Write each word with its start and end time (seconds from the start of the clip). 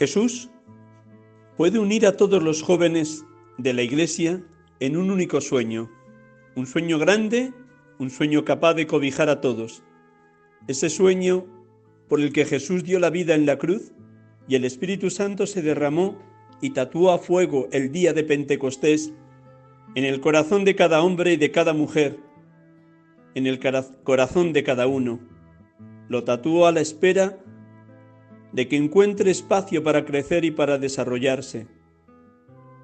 Jesús 0.00 0.48
puede 1.58 1.78
unir 1.78 2.06
a 2.06 2.16
todos 2.16 2.42
los 2.42 2.62
jóvenes 2.62 3.26
de 3.58 3.74
la 3.74 3.82
Iglesia 3.82 4.42
en 4.80 4.96
un 4.96 5.10
único 5.10 5.42
sueño, 5.42 5.90
un 6.56 6.66
sueño 6.66 6.98
grande, 6.98 7.52
un 7.98 8.08
sueño 8.08 8.42
capaz 8.46 8.72
de 8.72 8.86
cobijar 8.86 9.28
a 9.28 9.42
todos. 9.42 9.82
Ese 10.68 10.88
sueño 10.88 11.44
por 12.08 12.22
el 12.22 12.32
que 12.32 12.46
Jesús 12.46 12.82
dio 12.82 12.98
la 12.98 13.10
vida 13.10 13.34
en 13.34 13.44
la 13.44 13.58
cruz 13.58 13.92
y 14.48 14.54
el 14.54 14.64
Espíritu 14.64 15.10
Santo 15.10 15.46
se 15.46 15.60
derramó 15.60 16.18
y 16.62 16.70
tatuó 16.70 17.12
a 17.12 17.18
fuego 17.18 17.68
el 17.70 17.92
día 17.92 18.14
de 18.14 18.24
Pentecostés 18.24 19.12
en 19.96 20.04
el 20.04 20.22
corazón 20.22 20.64
de 20.64 20.76
cada 20.76 21.02
hombre 21.02 21.34
y 21.34 21.36
de 21.36 21.50
cada 21.50 21.74
mujer, 21.74 22.18
en 23.34 23.46
el 23.46 23.60
corazón 24.02 24.54
de 24.54 24.62
cada 24.62 24.86
uno. 24.86 25.20
Lo 26.08 26.24
tatuó 26.24 26.66
a 26.66 26.72
la 26.72 26.80
espera 26.80 27.38
de 28.52 28.68
que 28.68 28.76
encuentre 28.76 29.30
espacio 29.30 29.82
para 29.82 30.04
crecer 30.04 30.44
y 30.44 30.50
para 30.50 30.78
desarrollarse. 30.78 31.66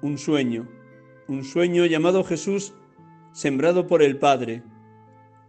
Un 0.01 0.17
sueño, 0.17 0.67
un 1.27 1.43
sueño 1.43 1.85
llamado 1.85 2.23
Jesús, 2.23 2.73
sembrado 3.33 3.87
por 3.87 4.01
el 4.01 4.17
Padre. 4.17 4.63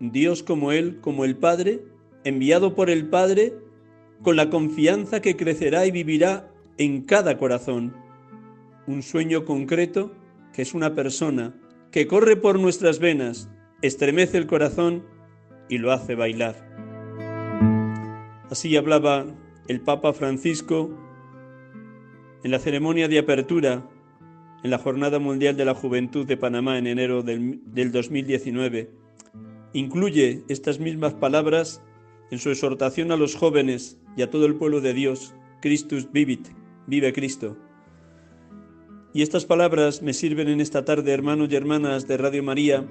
Dios 0.00 0.42
como 0.42 0.72
Él, 0.72 1.00
como 1.00 1.24
el 1.24 1.36
Padre, 1.36 1.82
enviado 2.24 2.74
por 2.74 2.90
el 2.90 3.08
Padre, 3.08 3.54
con 4.22 4.36
la 4.36 4.50
confianza 4.50 5.20
que 5.20 5.36
crecerá 5.36 5.86
y 5.86 5.90
vivirá 5.90 6.50
en 6.76 7.02
cada 7.02 7.38
corazón. 7.38 7.94
Un 8.86 9.02
sueño 9.02 9.44
concreto 9.44 10.12
que 10.52 10.62
es 10.62 10.74
una 10.74 10.94
persona 10.94 11.54
que 11.92 12.06
corre 12.06 12.36
por 12.36 12.58
nuestras 12.58 12.98
venas, 12.98 13.48
estremece 13.80 14.38
el 14.38 14.46
corazón 14.46 15.04
y 15.68 15.78
lo 15.78 15.92
hace 15.92 16.14
bailar. 16.14 16.56
Así 18.50 18.76
hablaba 18.76 19.26
el 19.68 19.80
Papa 19.80 20.12
Francisco 20.12 20.90
en 22.42 22.50
la 22.50 22.58
ceremonia 22.58 23.06
de 23.08 23.18
apertura 23.18 23.88
en 24.64 24.70
la 24.70 24.78
Jornada 24.78 25.18
Mundial 25.18 25.56
de 25.56 25.64
la 25.64 25.74
Juventud 25.74 26.26
de 26.26 26.36
Panamá 26.36 26.78
en 26.78 26.86
enero 26.86 27.22
del, 27.22 27.60
del 27.66 27.92
2019. 27.92 28.90
Incluye 29.74 30.42
estas 30.48 30.80
mismas 30.80 31.14
palabras 31.14 31.82
en 32.30 32.38
su 32.38 32.50
exhortación 32.50 33.12
a 33.12 33.16
los 33.16 33.34
jóvenes 33.34 34.00
y 34.16 34.22
a 34.22 34.30
todo 34.30 34.46
el 34.46 34.56
pueblo 34.56 34.80
de 34.80 34.94
Dios, 34.94 35.34
Christus 35.60 36.10
vivit, 36.10 36.48
vive 36.86 37.12
Cristo. 37.12 37.56
Y 39.12 39.22
estas 39.22 39.44
palabras 39.46 40.02
me 40.02 40.12
sirven 40.12 40.48
en 40.48 40.60
esta 40.60 40.84
tarde, 40.84 41.12
hermanos 41.12 41.48
y 41.50 41.56
hermanas 41.56 42.06
de 42.06 42.16
Radio 42.16 42.42
María, 42.42 42.86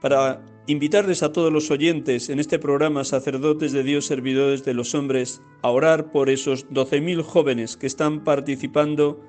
para 0.00 0.44
invitarles 0.66 1.22
a 1.22 1.32
todos 1.32 1.52
los 1.52 1.70
oyentes 1.70 2.28
en 2.28 2.38
este 2.38 2.58
programa 2.58 3.04
Sacerdotes 3.04 3.72
de 3.72 3.82
Dios, 3.82 4.06
Servidores 4.06 4.64
de 4.64 4.74
los 4.74 4.94
Hombres, 4.94 5.42
a 5.62 5.70
orar 5.70 6.12
por 6.12 6.30
esos 6.30 6.68
12.000 6.68 7.22
jóvenes 7.22 7.76
que 7.76 7.86
están 7.86 8.22
participando 8.22 9.20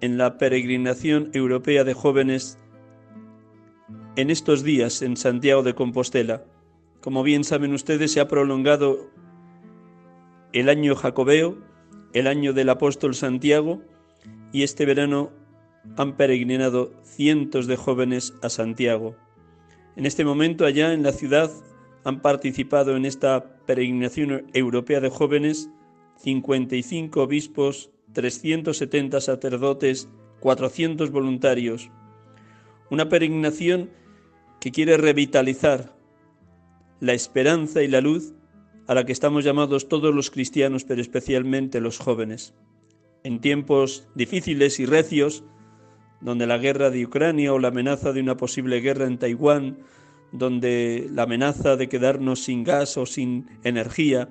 en 0.00 0.18
la 0.18 0.38
peregrinación 0.38 1.30
europea 1.32 1.84
de 1.84 1.94
jóvenes 1.94 2.58
en 4.16 4.30
estos 4.30 4.62
días 4.62 5.02
en 5.02 5.16
Santiago 5.16 5.62
de 5.62 5.74
Compostela. 5.74 6.44
Como 7.00 7.22
bien 7.22 7.44
saben 7.44 7.72
ustedes, 7.72 8.12
se 8.12 8.20
ha 8.20 8.28
prolongado 8.28 9.10
el 10.52 10.68
año 10.68 10.94
jacobeo, 10.94 11.58
el 12.12 12.26
año 12.26 12.52
del 12.52 12.68
apóstol 12.68 13.14
Santiago, 13.14 13.82
y 14.52 14.62
este 14.62 14.86
verano 14.86 15.30
han 15.96 16.16
peregrinado 16.16 16.92
cientos 17.04 17.66
de 17.66 17.76
jóvenes 17.76 18.34
a 18.42 18.48
Santiago. 18.48 19.16
En 19.96 20.04
este 20.04 20.26
momento 20.26 20.66
allá 20.66 20.92
en 20.92 21.02
la 21.02 21.12
ciudad 21.12 21.50
han 22.04 22.20
participado 22.20 22.96
en 22.96 23.06
esta 23.06 23.58
peregrinación 23.64 24.46
europea 24.52 25.00
de 25.00 25.08
jóvenes 25.08 25.70
55 26.18 27.22
obispos, 27.22 27.90
370 28.12 29.20
sacerdotes, 29.22 30.08
400 30.40 31.10
voluntarios. 31.10 31.90
Una 32.90 33.08
peregrinación 33.08 33.90
que 34.60 34.70
quiere 34.70 34.98
revitalizar 34.98 35.96
la 37.00 37.14
esperanza 37.14 37.82
y 37.82 37.88
la 37.88 38.02
luz 38.02 38.34
a 38.86 38.94
la 38.94 39.04
que 39.04 39.12
estamos 39.12 39.44
llamados 39.44 39.88
todos 39.88 40.14
los 40.14 40.30
cristianos, 40.30 40.84
pero 40.84 41.00
especialmente 41.00 41.80
los 41.80 41.98
jóvenes. 41.98 42.54
En 43.24 43.40
tiempos 43.40 44.08
difíciles 44.14 44.78
y 44.78 44.86
recios, 44.86 45.42
donde 46.26 46.48
la 46.48 46.58
guerra 46.58 46.90
de 46.90 47.06
Ucrania 47.06 47.52
o 47.52 47.60
la 47.60 47.68
amenaza 47.68 48.12
de 48.12 48.20
una 48.20 48.36
posible 48.36 48.80
guerra 48.80 49.06
en 49.06 49.16
Taiwán, 49.16 49.78
donde 50.32 51.08
la 51.12 51.22
amenaza 51.22 51.76
de 51.76 51.88
quedarnos 51.88 52.42
sin 52.42 52.64
gas 52.64 52.96
o 52.96 53.06
sin 53.06 53.46
energía, 53.62 54.28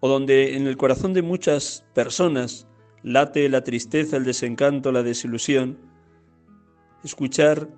o 0.00 0.08
donde 0.08 0.56
en 0.56 0.66
el 0.66 0.78
corazón 0.78 1.12
de 1.12 1.20
muchas 1.20 1.84
personas 1.92 2.66
late 3.02 3.50
la 3.50 3.64
tristeza, 3.64 4.16
el 4.16 4.24
desencanto, 4.24 4.92
la 4.92 5.02
desilusión, 5.02 5.76
escuchar 7.04 7.68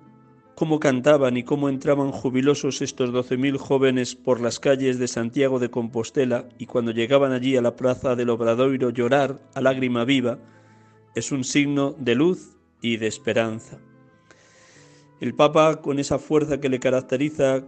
cómo 0.55 0.79
cantaban 0.79 1.35
y 1.35 1.43
cómo 1.43 1.67
entraban 1.67 2.13
jubilosos 2.13 2.81
estos 2.81 3.11
doce 3.11 3.35
mil 3.35 3.57
jóvenes 3.57 4.15
por 4.15 4.39
las 4.39 4.61
calles 4.61 4.99
de 4.99 5.09
Santiago 5.09 5.59
de 5.59 5.69
Compostela 5.69 6.47
y 6.57 6.65
cuando 6.65 6.91
llegaban 6.91 7.33
allí 7.33 7.57
a 7.57 7.61
la 7.61 7.75
plaza 7.75 8.15
del 8.15 8.29
Obradoiro 8.29 8.89
llorar 8.89 9.37
a 9.53 9.59
lágrima 9.59 10.05
viva, 10.05 10.39
es 11.13 11.33
un 11.33 11.43
signo 11.43 11.93
de 11.99 12.15
luz 12.15 12.55
y 12.81 12.97
de 12.97 13.07
esperanza. 13.07 13.79
El 15.19 15.33
Papa, 15.33 15.81
con 15.81 15.99
esa 15.99 16.17
fuerza 16.17 16.59
que 16.59 16.69
le 16.69 16.79
caracteriza 16.79 17.65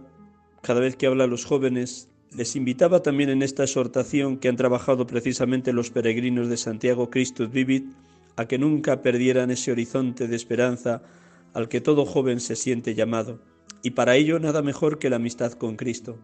cada 0.62 0.80
vez 0.80 0.96
que 0.96 1.06
habla 1.06 1.24
a 1.24 1.26
los 1.26 1.44
jóvenes, 1.44 2.08
les 2.34 2.56
invitaba 2.56 3.02
también 3.02 3.28
en 3.28 3.42
esta 3.42 3.64
exhortación 3.64 4.38
que 4.38 4.48
han 4.48 4.56
trabajado 4.56 5.06
precisamente 5.06 5.72
los 5.72 5.90
peregrinos 5.90 6.48
de 6.48 6.56
Santiago 6.56 7.10
Christus 7.10 7.50
Vivit 7.50 7.92
a 8.36 8.46
que 8.46 8.58
nunca 8.58 9.02
perdieran 9.02 9.50
ese 9.50 9.72
horizonte 9.72 10.28
de 10.28 10.36
esperanza 10.36 11.02
al 11.52 11.68
que 11.68 11.82
todo 11.82 12.06
joven 12.06 12.40
se 12.40 12.56
siente 12.56 12.94
llamado, 12.94 13.40
y 13.82 13.90
para 13.90 14.16
ello 14.16 14.38
nada 14.38 14.62
mejor 14.62 14.98
que 14.98 15.10
la 15.10 15.16
amistad 15.16 15.52
con 15.52 15.76
Cristo. 15.76 16.18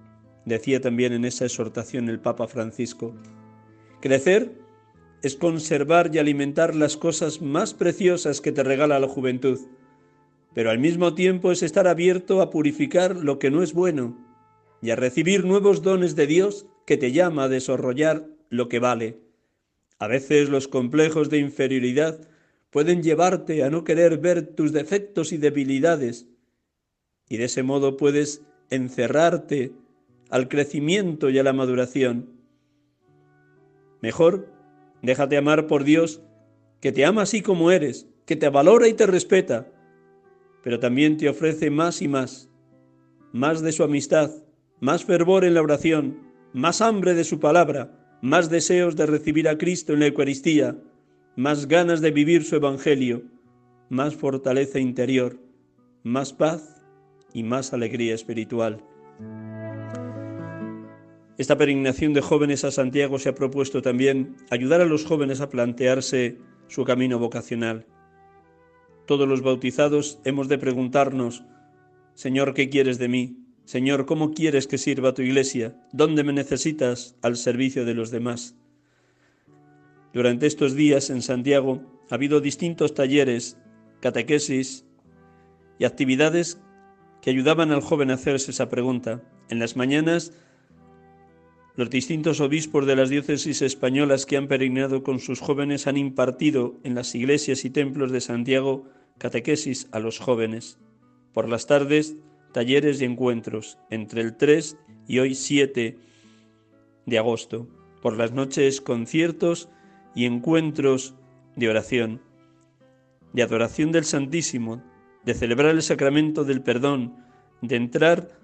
Decía 0.46 0.80
también 0.80 1.12
en 1.12 1.26
esa 1.26 1.44
exhortación 1.44 2.08
el 2.08 2.20
Papa 2.20 2.48
Francisco, 2.48 3.14
crecer 4.00 4.56
es 5.22 5.36
conservar 5.36 6.10
y 6.14 6.18
alimentar 6.18 6.74
las 6.74 6.96
cosas 6.96 7.42
más 7.42 7.74
preciosas 7.74 8.40
que 8.40 8.52
te 8.52 8.62
regala 8.62 9.00
la 9.00 9.08
juventud, 9.08 9.58
pero 10.54 10.70
al 10.70 10.78
mismo 10.78 11.14
tiempo 11.14 11.52
es 11.52 11.62
estar 11.62 11.88
abierto 11.88 12.40
a 12.40 12.50
purificar 12.50 13.16
lo 13.16 13.38
que 13.38 13.50
no 13.50 13.62
es 13.62 13.72
bueno 13.72 14.16
y 14.80 14.90
a 14.90 14.96
recibir 14.96 15.44
nuevos 15.44 15.82
dones 15.82 16.14
de 16.16 16.26
Dios 16.26 16.66
que 16.86 16.96
te 16.96 17.12
llama 17.12 17.44
a 17.44 17.48
desarrollar 17.48 18.26
lo 18.48 18.68
que 18.68 18.78
vale. 18.78 19.18
A 19.98 20.06
veces 20.06 20.48
los 20.48 20.68
complejos 20.68 21.30
de 21.30 21.38
inferioridad 21.38 22.20
pueden 22.70 23.02
llevarte 23.02 23.64
a 23.64 23.70
no 23.70 23.84
querer 23.84 24.18
ver 24.18 24.46
tus 24.46 24.72
defectos 24.72 25.32
y 25.32 25.38
debilidades, 25.38 26.26
y 27.28 27.36
de 27.36 27.44
ese 27.44 27.62
modo 27.62 27.96
puedes 27.96 28.42
encerrarte 28.70 29.72
al 30.30 30.48
crecimiento 30.48 31.30
y 31.30 31.38
a 31.38 31.42
la 31.42 31.52
maduración. 31.52 32.30
Mejor, 34.00 34.57
déjate 35.02 35.36
amar 35.36 35.66
por 35.66 35.84
Dios, 35.84 36.22
que 36.80 36.92
te 36.92 37.04
ama 37.04 37.22
así 37.22 37.42
como 37.42 37.70
eres, 37.70 38.08
que 38.26 38.36
te 38.36 38.48
valora 38.48 38.88
y 38.88 38.94
te 38.94 39.06
respeta, 39.06 39.72
pero 40.62 40.78
también 40.78 41.16
te 41.16 41.28
ofrece 41.28 41.70
más 41.70 42.02
y 42.02 42.08
más, 42.08 42.50
más 43.32 43.62
de 43.62 43.72
su 43.72 43.82
amistad, 43.82 44.30
más 44.80 45.04
fervor 45.04 45.44
en 45.44 45.54
la 45.54 45.62
oración, 45.62 46.18
más 46.52 46.80
hambre 46.80 47.14
de 47.14 47.24
su 47.24 47.40
palabra, 47.40 48.18
más 48.22 48.50
deseos 48.50 48.96
de 48.96 49.06
recibir 49.06 49.48
a 49.48 49.58
Cristo 49.58 49.92
en 49.92 50.00
la 50.00 50.06
Eucaristía, 50.06 50.76
más 51.36 51.68
ganas 51.68 52.00
de 52.00 52.10
vivir 52.10 52.44
su 52.44 52.56
Evangelio, 52.56 53.22
más 53.88 54.14
fortaleza 54.16 54.78
interior, 54.78 55.38
más 56.02 56.32
paz 56.32 56.82
y 57.32 57.42
más 57.42 57.72
alegría 57.72 58.14
espiritual. 58.14 58.82
Esta 61.38 61.56
peregrinación 61.56 62.14
de 62.14 62.20
jóvenes 62.20 62.64
a 62.64 62.72
Santiago 62.72 63.20
se 63.20 63.28
ha 63.28 63.34
propuesto 63.36 63.80
también 63.80 64.34
ayudar 64.50 64.80
a 64.80 64.86
los 64.86 65.04
jóvenes 65.04 65.40
a 65.40 65.48
plantearse 65.48 66.36
su 66.66 66.84
camino 66.84 67.20
vocacional. 67.20 67.86
Todos 69.06 69.28
los 69.28 69.40
bautizados 69.40 70.18
hemos 70.24 70.48
de 70.48 70.58
preguntarnos, 70.58 71.44
Señor, 72.14 72.54
¿qué 72.54 72.68
quieres 72.68 72.98
de 72.98 73.06
mí? 73.06 73.38
Señor, 73.64 74.04
¿cómo 74.04 74.32
quieres 74.32 74.66
que 74.66 74.78
sirva 74.78 75.14
tu 75.14 75.22
iglesia? 75.22 75.80
¿Dónde 75.92 76.24
me 76.24 76.32
necesitas 76.32 77.16
al 77.22 77.36
servicio 77.36 77.84
de 77.84 77.94
los 77.94 78.10
demás? 78.10 78.56
Durante 80.12 80.48
estos 80.48 80.74
días 80.74 81.08
en 81.08 81.22
Santiago 81.22 82.02
ha 82.10 82.16
habido 82.16 82.40
distintos 82.40 82.94
talleres, 82.94 83.56
catequesis 84.00 84.86
y 85.78 85.84
actividades 85.84 86.60
que 87.22 87.30
ayudaban 87.30 87.70
al 87.70 87.80
joven 87.80 88.10
a 88.10 88.14
hacerse 88.14 88.50
esa 88.50 88.68
pregunta. 88.68 89.22
En 89.48 89.60
las 89.60 89.76
mañanas, 89.76 90.32
los 91.78 91.90
distintos 91.90 92.40
obispos 92.40 92.86
de 92.86 92.96
las 92.96 93.08
diócesis 93.08 93.62
españolas 93.62 94.26
que 94.26 94.36
han 94.36 94.48
peregrinado 94.48 95.04
con 95.04 95.20
sus 95.20 95.38
jóvenes 95.38 95.86
han 95.86 95.96
impartido 95.96 96.74
en 96.82 96.96
las 96.96 97.14
iglesias 97.14 97.64
y 97.64 97.70
templos 97.70 98.10
de 98.10 98.20
Santiago 98.20 98.88
catequesis 99.16 99.88
a 99.92 100.00
los 100.00 100.18
jóvenes. 100.18 100.80
Por 101.32 101.48
las 101.48 101.68
tardes, 101.68 102.16
talleres 102.50 103.00
y 103.00 103.04
encuentros, 103.04 103.78
entre 103.90 104.22
el 104.22 104.36
3 104.36 104.76
y 105.06 105.20
hoy 105.20 105.36
7 105.36 105.96
de 107.06 107.18
agosto. 107.18 107.68
Por 108.02 108.16
las 108.16 108.32
noches, 108.32 108.80
conciertos 108.80 109.68
y 110.16 110.24
encuentros 110.24 111.14
de 111.54 111.68
oración, 111.68 112.20
de 113.32 113.44
adoración 113.44 113.92
del 113.92 114.04
Santísimo, 114.04 114.82
de 115.24 115.34
celebrar 115.34 115.76
el 115.76 115.82
sacramento 115.82 116.42
del 116.42 116.60
perdón, 116.60 117.14
de 117.62 117.76
entrar 117.76 118.37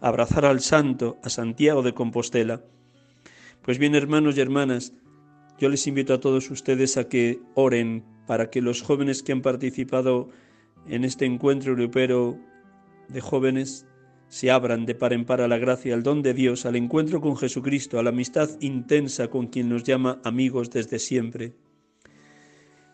abrazar 0.00 0.44
al 0.44 0.60
Santo, 0.60 1.18
a 1.22 1.28
Santiago 1.28 1.82
de 1.82 1.94
Compostela. 1.94 2.62
Pues 3.62 3.78
bien, 3.78 3.94
hermanos 3.94 4.36
y 4.36 4.40
hermanas, 4.40 4.92
yo 5.58 5.68
les 5.68 5.86
invito 5.86 6.14
a 6.14 6.20
todos 6.20 6.50
ustedes 6.50 6.96
a 6.96 7.08
que 7.08 7.40
oren 7.54 8.04
para 8.26 8.50
que 8.50 8.62
los 8.62 8.82
jóvenes 8.82 9.22
que 9.22 9.32
han 9.32 9.42
participado 9.42 10.28
en 10.86 11.04
este 11.04 11.24
encuentro 11.24 11.72
europeo 11.72 12.38
de 13.08 13.20
jóvenes 13.20 13.86
se 14.28 14.50
abran 14.50 14.86
de 14.86 14.94
par 14.94 15.12
en 15.12 15.24
par 15.24 15.40
a 15.40 15.48
la 15.48 15.58
gracia, 15.58 15.94
al 15.94 16.02
don 16.02 16.22
de 16.22 16.34
Dios, 16.34 16.66
al 16.66 16.76
encuentro 16.76 17.20
con 17.20 17.36
Jesucristo, 17.36 17.98
a 17.98 18.02
la 18.02 18.10
amistad 18.10 18.50
intensa 18.60 19.28
con 19.28 19.46
quien 19.46 19.68
nos 19.68 19.84
llama 19.84 20.20
amigos 20.22 20.70
desde 20.70 20.98
siempre. 20.98 21.54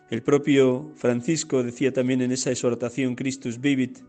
El 0.09 0.23
propio 0.23 0.91
Francisco 0.95 1.63
decía 1.63 1.91
también 1.91 2.21
en 2.21 2.31
esa 2.31 2.51
exhortación 2.51 3.15
Christus 3.15 3.59
vivit, 3.59 3.99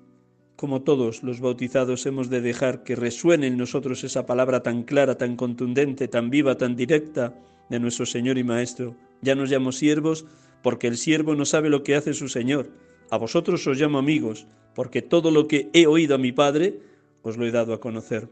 como 0.56 0.82
todos 0.82 1.23
los 1.23 1.41
bautizados 1.41 2.06
hemos 2.06 2.31
de 2.31 2.41
dejar 2.41 2.82
que 2.82 2.97
resuene 2.97 3.47
en 3.47 3.58
nosotros 3.58 4.03
esa 4.05 4.26
palabra 4.26 4.62
tan 4.62 4.82
clara, 4.82 5.19
tan 5.19 5.37
contundente, 5.37 6.08
tan 6.08 6.31
viva, 6.31 6.56
tan 6.56 6.75
directa 6.76 7.35
de 7.69 7.79
nuestro 7.79 8.06
Señor 8.06 8.38
y 8.38 8.44
Maestro. 8.44 8.97
Ya 9.20 9.35
nos 9.35 9.50
llamo 9.50 9.73
siervos 9.73 10.25
porque 10.62 10.87
el 10.87 10.97
siervo 10.97 11.35
no 11.35 11.44
sabe 11.44 11.69
lo 11.69 11.82
que 11.82 11.94
hace 11.94 12.14
su 12.14 12.29
Señor. 12.29 12.70
A 13.11 13.19
vosotros 13.19 13.67
os 13.67 13.79
llamo 13.79 13.99
amigos, 13.99 14.47
porque 14.75 15.03
todo 15.03 15.31
lo 15.31 15.47
que 15.47 15.69
he 15.75 15.87
oído 15.87 16.14
a 16.14 16.19
mi 16.19 16.32
Padre 16.32 16.81
os 17.23 17.37
lo 17.37 17.47
he 17.47 17.50
dado 17.50 17.75
a 17.75 17.81
conocer. 17.81 18.29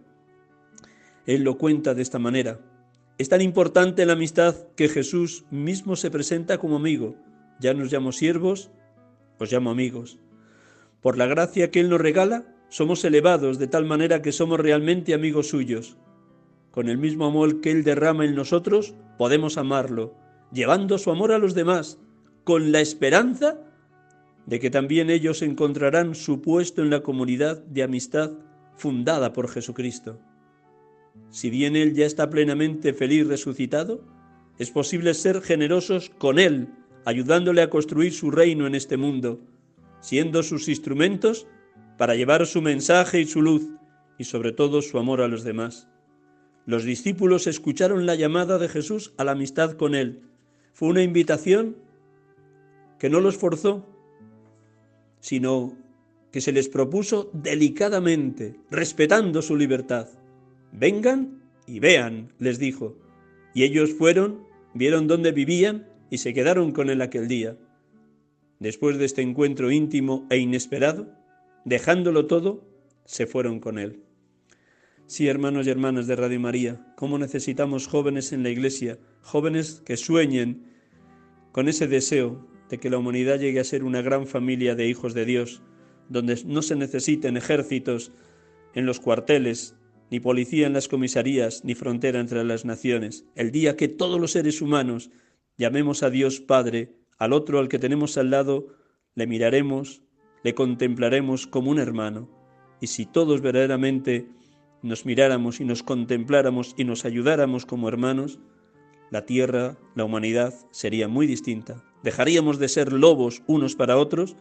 Él 1.26 1.44
lo 1.44 1.58
cuenta 1.58 1.94
de 1.94 2.02
esta 2.02 2.18
manera. 2.18 2.58
Es 3.18 3.28
tan 3.28 3.40
importante 3.40 4.06
la 4.06 4.14
amistad 4.14 4.56
que 4.76 4.88
Jesús 4.88 5.44
mismo 5.50 5.94
se 5.94 6.10
presenta 6.10 6.58
como 6.58 6.76
amigo. 6.76 7.16
Ya 7.60 7.74
nos 7.74 7.92
llamo 7.92 8.12
siervos, 8.12 8.70
os 9.38 9.52
llamo 9.52 9.70
amigos. 9.70 10.18
Por 11.04 11.18
la 11.18 11.26
gracia 11.26 11.70
que 11.70 11.80
Él 11.80 11.90
nos 11.90 12.00
regala, 12.00 12.46
somos 12.70 13.04
elevados 13.04 13.58
de 13.58 13.66
tal 13.66 13.84
manera 13.84 14.22
que 14.22 14.32
somos 14.32 14.58
realmente 14.58 15.12
amigos 15.12 15.48
suyos. 15.48 15.98
Con 16.70 16.88
el 16.88 16.96
mismo 16.96 17.26
amor 17.26 17.60
que 17.60 17.70
Él 17.72 17.84
derrama 17.84 18.24
en 18.24 18.34
nosotros, 18.34 18.94
podemos 19.18 19.58
amarlo, 19.58 20.14
llevando 20.50 20.96
su 20.96 21.10
amor 21.10 21.32
a 21.32 21.38
los 21.38 21.54
demás, 21.54 21.98
con 22.42 22.72
la 22.72 22.80
esperanza 22.80 23.60
de 24.46 24.58
que 24.58 24.70
también 24.70 25.10
ellos 25.10 25.42
encontrarán 25.42 26.14
su 26.14 26.40
puesto 26.40 26.80
en 26.80 26.88
la 26.88 27.02
comunidad 27.02 27.62
de 27.64 27.82
amistad 27.82 28.30
fundada 28.74 29.34
por 29.34 29.50
Jesucristo. 29.50 30.18
Si 31.28 31.50
bien 31.50 31.76
Él 31.76 31.92
ya 31.92 32.06
está 32.06 32.30
plenamente 32.30 32.94
feliz 32.94 33.26
resucitado, 33.26 34.00
es 34.58 34.70
posible 34.70 35.12
ser 35.12 35.42
generosos 35.42 36.08
con 36.16 36.38
Él, 36.38 36.68
ayudándole 37.04 37.60
a 37.60 37.68
construir 37.68 38.14
su 38.14 38.30
reino 38.30 38.66
en 38.66 38.74
este 38.74 38.96
mundo, 38.96 39.42
siendo 40.04 40.42
sus 40.42 40.68
instrumentos 40.68 41.46
para 41.96 42.14
llevar 42.14 42.44
su 42.44 42.60
mensaje 42.60 43.22
y 43.22 43.24
su 43.24 43.40
luz, 43.40 43.70
y 44.18 44.24
sobre 44.24 44.52
todo 44.52 44.82
su 44.82 44.98
amor 44.98 45.22
a 45.22 45.28
los 45.28 45.44
demás. 45.44 45.88
Los 46.66 46.84
discípulos 46.84 47.46
escucharon 47.46 48.04
la 48.04 48.14
llamada 48.14 48.58
de 48.58 48.68
Jesús 48.68 49.14
a 49.16 49.24
la 49.24 49.32
amistad 49.32 49.72
con 49.78 49.94
Él. 49.94 50.20
Fue 50.74 50.88
una 50.88 51.02
invitación 51.02 51.76
que 52.98 53.08
no 53.08 53.20
los 53.20 53.38
forzó, 53.38 53.86
sino 55.20 55.74
que 56.30 56.42
se 56.42 56.52
les 56.52 56.68
propuso 56.68 57.30
delicadamente, 57.32 58.60
respetando 58.70 59.40
su 59.40 59.56
libertad. 59.56 60.08
Vengan 60.70 61.42
y 61.66 61.78
vean, 61.78 62.30
les 62.38 62.58
dijo. 62.58 62.94
Y 63.54 63.62
ellos 63.62 63.94
fueron, 63.94 64.46
vieron 64.74 65.06
dónde 65.06 65.32
vivían 65.32 65.88
y 66.10 66.18
se 66.18 66.34
quedaron 66.34 66.72
con 66.72 66.90
él 66.90 67.00
aquel 67.00 67.26
día. 67.26 67.56
Después 68.64 68.96
de 68.96 69.04
este 69.04 69.20
encuentro 69.20 69.70
íntimo 69.70 70.26
e 70.30 70.38
inesperado, 70.38 71.12
dejándolo 71.66 72.24
todo, 72.24 72.66
se 73.04 73.26
fueron 73.26 73.60
con 73.60 73.78
él. 73.78 74.00
Sí, 75.06 75.28
hermanos 75.28 75.66
y 75.66 75.70
hermanas 75.70 76.06
de 76.06 76.16
Radio 76.16 76.40
María, 76.40 76.94
cómo 76.96 77.18
necesitamos 77.18 77.86
jóvenes 77.86 78.32
en 78.32 78.42
la 78.42 78.48
Iglesia, 78.48 78.98
jóvenes 79.20 79.82
que 79.84 79.98
sueñen 79.98 80.64
con 81.52 81.68
ese 81.68 81.88
deseo 81.88 82.48
de 82.70 82.78
que 82.78 82.88
la 82.88 82.96
humanidad 82.96 83.38
llegue 83.38 83.60
a 83.60 83.64
ser 83.64 83.84
una 83.84 84.00
gran 84.00 84.26
familia 84.26 84.74
de 84.74 84.88
hijos 84.88 85.12
de 85.12 85.26
Dios, 85.26 85.60
donde 86.08 86.42
no 86.46 86.62
se 86.62 86.74
necesiten 86.74 87.36
ejércitos 87.36 88.12
en 88.72 88.86
los 88.86 88.98
cuarteles, 88.98 89.76
ni 90.10 90.20
policía 90.20 90.66
en 90.66 90.72
las 90.72 90.88
comisarías, 90.88 91.66
ni 91.66 91.74
frontera 91.74 92.18
entre 92.18 92.42
las 92.44 92.64
naciones. 92.64 93.26
El 93.34 93.50
día 93.50 93.76
que 93.76 93.88
todos 93.88 94.18
los 94.18 94.32
seres 94.32 94.62
humanos 94.62 95.10
llamemos 95.58 96.02
a 96.02 96.08
Dios 96.08 96.40
Padre, 96.40 97.03
al 97.18 97.32
otro 97.32 97.58
al 97.58 97.68
que 97.68 97.78
tenemos 97.78 98.18
al 98.18 98.30
lado, 98.30 98.66
le 99.14 99.26
miraremos, 99.26 100.02
le 100.42 100.54
contemplaremos 100.54 101.46
como 101.46 101.70
un 101.70 101.78
hermano. 101.78 102.28
Y 102.80 102.88
si 102.88 103.06
todos 103.06 103.40
verdaderamente 103.40 104.28
nos 104.82 105.06
miráramos 105.06 105.60
y 105.60 105.64
nos 105.64 105.82
contempláramos 105.82 106.74
y 106.76 106.84
nos 106.84 107.04
ayudáramos 107.04 107.64
como 107.66 107.88
hermanos, 107.88 108.38
la 109.10 109.26
tierra, 109.26 109.78
la 109.94 110.04
humanidad 110.04 110.54
sería 110.70 111.08
muy 111.08 111.26
distinta. 111.26 111.82
Dejaríamos 112.02 112.58
de 112.58 112.68
ser 112.68 112.92
lobos 112.92 113.42
unos 113.46 113.76
para 113.76 113.96
otros 113.96 114.36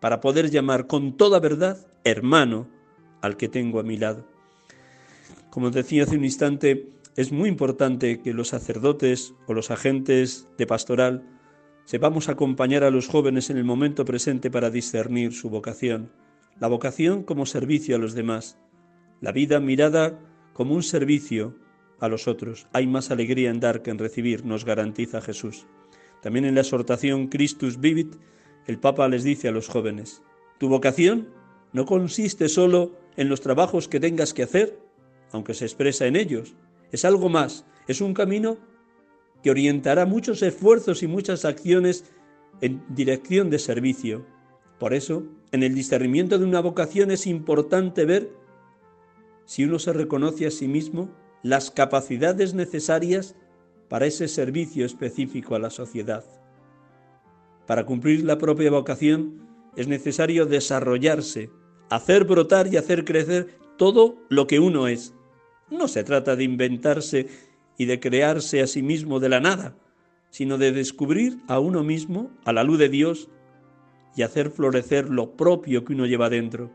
para 0.00 0.20
poder 0.20 0.50
llamar 0.50 0.86
con 0.86 1.16
toda 1.16 1.40
verdad 1.40 1.86
hermano 2.04 2.68
al 3.20 3.36
que 3.36 3.48
tengo 3.48 3.80
a 3.80 3.82
mi 3.82 3.96
lado. 3.96 4.24
Como 5.50 5.70
decía 5.70 6.04
hace 6.04 6.16
un 6.16 6.24
instante, 6.24 6.90
es 7.16 7.32
muy 7.32 7.48
importante 7.48 8.20
que 8.20 8.32
los 8.32 8.48
sacerdotes 8.48 9.34
o 9.46 9.54
los 9.54 9.70
agentes 9.72 10.46
de 10.56 10.66
pastoral 10.66 11.24
sepamos 11.88 12.28
acompañar 12.28 12.84
a 12.84 12.90
los 12.90 13.08
jóvenes 13.08 13.48
en 13.48 13.56
el 13.56 13.64
momento 13.64 14.04
presente 14.04 14.50
para 14.50 14.68
discernir 14.68 15.32
su 15.32 15.48
vocación, 15.48 16.12
la 16.60 16.68
vocación 16.68 17.22
como 17.22 17.46
servicio 17.46 17.96
a 17.96 17.98
los 17.98 18.12
demás, 18.12 18.58
la 19.22 19.32
vida 19.32 19.58
mirada 19.58 20.20
como 20.52 20.74
un 20.74 20.82
servicio 20.82 21.56
a 21.98 22.08
los 22.08 22.28
otros. 22.28 22.66
Hay 22.74 22.86
más 22.86 23.10
alegría 23.10 23.48
en 23.48 23.58
dar 23.58 23.80
que 23.80 23.90
en 23.90 23.96
recibir, 23.96 24.44
nos 24.44 24.66
garantiza 24.66 25.22
Jesús. 25.22 25.66
También 26.20 26.44
en 26.44 26.56
la 26.56 26.60
exhortación 26.60 27.28
Christus 27.28 27.80
Vivit 27.80 28.16
el 28.66 28.78
Papa 28.78 29.08
les 29.08 29.24
dice 29.24 29.48
a 29.48 29.52
los 29.52 29.68
jóvenes, 29.68 30.22
tu 30.58 30.68
vocación 30.68 31.30
no 31.72 31.86
consiste 31.86 32.50
solo 32.50 32.96
en 33.16 33.30
los 33.30 33.40
trabajos 33.40 33.88
que 33.88 33.98
tengas 33.98 34.34
que 34.34 34.42
hacer, 34.42 34.78
aunque 35.32 35.54
se 35.54 35.64
expresa 35.64 36.06
en 36.06 36.16
ellos, 36.16 36.54
es 36.92 37.06
algo 37.06 37.30
más, 37.30 37.64
es 37.86 38.02
un 38.02 38.12
camino 38.12 38.58
orientará 39.50 40.06
muchos 40.06 40.42
esfuerzos 40.42 41.02
y 41.02 41.06
muchas 41.06 41.44
acciones 41.44 42.04
en 42.60 42.82
dirección 42.88 43.50
de 43.50 43.58
servicio. 43.58 44.26
Por 44.78 44.94
eso, 44.94 45.24
en 45.52 45.62
el 45.62 45.74
discernimiento 45.74 46.38
de 46.38 46.44
una 46.44 46.60
vocación 46.60 47.10
es 47.10 47.26
importante 47.26 48.04
ver 48.04 48.30
si 49.44 49.64
uno 49.64 49.78
se 49.78 49.92
reconoce 49.92 50.46
a 50.46 50.50
sí 50.50 50.68
mismo 50.68 51.10
las 51.42 51.70
capacidades 51.70 52.54
necesarias 52.54 53.34
para 53.88 54.06
ese 54.06 54.28
servicio 54.28 54.84
específico 54.84 55.54
a 55.54 55.58
la 55.58 55.70
sociedad. 55.70 56.24
Para 57.66 57.86
cumplir 57.86 58.24
la 58.24 58.38
propia 58.38 58.70
vocación 58.70 59.46
es 59.76 59.88
necesario 59.88 60.46
desarrollarse, 60.46 61.50
hacer 61.90 62.24
brotar 62.24 62.66
y 62.72 62.76
hacer 62.76 63.04
crecer 63.04 63.58
todo 63.76 64.18
lo 64.28 64.46
que 64.46 64.58
uno 64.58 64.88
es. 64.88 65.14
No 65.70 65.88
se 65.88 66.04
trata 66.04 66.36
de 66.36 66.44
inventarse 66.44 67.28
y 67.78 67.86
de 67.86 68.00
crearse 68.00 68.60
a 68.60 68.66
sí 68.66 68.82
mismo 68.82 69.20
de 69.20 69.30
la 69.30 69.40
nada, 69.40 69.76
sino 70.30 70.58
de 70.58 70.72
descubrir 70.72 71.38
a 71.48 71.60
uno 71.60 71.82
mismo 71.82 72.30
a 72.44 72.52
la 72.52 72.64
luz 72.64 72.78
de 72.78 72.88
Dios 72.90 73.30
y 74.14 74.22
hacer 74.22 74.50
florecer 74.50 75.08
lo 75.08 75.36
propio 75.36 75.84
que 75.84 75.94
uno 75.94 76.04
lleva 76.04 76.28
dentro. 76.28 76.70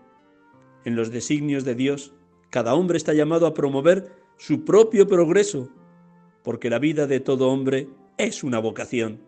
En 0.86 0.96
los 0.96 1.12
designios 1.12 1.66
de 1.66 1.76
Dios, 1.76 2.14
cada 2.50 2.74
hombre 2.74 2.98
está 2.98 3.14
llamado 3.14 3.46
a 3.46 3.54
promover 3.54 4.12
su 4.38 4.64
propio 4.64 5.08
progreso, 5.08 5.70
porque 6.42 6.70
la 6.70 6.80
vida 6.80 7.06
de 7.06 7.20
todo 7.20 7.50
hombre 7.50 7.90
es 8.18 8.44
una 8.44 8.60
vocación. 8.60 9.22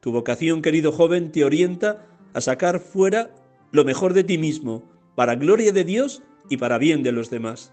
Tu 0.00 0.12
vocación, 0.12 0.62
querido 0.62 0.92
joven, 0.92 1.32
te 1.32 1.44
orienta 1.44 2.06
a 2.34 2.40
sacar 2.40 2.80
fuera 2.80 3.34
lo 3.70 3.84
mejor 3.84 4.14
de 4.14 4.24
ti 4.24 4.38
mismo, 4.38 4.84
para 5.14 5.34
gloria 5.34 5.72
de 5.72 5.84
Dios 5.84 6.22
y 6.48 6.56
para 6.56 6.78
bien 6.78 7.02
de 7.02 7.12
los 7.12 7.30
demás. 7.30 7.72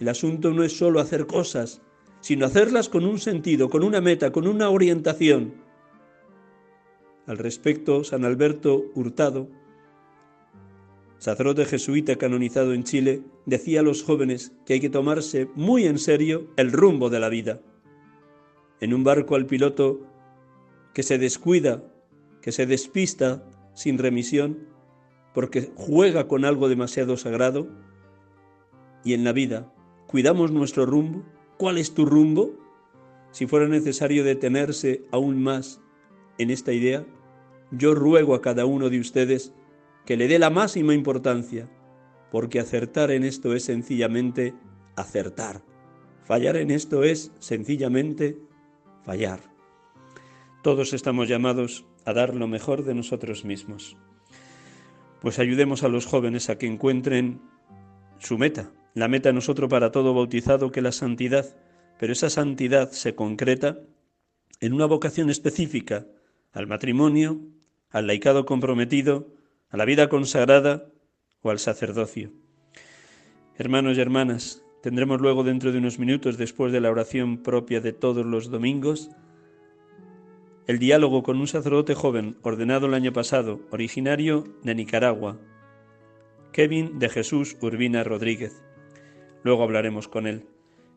El 0.00 0.08
asunto 0.08 0.50
no 0.50 0.62
es 0.62 0.76
solo 0.76 1.00
hacer 1.00 1.26
cosas, 1.26 1.82
sino 2.24 2.46
hacerlas 2.46 2.88
con 2.88 3.04
un 3.04 3.18
sentido, 3.18 3.68
con 3.68 3.84
una 3.84 4.00
meta, 4.00 4.32
con 4.32 4.48
una 4.48 4.70
orientación. 4.70 5.56
Al 7.26 7.36
respecto, 7.36 8.02
San 8.02 8.24
Alberto 8.24 8.82
Hurtado, 8.94 9.50
sacerdote 11.18 11.66
jesuita 11.66 12.16
canonizado 12.16 12.72
en 12.72 12.84
Chile, 12.84 13.24
decía 13.44 13.80
a 13.80 13.82
los 13.82 14.02
jóvenes 14.02 14.56
que 14.64 14.72
hay 14.72 14.80
que 14.80 14.88
tomarse 14.88 15.50
muy 15.54 15.84
en 15.84 15.98
serio 15.98 16.48
el 16.56 16.72
rumbo 16.72 17.10
de 17.10 17.20
la 17.20 17.28
vida. 17.28 17.60
En 18.80 18.94
un 18.94 19.04
barco 19.04 19.34
al 19.34 19.44
piloto 19.44 20.00
que 20.94 21.02
se 21.02 21.18
descuida, 21.18 21.84
que 22.40 22.52
se 22.52 22.64
despista 22.64 23.46
sin 23.74 23.98
remisión, 23.98 24.66
porque 25.34 25.72
juega 25.74 26.26
con 26.26 26.46
algo 26.46 26.70
demasiado 26.70 27.18
sagrado, 27.18 27.68
y 29.04 29.12
en 29.12 29.24
la 29.24 29.32
vida, 29.32 29.70
¿cuidamos 30.06 30.52
nuestro 30.52 30.86
rumbo? 30.86 31.33
¿Cuál 31.56 31.78
es 31.78 31.94
tu 31.94 32.04
rumbo? 32.04 32.54
Si 33.30 33.46
fuera 33.46 33.68
necesario 33.68 34.24
detenerse 34.24 35.04
aún 35.12 35.42
más 35.42 35.80
en 36.38 36.50
esta 36.50 36.72
idea, 36.72 37.04
yo 37.70 37.94
ruego 37.94 38.34
a 38.34 38.42
cada 38.42 38.66
uno 38.66 38.90
de 38.90 39.00
ustedes 39.00 39.52
que 40.04 40.16
le 40.16 40.28
dé 40.28 40.38
la 40.38 40.50
máxima 40.50 40.94
importancia, 40.94 41.68
porque 42.30 42.60
acertar 42.60 43.10
en 43.10 43.24
esto 43.24 43.54
es 43.54 43.64
sencillamente 43.64 44.54
acertar. 44.96 45.62
Fallar 46.24 46.56
en 46.56 46.70
esto 46.70 47.04
es 47.04 47.32
sencillamente 47.38 48.38
fallar. 49.04 49.40
Todos 50.62 50.92
estamos 50.92 51.28
llamados 51.28 51.84
a 52.04 52.12
dar 52.12 52.34
lo 52.34 52.48
mejor 52.48 52.84
de 52.84 52.94
nosotros 52.94 53.44
mismos. 53.44 53.96
Pues 55.20 55.38
ayudemos 55.38 55.82
a 55.82 55.88
los 55.88 56.06
jóvenes 56.06 56.50
a 56.50 56.58
que 56.58 56.66
encuentren 56.66 57.40
su 58.18 58.38
meta, 58.38 58.72
la 58.94 59.08
meta 59.08 59.32
nosotros 59.32 59.68
para 59.68 59.90
todo 59.90 60.14
bautizado 60.14 60.70
que 60.70 60.80
la 60.80 60.92
santidad, 60.92 61.56
pero 61.98 62.12
esa 62.12 62.30
santidad 62.30 62.90
se 62.92 63.14
concreta 63.14 63.80
en 64.60 64.72
una 64.72 64.86
vocación 64.86 65.30
específica 65.30 66.06
al 66.52 66.68
matrimonio, 66.68 67.40
al 67.90 68.06
laicado 68.06 68.46
comprometido, 68.46 69.34
a 69.68 69.76
la 69.76 69.84
vida 69.84 70.08
consagrada 70.08 70.86
o 71.42 71.50
al 71.50 71.58
sacerdocio. 71.58 72.32
Hermanos 73.56 73.98
y 73.98 74.00
hermanas, 74.00 74.62
tendremos 74.80 75.20
luego 75.20 75.42
dentro 75.42 75.72
de 75.72 75.78
unos 75.78 75.98
minutos, 75.98 76.38
después 76.38 76.72
de 76.72 76.80
la 76.80 76.90
oración 76.90 77.42
propia 77.42 77.80
de 77.80 77.92
todos 77.92 78.24
los 78.24 78.50
domingos, 78.50 79.10
el 80.66 80.78
diálogo 80.78 81.22
con 81.22 81.38
un 81.40 81.46
sacerdote 81.46 81.94
joven 81.94 82.36
ordenado 82.42 82.86
el 82.86 82.94
año 82.94 83.12
pasado, 83.12 83.60
originario 83.70 84.44
de 84.62 84.74
Nicaragua, 84.74 85.38
Kevin 86.52 86.98
de 86.98 87.08
Jesús 87.08 87.56
Urbina 87.60 88.04
Rodríguez. 88.04 88.62
Luego 89.44 89.62
hablaremos 89.62 90.08
con 90.08 90.26
Él. 90.26 90.46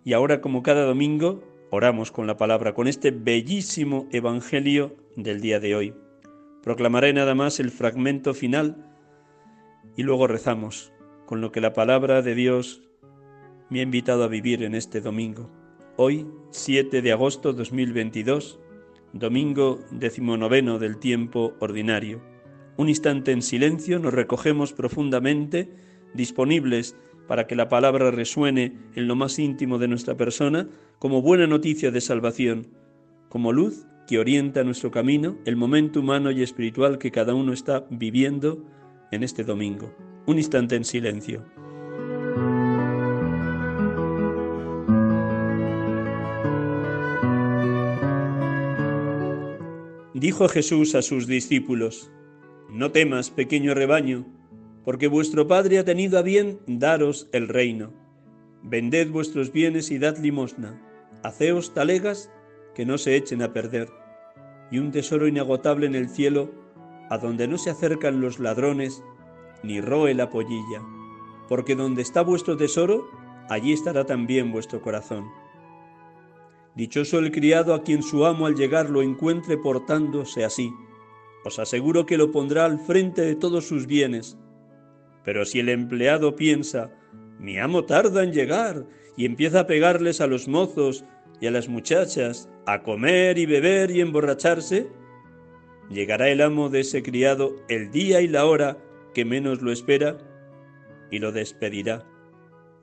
Y 0.04 0.14
ahora, 0.14 0.42
como 0.42 0.64
cada 0.64 0.86
domingo, 0.86 1.44
oramos 1.70 2.12
con 2.12 2.26
la 2.26 2.38
palabra, 2.38 2.74
con 2.74 2.88
este 2.88 3.12
bellísimo 3.12 4.08
Evangelio 4.12 4.96
del 5.16 5.42
día 5.42 5.60
de 5.60 5.76
hoy. 5.76 5.94
Proclamaré 6.64 7.14
nada 7.14 7.36
más 7.36 7.60
el 7.60 7.72
fragmento 7.72 8.34
final 8.34 8.88
y 9.96 10.04
luego 10.04 10.28
rezamos 10.28 10.94
con 11.26 11.42
lo 11.42 11.52
que 11.52 11.62
la 11.62 11.74
palabra 11.74 12.22
de 12.22 12.36
Dios 12.36 12.84
me 13.70 13.82
ha 13.82 13.84
invitado 13.84 14.24
a 14.24 14.28
vivir 14.28 14.64
en 14.64 14.76
este 14.76 15.02
domingo. 15.02 15.50
Hoy, 15.98 16.26
7 16.52 17.02
de 17.02 17.12
agosto 17.12 17.52
2022, 17.52 18.60
domingo 19.12 19.80
decimonoveno 19.92 20.80
del 20.80 21.00
tiempo 21.00 21.54
ordinario. 21.60 22.22
Un 22.78 22.88
instante 22.88 23.32
en 23.32 23.42
silencio 23.42 24.00
nos 24.00 24.14
recogemos 24.14 24.72
profundamente, 24.72 25.70
disponibles 26.14 26.96
para 27.28 27.48
que 27.48 27.56
la 27.56 27.70
palabra 27.70 28.12
resuene 28.12 28.74
en 28.96 29.08
lo 29.08 29.16
más 29.16 29.38
íntimo 29.40 29.78
de 29.78 29.88
nuestra 29.88 30.16
persona 30.16 30.68
como 31.00 31.22
buena 31.22 31.48
noticia 31.48 31.92
de 31.92 32.02
salvación, 32.02 32.68
como 33.30 33.52
luz 33.52 33.86
que 34.08 34.20
orienta 34.20 34.64
nuestro 34.64 34.90
camino, 34.90 35.38
el 35.46 35.58
momento 35.58 36.00
humano 36.00 36.32
y 36.32 36.42
espiritual 36.42 36.98
que 36.98 37.12
cada 37.12 37.34
uno 37.34 37.52
está 37.52 37.86
viviendo 37.90 38.64
en 39.12 39.24
este 39.24 39.44
domingo. 39.44 39.94
Un 40.26 40.38
instante 40.38 40.76
en 40.76 40.86
silencio. 40.86 41.44
Dijo 50.14 50.48
Jesús 50.48 50.96
a 50.96 51.02
sus 51.02 51.28
discípulos, 51.28 52.12
No 52.72 52.92
temas, 52.92 53.30
pequeño 53.30 53.74
rebaño, 53.74 54.26
porque 54.88 55.08
vuestro 55.10 55.50
Padre 55.50 55.80
ha 55.80 55.84
tenido 55.84 56.18
a 56.18 56.22
bien 56.22 56.62
daros 56.66 57.28
el 57.34 57.50
reino. 57.50 57.92
Vended 58.64 59.12
vuestros 59.12 59.52
bienes 59.52 59.92
y 59.92 60.00
dad 60.00 60.18
limosna, 60.18 60.82
haceos 61.24 61.74
talegas 61.74 62.32
que 62.74 62.86
no 62.86 62.98
se 62.98 63.18
echen 63.18 63.42
a 63.42 63.52
perder, 63.52 63.90
y 64.72 64.80
un 64.80 64.94
tesoro 64.94 65.28
inagotable 65.28 65.88
en 65.88 65.96
el 65.96 66.08
cielo, 66.08 66.54
a 67.10 67.18
donde 67.18 67.50
no 67.50 67.58
se 67.58 67.70
acercan 67.70 68.22
los 68.22 68.40
ladrones, 68.40 69.04
ni 69.62 69.82
roe 69.82 70.14
la 70.14 70.30
pollilla, 70.30 70.82
porque 71.50 71.76
donde 71.76 72.02
está 72.02 72.22
vuestro 72.22 72.56
tesoro, 72.56 73.10
allí 73.50 73.74
estará 73.74 74.06
también 74.06 74.54
vuestro 74.54 74.82
corazón. 74.82 75.26
Dichoso 76.76 77.20
el 77.20 77.34
criado 77.34 77.74
a 77.74 77.84
quien 77.84 78.02
su 78.02 78.26
amo 78.26 78.46
al 78.46 78.56
llegar 78.56 78.90
lo 78.90 79.02
encuentre 79.02 79.58
portándose 79.58 80.46
así. 80.46 80.72
Os 81.44 81.60
aseguro 81.60 82.06
que 82.06 82.18
lo 82.18 82.32
pondrá 82.32 82.64
al 82.64 82.80
frente 82.80 83.24
de 83.24 83.36
todos 83.36 83.68
sus 83.68 83.86
bienes, 83.86 84.38
pero 85.24 85.46
si 85.46 85.60
el 85.60 85.70
empleado 85.70 86.36
piensa, 86.36 86.92
mi 87.40 87.60
amo 87.60 87.86
tarda 87.86 88.24
en 88.24 88.32
llegar, 88.32 88.86
y 89.18 89.26
empieza 89.26 89.62
a 89.62 89.68
pegarles 89.68 90.22
a 90.22 90.28
los 90.28 90.48
mozos 90.48 91.04
y 91.42 91.48
a 91.48 91.52
las 91.52 91.68
muchachas, 91.68 92.50
a 92.66 92.84
comer 92.84 93.38
y 93.38 93.46
beber 93.46 93.92
y 93.92 94.02
emborracharse, 94.02 94.88
llegará 95.90 96.30
el 96.30 96.42
amo 96.42 96.70
de 96.70 96.82
ese 96.82 97.02
criado 97.02 97.56
el 97.68 97.92
día 97.92 98.22
y 98.22 98.28
la 98.28 98.46
hora 98.46 98.78
que 99.14 99.26
menos 99.26 99.62
lo 99.62 99.72
espera 99.72 100.18
y 101.10 101.20
lo 101.20 101.32
despedirá, 101.32 102.06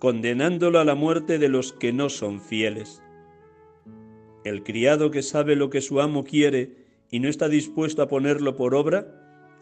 condenándolo 0.01 0.81
a 0.81 0.85
la 0.85 0.95
muerte 0.95 1.39
de 1.39 1.49
los 1.49 1.73
que 1.73 1.93
no 1.93 2.09
son 2.09 2.41
fieles. 2.41 3.01
El 4.45 4.63
criado 4.63 5.11
que 5.11 5.23
sabe 5.23 5.57
lo 5.57 5.71
que 5.71 5.81
su 5.81 6.01
amo 6.01 6.25
quiere 6.25 6.85
y 7.11 7.21
no 7.21 7.29
está 7.29 7.49
dispuesto 7.49 8.03
a 8.03 8.09
ponerlo 8.09 8.57
por 8.57 8.75
obra, 8.75 9.07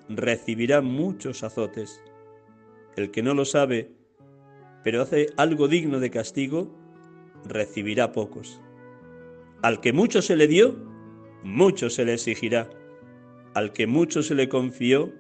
recibirá 0.09 0.81
muchos 0.81 1.45
azotes 1.45 2.01
el 2.97 3.11
que 3.11 3.23
no 3.23 3.35
lo 3.35 3.45
sabe, 3.45 3.91
pero 4.85 5.03
hace 5.03 5.29
algo 5.37 5.69
digno 5.69 6.01
de 6.01 6.11
castigo, 6.11 6.77
recibirá 7.45 8.13
pocos. 8.13 8.61
Al 9.63 9.81
que 9.81 9.93
mucho 9.93 10.23
se 10.23 10.37
le 10.37 10.49
dio, 10.49 10.77
mucho 11.43 11.89
se 11.91 12.05
le 12.05 12.15
exigirá. 12.15 12.69
Al 13.55 13.73
que 13.73 13.87
mucho 13.87 14.23
se 14.23 14.35
le 14.35 14.49
confió, 14.49 15.13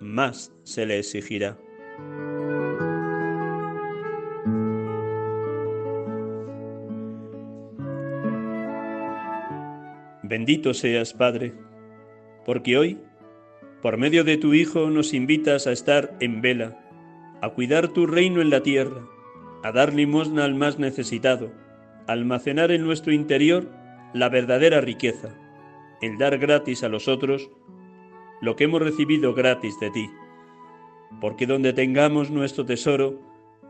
más 0.00 0.52
se 0.64 0.86
le 0.86 0.98
exigirá. 0.98 1.58
Bendito 10.22 10.74
seas, 10.74 11.14
Padre, 11.14 11.54
porque 12.44 12.76
hoy, 12.76 12.98
por 13.82 13.98
medio 13.98 14.24
de 14.24 14.36
tu 14.36 14.52
Hijo, 14.52 14.90
nos 14.90 15.14
invitas 15.14 15.66
a 15.66 15.72
estar 15.72 16.16
en 16.20 16.40
vela 16.40 16.83
a 17.44 17.50
cuidar 17.50 17.88
tu 17.88 18.06
reino 18.06 18.40
en 18.40 18.48
la 18.48 18.62
tierra, 18.62 19.06
a 19.62 19.70
dar 19.70 19.92
limosna 19.92 20.44
al 20.44 20.54
más 20.54 20.78
necesitado, 20.78 21.52
a 22.06 22.12
almacenar 22.12 22.70
en 22.70 22.82
nuestro 22.84 23.12
interior 23.12 23.68
la 24.14 24.30
verdadera 24.30 24.80
riqueza, 24.80 25.36
el 26.00 26.16
dar 26.16 26.38
gratis 26.38 26.82
a 26.84 26.88
los 26.88 27.06
otros 27.06 27.50
lo 28.40 28.56
que 28.56 28.64
hemos 28.64 28.80
recibido 28.80 29.34
gratis 29.34 29.78
de 29.78 29.90
ti. 29.90 30.10
Porque 31.20 31.46
donde 31.46 31.74
tengamos 31.74 32.30
nuestro 32.30 32.64
tesoro, 32.64 33.20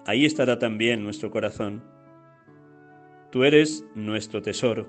ahí 0.06 0.24
estará 0.24 0.60
también 0.60 1.02
nuestro 1.02 1.32
corazón. 1.32 1.82
Tú 3.32 3.42
eres 3.42 3.84
nuestro 3.96 4.40
tesoro, 4.40 4.88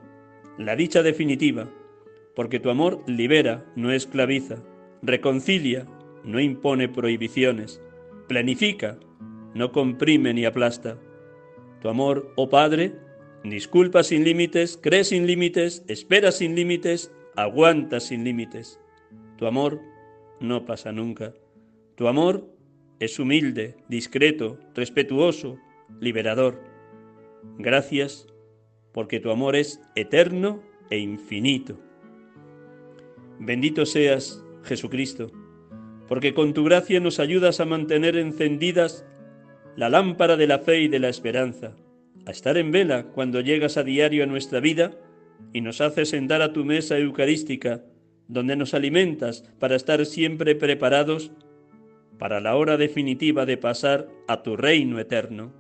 la 0.60 0.76
dicha 0.76 1.02
definitiva, 1.02 1.70
porque 2.36 2.60
tu 2.60 2.70
amor 2.70 3.04
libera, 3.08 3.66
no 3.76 3.92
esclaviza, 3.92 4.58
reconcilia, 5.02 5.88
no 6.24 6.40
impone 6.40 6.88
prohibiciones, 6.88 7.82
planifica, 8.28 9.00
no 9.54 9.72
comprime 9.72 10.34
ni 10.34 10.46
aplasta. 10.46 11.00
Tu 11.82 11.90
amor, 11.90 12.32
oh 12.36 12.50
Padre, 12.50 12.94
disculpa 13.44 14.04
sin 14.04 14.24
límites, 14.24 14.78
cree 14.82 15.04
sin 15.04 15.28
límites, 15.28 15.84
espera 15.88 16.32
sin 16.32 16.56
límites, 16.56 17.12
aguanta 17.36 18.00
sin 18.00 18.24
límites. 18.24 18.80
Tu 19.38 19.46
amor 19.46 19.80
no 20.40 20.66
pasa 20.66 20.92
nunca. 20.92 21.34
Tu 21.96 22.08
amor 22.08 22.50
es 23.00 23.20
humilde, 23.20 23.76
discreto, 23.88 24.60
respetuoso, 24.74 25.58
liberador. 26.00 26.62
Gracias 27.58 28.28
porque 28.94 29.20
tu 29.20 29.32
amor 29.32 29.56
es 29.56 29.82
eterno 29.96 30.64
e 30.90 30.98
infinito. 30.98 31.78
Bendito 33.40 33.86
seas, 33.86 34.44
Jesucristo, 34.64 35.30
porque 36.08 36.34
con 36.34 36.54
tu 36.54 36.64
gracia 36.64 37.00
nos 37.00 37.20
ayudas 37.20 37.60
a 37.60 37.66
mantener 37.66 38.16
encendidas 38.16 39.06
la 39.76 39.90
lámpara 39.90 40.38
de 40.38 40.48
la 40.48 40.60
fe 40.60 40.82
y 40.82 40.88
de 40.88 41.00
la 41.00 41.10
esperanza, 41.10 41.76
a 42.26 42.32
estar 42.32 42.58
en 42.58 42.72
vela 42.72 43.06
cuando 43.14 43.42
llegas 43.42 43.78
a 43.78 43.84
diario 43.84 44.24
a 44.24 44.28
nuestra 44.28 44.60
vida 44.60 44.92
y 45.54 45.62
nos 45.62 45.82
haces 45.82 46.10
sentar 46.10 46.42
a 46.42 46.54
tu 46.54 46.64
mesa 46.64 46.98
eucarística, 46.98 47.84
donde 48.28 48.56
nos 48.56 48.74
alimentas 48.74 49.44
para 49.60 49.76
estar 49.76 50.06
siempre 50.06 50.56
preparados 50.56 51.32
para 52.18 52.40
la 52.40 52.56
hora 52.56 52.78
definitiva 52.78 53.46
de 53.46 53.58
pasar 53.58 54.08
a 54.28 54.42
tu 54.42 54.56
reino 54.56 55.00
eterno. 55.00 55.54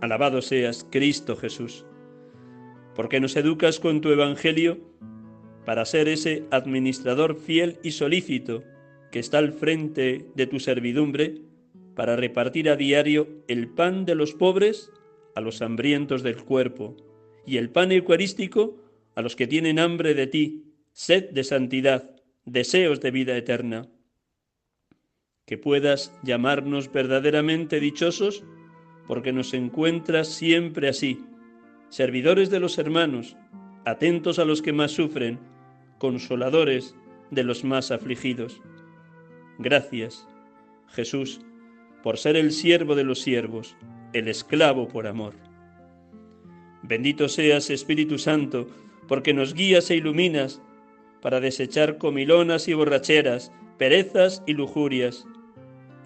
Alabado 0.00 0.40
seas, 0.42 0.86
Cristo 0.90 1.36
Jesús, 1.36 1.84
porque 2.94 3.20
nos 3.20 3.36
educas 3.36 3.80
con 3.80 4.00
tu 4.00 4.10
Evangelio 4.10 4.78
para 5.64 5.84
ser 5.84 6.08
ese 6.08 6.44
administrador 6.50 7.36
fiel 7.36 7.78
y 7.82 7.92
solícito 7.92 8.62
que 9.14 9.20
está 9.20 9.38
al 9.38 9.52
frente 9.52 10.26
de 10.34 10.48
tu 10.48 10.58
servidumbre 10.58 11.36
para 11.94 12.16
repartir 12.16 12.68
a 12.68 12.74
diario 12.74 13.28
el 13.46 13.68
pan 13.68 14.06
de 14.06 14.16
los 14.16 14.32
pobres 14.34 14.90
a 15.36 15.40
los 15.40 15.62
hambrientos 15.62 16.24
del 16.24 16.42
cuerpo 16.42 16.96
y 17.46 17.58
el 17.58 17.70
pan 17.70 17.92
eucarístico 17.92 18.76
a 19.14 19.22
los 19.22 19.36
que 19.36 19.46
tienen 19.46 19.78
hambre 19.78 20.14
de 20.14 20.26
ti, 20.26 20.64
sed 20.92 21.30
de 21.30 21.44
santidad, 21.44 22.10
deseos 22.44 23.00
de 23.00 23.12
vida 23.12 23.36
eterna. 23.36 23.86
Que 25.46 25.58
puedas 25.58 26.12
llamarnos 26.24 26.90
verdaderamente 26.90 27.78
dichosos 27.78 28.42
porque 29.06 29.32
nos 29.32 29.54
encuentras 29.54 30.26
siempre 30.26 30.88
así, 30.88 31.24
servidores 31.88 32.50
de 32.50 32.58
los 32.58 32.78
hermanos, 32.78 33.36
atentos 33.84 34.40
a 34.40 34.44
los 34.44 34.60
que 34.60 34.72
más 34.72 34.90
sufren, 34.90 35.38
consoladores 35.98 36.96
de 37.30 37.44
los 37.44 37.62
más 37.62 37.92
afligidos. 37.92 38.60
Gracias, 39.58 40.26
Jesús, 40.88 41.40
por 42.02 42.18
ser 42.18 42.36
el 42.36 42.52
siervo 42.52 42.94
de 42.94 43.04
los 43.04 43.20
siervos, 43.20 43.76
el 44.12 44.28
esclavo 44.28 44.88
por 44.88 45.06
amor. 45.06 45.34
Bendito 46.82 47.28
seas, 47.28 47.70
Espíritu 47.70 48.18
Santo, 48.18 48.66
porque 49.08 49.32
nos 49.32 49.54
guías 49.54 49.90
e 49.90 49.96
iluminas 49.96 50.60
para 51.22 51.40
desechar 51.40 51.98
comilonas 51.98 52.68
y 52.68 52.74
borracheras, 52.74 53.52
perezas 53.78 54.42
y 54.46 54.52
lujurias, 54.52 55.26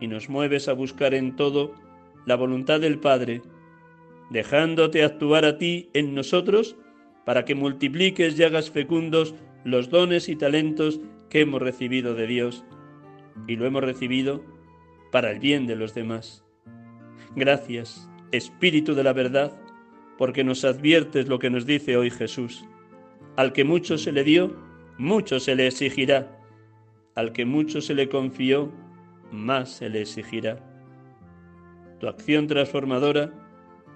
y 0.00 0.06
nos 0.06 0.28
mueves 0.28 0.68
a 0.68 0.74
buscar 0.74 1.14
en 1.14 1.34
todo 1.34 1.74
la 2.26 2.36
voluntad 2.36 2.80
del 2.80 2.98
Padre, 3.00 3.42
dejándote 4.30 5.02
actuar 5.02 5.44
a 5.44 5.58
ti 5.58 5.88
en 5.94 6.14
nosotros 6.14 6.76
para 7.24 7.44
que 7.44 7.54
multipliques 7.54 8.38
y 8.38 8.44
hagas 8.44 8.70
fecundos 8.70 9.34
los 9.64 9.90
dones 9.90 10.28
y 10.28 10.36
talentos 10.36 11.00
que 11.28 11.40
hemos 11.40 11.60
recibido 11.60 12.14
de 12.14 12.26
Dios, 12.26 12.64
y 13.46 13.56
lo 13.56 13.66
hemos 13.66 13.82
recibido 13.82 14.42
para 15.10 15.30
el 15.30 15.38
bien 15.38 15.66
de 15.66 15.76
los 15.76 15.94
demás. 15.94 16.44
Gracias, 17.36 18.08
Espíritu 18.32 18.94
de 18.94 19.04
la 19.04 19.12
verdad, 19.12 19.58
porque 20.18 20.44
nos 20.44 20.64
adviertes 20.64 21.28
lo 21.28 21.38
que 21.38 21.50
nos 21.50 21.64
dice 21.64 21.96
hoy 21.96 22.10
Jesús. 22.10 22.64
Al 23.36 23.52
que 23.52 23.64
mucho 23.64 23.98
se 23.98 24.12
le 24.12 24.24
dio, 24.24 24.56
mucho 24.98 25.40
se 25.40 25.54
le 25.54 25.66
exigirá. 25.68 26.36
Al 27.14 27.32
que 27.32 27.44
mucho 27.44 27.80
se 27.80 27.94
le 27.94 28.08
confió, 28.08 28.72
más 29.30 29.70
se 29.70 29.88
le 29.88 30.02
exigirá. 30.02 30.58
Tu 32.00 32.08
acción 32.08 32.46
transformadora, 32.46 33.32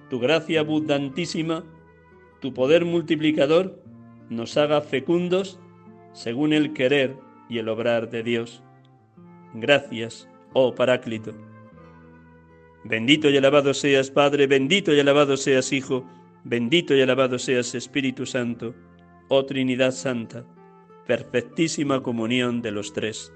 tu 0.09 0.19
gracia 0.19 0.61
abundantísima, 0.61 1.63
tu 2.39 2.53
poder 2.53 2.85
multiplicador, 2.85 3.81
nos 4.29 4.57
haga 4.57 4.81
fecundos 4.81 5.59
según 6.13 6.53
el 6.53 6.73
querer 6.73 7.17
y 7.49 7.57
el 7.57 7.69
obrar 7.69 8.09
de 8.09 8.23
Dios. 8.23 8.62
Gracias, 9.53 10.27
oh 10.53 10.73
Paráclito. 10.73 11.33
Bendito 12.83 13.29
y 13.29 13.37
alabado 13.37 13.73
seas 13.73 14.11
Padre, 14.11 14.47
bendito 14.47 14.93
y 14.93 14.99
alabado 14.99 15.37
seas 15.37 15.71
Hijo, 15.71 16.05
bendito 16.43 16.95
y 16.95 17.01
alabado 17.01 17.39
seas 17.39 17.75
Espíritu 17.75 18.25
Santo, 18.25 18.75
oh 19.29 19.45
Trinidad 19.45 19.91
Santa, 19.91 20.45
perfectísima 21.07 22.01
comunión 22.01 22.61
de 22.61 22.71
los 22.71 22.91
tres. 22.91 23.31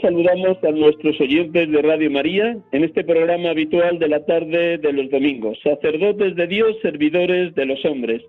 Saludamos 0.00 0.62
a 0.64 0.70
nuestros 0.72 1.20
oyentes 1.20 1.70
de 1.70 1.82
Radio 1.82 2.10
María 2.10 2.56
en 2.72 2.84
este 2.84 3.04
programa 3.04 3.50
habitual 3.50 3.98
de 3.98 4.08
la 4.08 4.24
tarde 4.24 4.78
de 4.78 4.92
los 4.92 5.10
domingos. 5.10 5.58
Sacerdotes 5.62 6.34
de 6.34 6.46
Dios, 6.46 6.76
servidores 6.82 7.54
de 7.54 7.66
los 7.66 7.84
hombres. 7.84 8.22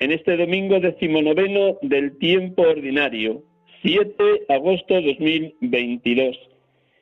En 0.00 0.12
este 0.12 0.36
domingo 0.36 0.80
decimonoveno 0.80 1.78
del 1.82 2.18
tiempo 2.18 2.62
ordinario, 2.62 3.42
7 3.82 4.14
de 4.18 4.54
agosto 4.54 4.94
de 4.94 5.14
2022. 5.14 6.36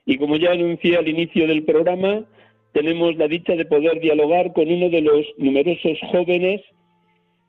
Y 0.04 0.18
como 0.18 0.36
ya 0.36 0.52
anuncié 0.52 0.96
al 0.96 1.08
inicio 1.08 1.46
del 1.46 1.64
programa, 1.64 2.24
tenemos 2.72 3.16
la 3.16 3.28
dicha 3.28 3.54
de 3.54 3.64
poder 3.64 4.00
dialogar 4.00 4.52
con 4.52 4.70
uno 4.70 4.88
de 4.88 5.00
los 5.00 5.26
numerosos 5.38 5.98
jóvenes 6.12 6.60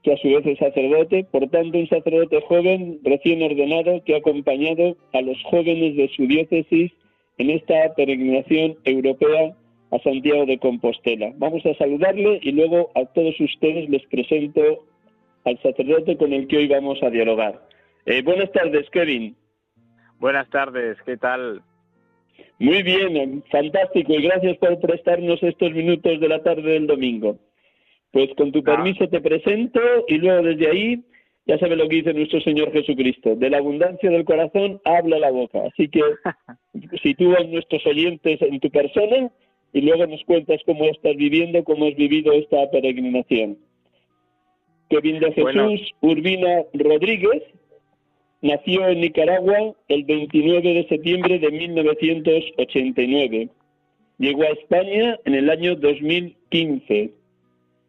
que 0.04 0.14
a 0.14 0.18
su 0.18 0.28
vez 0.30 0.46
es 0.46 0.58
sacerdote, 0.60 1.26
por 1.32 1.50
tanto 1.50 1.78
un 1.78 1.88
sacerdote 1.88 2.42
joven, 2.42 3.00
recién 3.04 3.42
ordenado, 3.42 4.04
que 4.04 4.16
ha 4.16 4.20
acompañado 4.20 4.96
a 5.14 5.22
los 5.22 5.42
jóvenes 5.44 5.96
de 5.96 6.10
su 6.16 6.28
diócesis 6.28 6.92
en 7.38 7.50
esta 7.50 7.94
peregrinación 7.96 8.78
europea 8.84 9.56
a 9.92 10.00
Santiago 10.00 10.46
de 10.46 10.58
Compostela. 10.60 11.34
Vamos 11.38 11.66
a 11.66 11.74
saludarle 11.76 12.40
y 12.42 12.52
luego 12.52 12.92
a 12.96 13.06
todos 13.06 13.40
ustedes 13.40 13.90
les 13.90 14.06
presento 14.08 14.86
al 15.46 15.62
sacerdote 15.62 16.18
con 16.18 16.34
el 16.34 16.48
que 16.48 16.58
hoy 16.58 16.68
vamos 16.68 17.02
a 17.02 17.10
dialogar. 17.10 17.62
Eh, 18.06 18.22
buenas 18.22 18.52
tardes, 18.52 18.90
Kevin. 18.90 19.36
Buenas 20.20 20.50
tardes, 20.50 20.98
¿qué 21.06 21.18
tal? 21.18 21.62
Muy 22.60 22.82
bien, 22.82 23.44
fantástico 23.52 24.14
y 24.14 24.22
gracias 24.24 24.58
por 24.58 24.80
prestarnos 24.80 25.42
estos 25.44 25.72
minutos 25.72 26.20
de 26.20 26.28
la 26.28 26.42
tarde 26.42 26.74
del 26.74 26.88
domingo. 26.88 27.38
Pues 28.12 28.30
con 28.36 28.52
tu 28.52 28.64
permiso 28.64 29.08
te 29.08 29.22
presento 29.22 29.80
y 30.08 30.18
luego 30.18 30.44
desde 30.44 30.70
ahí 30.70 31.04
ya 31.48 31.58
sabes 31.60 31.78
lo 31.78 31.88
que 31.88 31.98
dice 31.98 32.14
nuestro 32.14 32.42
Señor 32.42 32.74
Jesucristo. 32.74 33.36
De 33.36 33.50
la 33.50 33.60
abundancia 33.60 34.10
del 34.10 34.26
corazón 34.26 34.82
habla 34.84 35.18
la 35.18 35.32
boca. 35.32 35.64
Así 35.66 35.88
que 35.88 36.02
sitúa 37.02 37.38
a 37.40 37.44
nuestros 37.44 37.86
oyentes 37.86 38.42
en 38.42 38.60
tu 38.60 38.70
persona 38.70 39.32
y 39.72 39.82
luego 39.82 40.06
nos 40.08 40.24
cuentas 40.26 40.60
cómo 40.66 40.86
estás 40.86 41.16
viviendo, 41.16 41.64
cómo 41.64 41.86
has 41.86 41.96
vivido 41.96 42.34
esta 42.34 42.70
peregrinación. 42.70 43.58
Kevin 44.90 45.20
de 45.20 45.32
Jesús 45.34 45.94
Urbina 46.02 46.64
Rodríguez 46.74 47.44
nació 48.42 48.88
en 48.88 49.02
Nicaragua 49.02 49.74
el 49.88 50.04
29 50.04 50.74
de 50.74 50.88
septiembre 50.88 51.40
de 51.40 51.52
1989. 51.52 53.50
Llegó 54.18 54.44
a 54.44 54.48
España 54.48 55.20
en 55.26 55.36
el 55.36 55.50
año 55.50 55.76
2015 55.76 57.12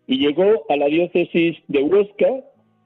y 0.09 0.19
llegó 0.19 0.65
a 0.71 0.77
la 0.77 0.87
diócesis 0.87 1.59
de 1.69 1.83
Huesca 1.83 2.43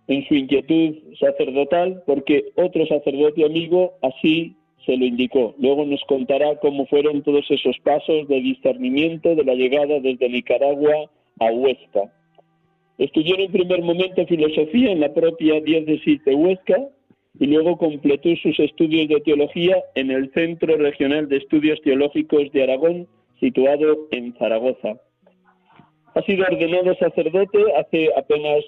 en 0.09 0.27
su 0.27 0.35
inquietud 0.35 0.97
sacerdotal 1.19 2.03
porque 2.05 2.53
otro 2.57 2.85
sacerdote 2.87 3.45
amigo 3.45 3.95
así 4.03 4.57
se 4.85 4.97
lo 4.97 5.05
indicó. 5.05 5.55
Luego 5.59 5.87
nos 5.87 6.03
contará 6.09 6.57
cómo 6.57 6.85
fueron 6.87 7.23
todos 7.23 7.49
esos 7.49 7.79
pasos 7.85 8.27
de 8.27 8.41
discernimiento 8.41 9.37
de 9.37 9.45
la 9.45 9.55
llegada 9.55 10.01
desde 10.01 10.29
Nicaragua 10.29 11.11
a 11.39 11.53
Huesca. 11.53 12.13
Estudió 12.99 13.39
en 13.39 13.53
primer 13.53 13.83
momento 13.83 14.27
filosofía 14.27 14.91
en 14.91 15.01
la 15.01 15.15
propia 15.15 15.61
diócesis 15.61 16.25
de 16.25 16.35
Huesca 16.35 16.89
y 17.39 17.47
luego 17.47 17.79
completó 17.79 18.35
sus 18.43 18.59
estudios 18.59 19.09
de 19.09 19.21
teología 19.21 19.77
en 19.95 20.11
el 20.11 20.33
Centro 20.33 20.77
Regional 20.77 21.29
de 21.29 21.37
Estudios 21.37 21.81
Teológicos 21.83 22.51
de 22.53 22.65
Aragón, 22.65 23.07
situado 23.39 24.09
en 24.11 24.35
Zaragoza. 24.39 24.99
Ha 26.15 26.23
sido 26.23 26.45
ordenado 26.45 26.95
sacerdote 26.97 27.59
hace 27.79 28.11
apenas 28.17 28.63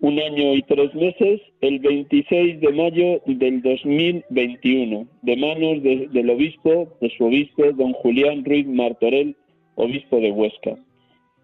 un 0.00 0.18
año 0.18 0.54
y 0.54 0.62
tres 0.62 0.94
meses, 0.94 1.40
el 1.60 1.80
26 1.80 2.60
de 2.60 2.72
mayo 2.72 3.20
del 3.26 3.60
2021, 3.60 5.06
de 5.22 5.36
manos 5.36 5.82
del 5.82 6.30
obispo, 6.30 6.88
de 7.00 7.10
su 7.10 7.26
obispo, 7.26 7.64
don 7.72 7.92
Julián 7.94 8.44
Ruiz 8.44 8.66
Martorell, 8.66 9.36
obispo 9.74 10.20
de 10.20 10.30
Huesca. 10.30 10.76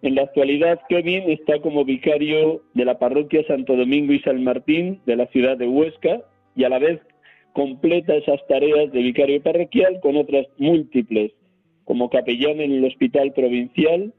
En 0.02 0.14
la 0.14 0.22
actualidad, 0.22 0.80
Kevin 0.88 1.28
está 1.30 1.60
como 1.60 1.84
vicario 1.84 2.62
de 2.74 2.84
la 2.84 2.98
parroquia 2.98 3.44
Santo 3.46 3.76
Domingo 3.76 4.12
y 4.12 4.20
San 4.20 4.44
Martín 4.44 5.00
de 5.06 5.16
la 5.16 5.26
ciudad 5.26 5.56
de 5.58 5.68
Huesca 5.68 6.22
y 6.54 6.64
a 6.64 6.68
la 6.68 6.78
vez 6.78 7.00
completa 7.52 8.14
esas 8.14 8.46
tareas 8.46 8.92
de 8.92 9.02
vicario 9.02 9.42
parroquial 9.42 9.98
con 10.00 10.16
otras 10.16 10.46
múltiples, 10.58 11.32
como 11.84 12.10
capellán 12.10 12.60
en 12.60 12.72
el 12.72 12.84
hospital 12.84 13.32
provincial, 13.32 14.12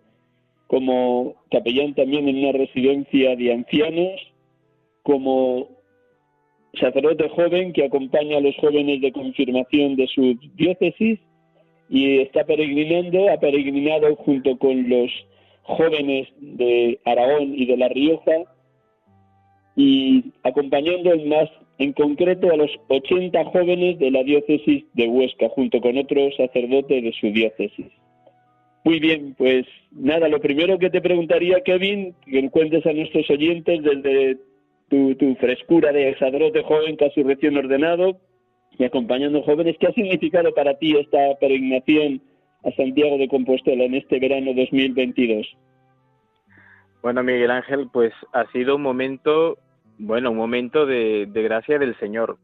como 0.67 1.35
capellán 1.49 1.93
también 1.95 2.27
en 2.27 2.37
una 2.37 2.51
residencia 2.51 3.35
de 3.35 3.53
ancianos, 3.53 4.21
como 5.03 5.69
sacerdote 6.73 7.29
joven 7.29 7.73
que 7.73 7.85
acompaña 7.85 8.37
a 8.37 8.41
los 8.41 8.55
jóvenes 8.57 9.01
de 9.01 9.11
confirmación 9.11 9.95
de 9.95 10.07
su 10.07 10.37
diócesis 10.55 11.19
y 11.89 12.19
está 12.19 12.43
peregrinando, 12.43 13.29
ha 13.31 13.37
peregrinado 13.39 14.15
junto 14.17 14.57
con 14.57 14.89
los 14.89 15.09
jóvenes 15.63 16.27
de 16.39 16.99
Aragón 17.05 17.53
y 17.55 17.65
de 17.65 17.77
La 17.77 17.87
Rioja 17.87 18.43
y 19.75 20.33
acompañando 20.43 21.13
en 21.13 21.29
más 21.29 21.49
en 21.77 21.93
concreto 21.93 22.51
a 22.51 22.57
los 22.57 22.71
80 22.87 23.45
jóvenes 23.45 23.99
de 23.99 24.11
la 24.11 24.23
diócesis 24.23 24.85
de 24.93 25.07
Huesca 25.07 25.49
junto 25.49 25.79
con 25.79 25.97
otros 25.97 26.35
sacerdotes 26.35 27.03
de 27.03 27.13
su 27.13 27.27
diócesis. 27.27 27.85
Muy 28.83 28.99
bien, 28.99 29.35
pues 29.37 29.65
nada, 29.91 30.29
lo 30.29 30.39
primero 30.39 30.79
que 30.79 30.89
te 30.89 31.01
preguntaría, 31.01 31.61
Kevin, 31.61 32.13
que 32.25 32.49
cuentes 32.49 32.85
a 32.85 32.93
nuestros 32.93 33.29
oyentes 33.29 33.83
desde 33.83 34.37
tu, 34.89 35.15
tu 35.15 35.35
frescura 35.35 35.91
de 35.91 36.15
sacerdote 36.17 36.63
joven, 36.63 36.95
casi 36.95 37.23
recién 37.23 37.57
ordenado, 37.57 38.17
y 38.77 38.83
acompañando 38.83 39.41
jóvenes, 39.41 39.75
¿qué 39.79 39.87
ha 39.87 39.93
significado 39.93 40.53
para 40.53 40.77
ti 40.77 40.95
esta 40.95 41.35
peregrinación 41.39 42.21
a 42.63 42.71
Santiago 42.71 43.17
de 43.17 43.27
Compostela 43.27 43.83
en 43.83 43.95
este 43.95 44.19
verano 44.19 44.53
2022? 44.53 45.47
Bueno, 47.01 47.23
Miguel 47.23 47.51
Ángel, 47.51 47.89
pues 47.91 48.13
ha 48.33 48.45
sido 48.51 48.75
un 48.75 48.81
momento, 48.81 49.57
bueno, 49.97 50.31
un 50.31 50.37
momento 50.37 50.85
de, 50.85 51.25
de 51.27 51.43
gracia 51.43 51.79
del 51.79 51.97
Señor, 51.99 52.37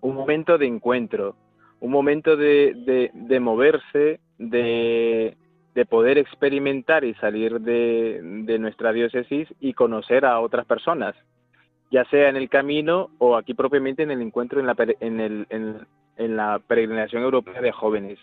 un 0.00 0.14
momento 0.14 0.58
de 0.58 0.66
encuentro, 0.66 1.36
un 1.80 1.90
momento 1.90 2.36
de, 2.36 2.74
de, 2.74 3.10
de 3.12 3.40
moverse, 3.40 4.20
de, 4.38 5.36
de 5.74 5.86
poder 5.86 6.18
experimentar 6.18 7.04
y 7.04 7.14
salir 7.14 7.60
de, 7.60 8.58
nuestra 8.58 8.92
diócesis 8.92 9.48
y 9.60 9.72
conocer 9.72 10.24
a 10.24 10.40
otras 10.40 10.66
personas, 10.66 11.14
ya 11.90 12.04
sea 12.06 12.28
en 12.28 12.36
el 12.36 12.48
camino 12.48 13.10
o 13.18 13.36
aquí 13.36 13.54
propiamente 13.54 14.02
en 14.02 14.10
el 14.10 14.20
encuentro 14.20 14.60
en 14.60 14.66
la, 14.66 14.76
en, 15.00 15.20
el, 15.20 15.46
en, 15.48 16.36
la 16.36 16.60
peregrinación 16.66 17.22
europea 17.22 17.60
de 17.60 17.72
jóvenes. 17.72 18.18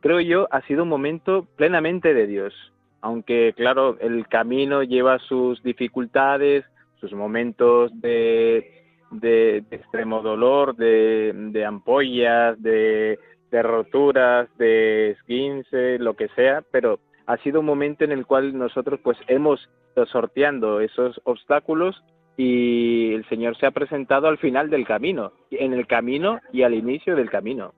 Creo 0.00 0.20
yo 0.20 0.46
ha 0.50 0.60
sido 0.62 0.84
un 0.84 0.88
momento 0.88 1.46
plenamente 1.56 2.14
de 2.14 2.26
Dios, 2.26 2.54
aunque 3.00 3.52
claro, 3.56 3.98
el 4.00 4.26
camino 4.28 4.82
lleva 4.82 5.18
sus 5.18 5.62
dificultades, 5.62 6.64
sus 7.00 7.12
momentos 7.12 7.90
de, 8.00 8.84
de, 9.10 9.64
extremo 9.70 10.22
dolor, 10.22 10.76
de, 10.76 11.32
de 11.34 11.64
ampollas, 11.64 12.60
de, 12.62 13.18
de 13.56 13.62
roturas, 13.62 14.48
de 14.58 15.12
esguince, 15.12 15.98
lo 15.98 16.14
que 16.14 16.28
sea, 16.36 16.62
pero 16.70 17.00
ha 17.26 17.38
sido 17.38 17.60
un 17.60 17.66
momento 17.66 18.04
en 18.04 18.12
el 18.12 18.26
cual 18.26 18.56
nosotros 18.56 19.00
pues 19.02 19.16
hemos 19.28 19.66
ido 19.96 20.04
sorteando 20.06 20.80
esos 20.80 21.18
obstáculos 21.24 22.04
y 22.36 23.14
el 23.14 23.26
Señor 23.30 23.56
se 23.56 23.64
ha 23.64 23.70
presentado 23.70 24.28
al 24.28 24.36
final 24.36 24.68
del 24.68 24.86
camino, 24.86 25.32
en 25.50 25.72
el 25.72 25.86
camino 25.86 26.38
y 26.52 26.64
al 26.64 26.74
inicio 26.74 27.16
del 27.16 27.30
camino. 27.30 27.72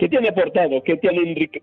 ¿Qué 0.00 0.08
te 0.08 0.18
han 0.18 0.26
aportado? 0.26 0.82
¿Qué 0.82 0.96
te 0.96 1.08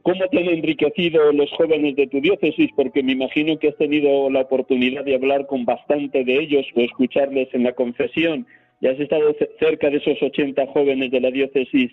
¿Cómo 0.02 0.26
te 0.32 0.40
han 0.40 0.48
enriquecido 0.48 1.34
los 1.34 1.52
jóvenes 1.52 1.98
de 1.98 2.08
tu 2.08 2.22
diócesis? 2.22 2.70
Porque 2.74 3.04
me 3.04 3.12
imagino 3.12 3.60
que 3.60 3.68
has 3.68 3.76
tenido 3.76 4.30
la 4.30 4.42
oportunidad 4.42 5.04
de 5.04 5.16
hablar 5.16 5.46
con 5.46 5.66
bastante 5.66 6.24
de 6.24 6.40
ellos 6.40 6.66
o 6.74 6.80
escucharles 6.80 7.54
en 7.54 7.64
la 7.64 7.74
confesión. 7.74 8.48
Ya 8.80 8.92
has 8.92 9.00
estado 9.00 9.36
cerca 9.60 9.90
de 9.90 9.98
esos 9.98 10.24
80 10.24 10.68
jóvenes 10.68 11.12
de 11.12 11.20
la 11.20 11.32
diócesis 11.32 11.92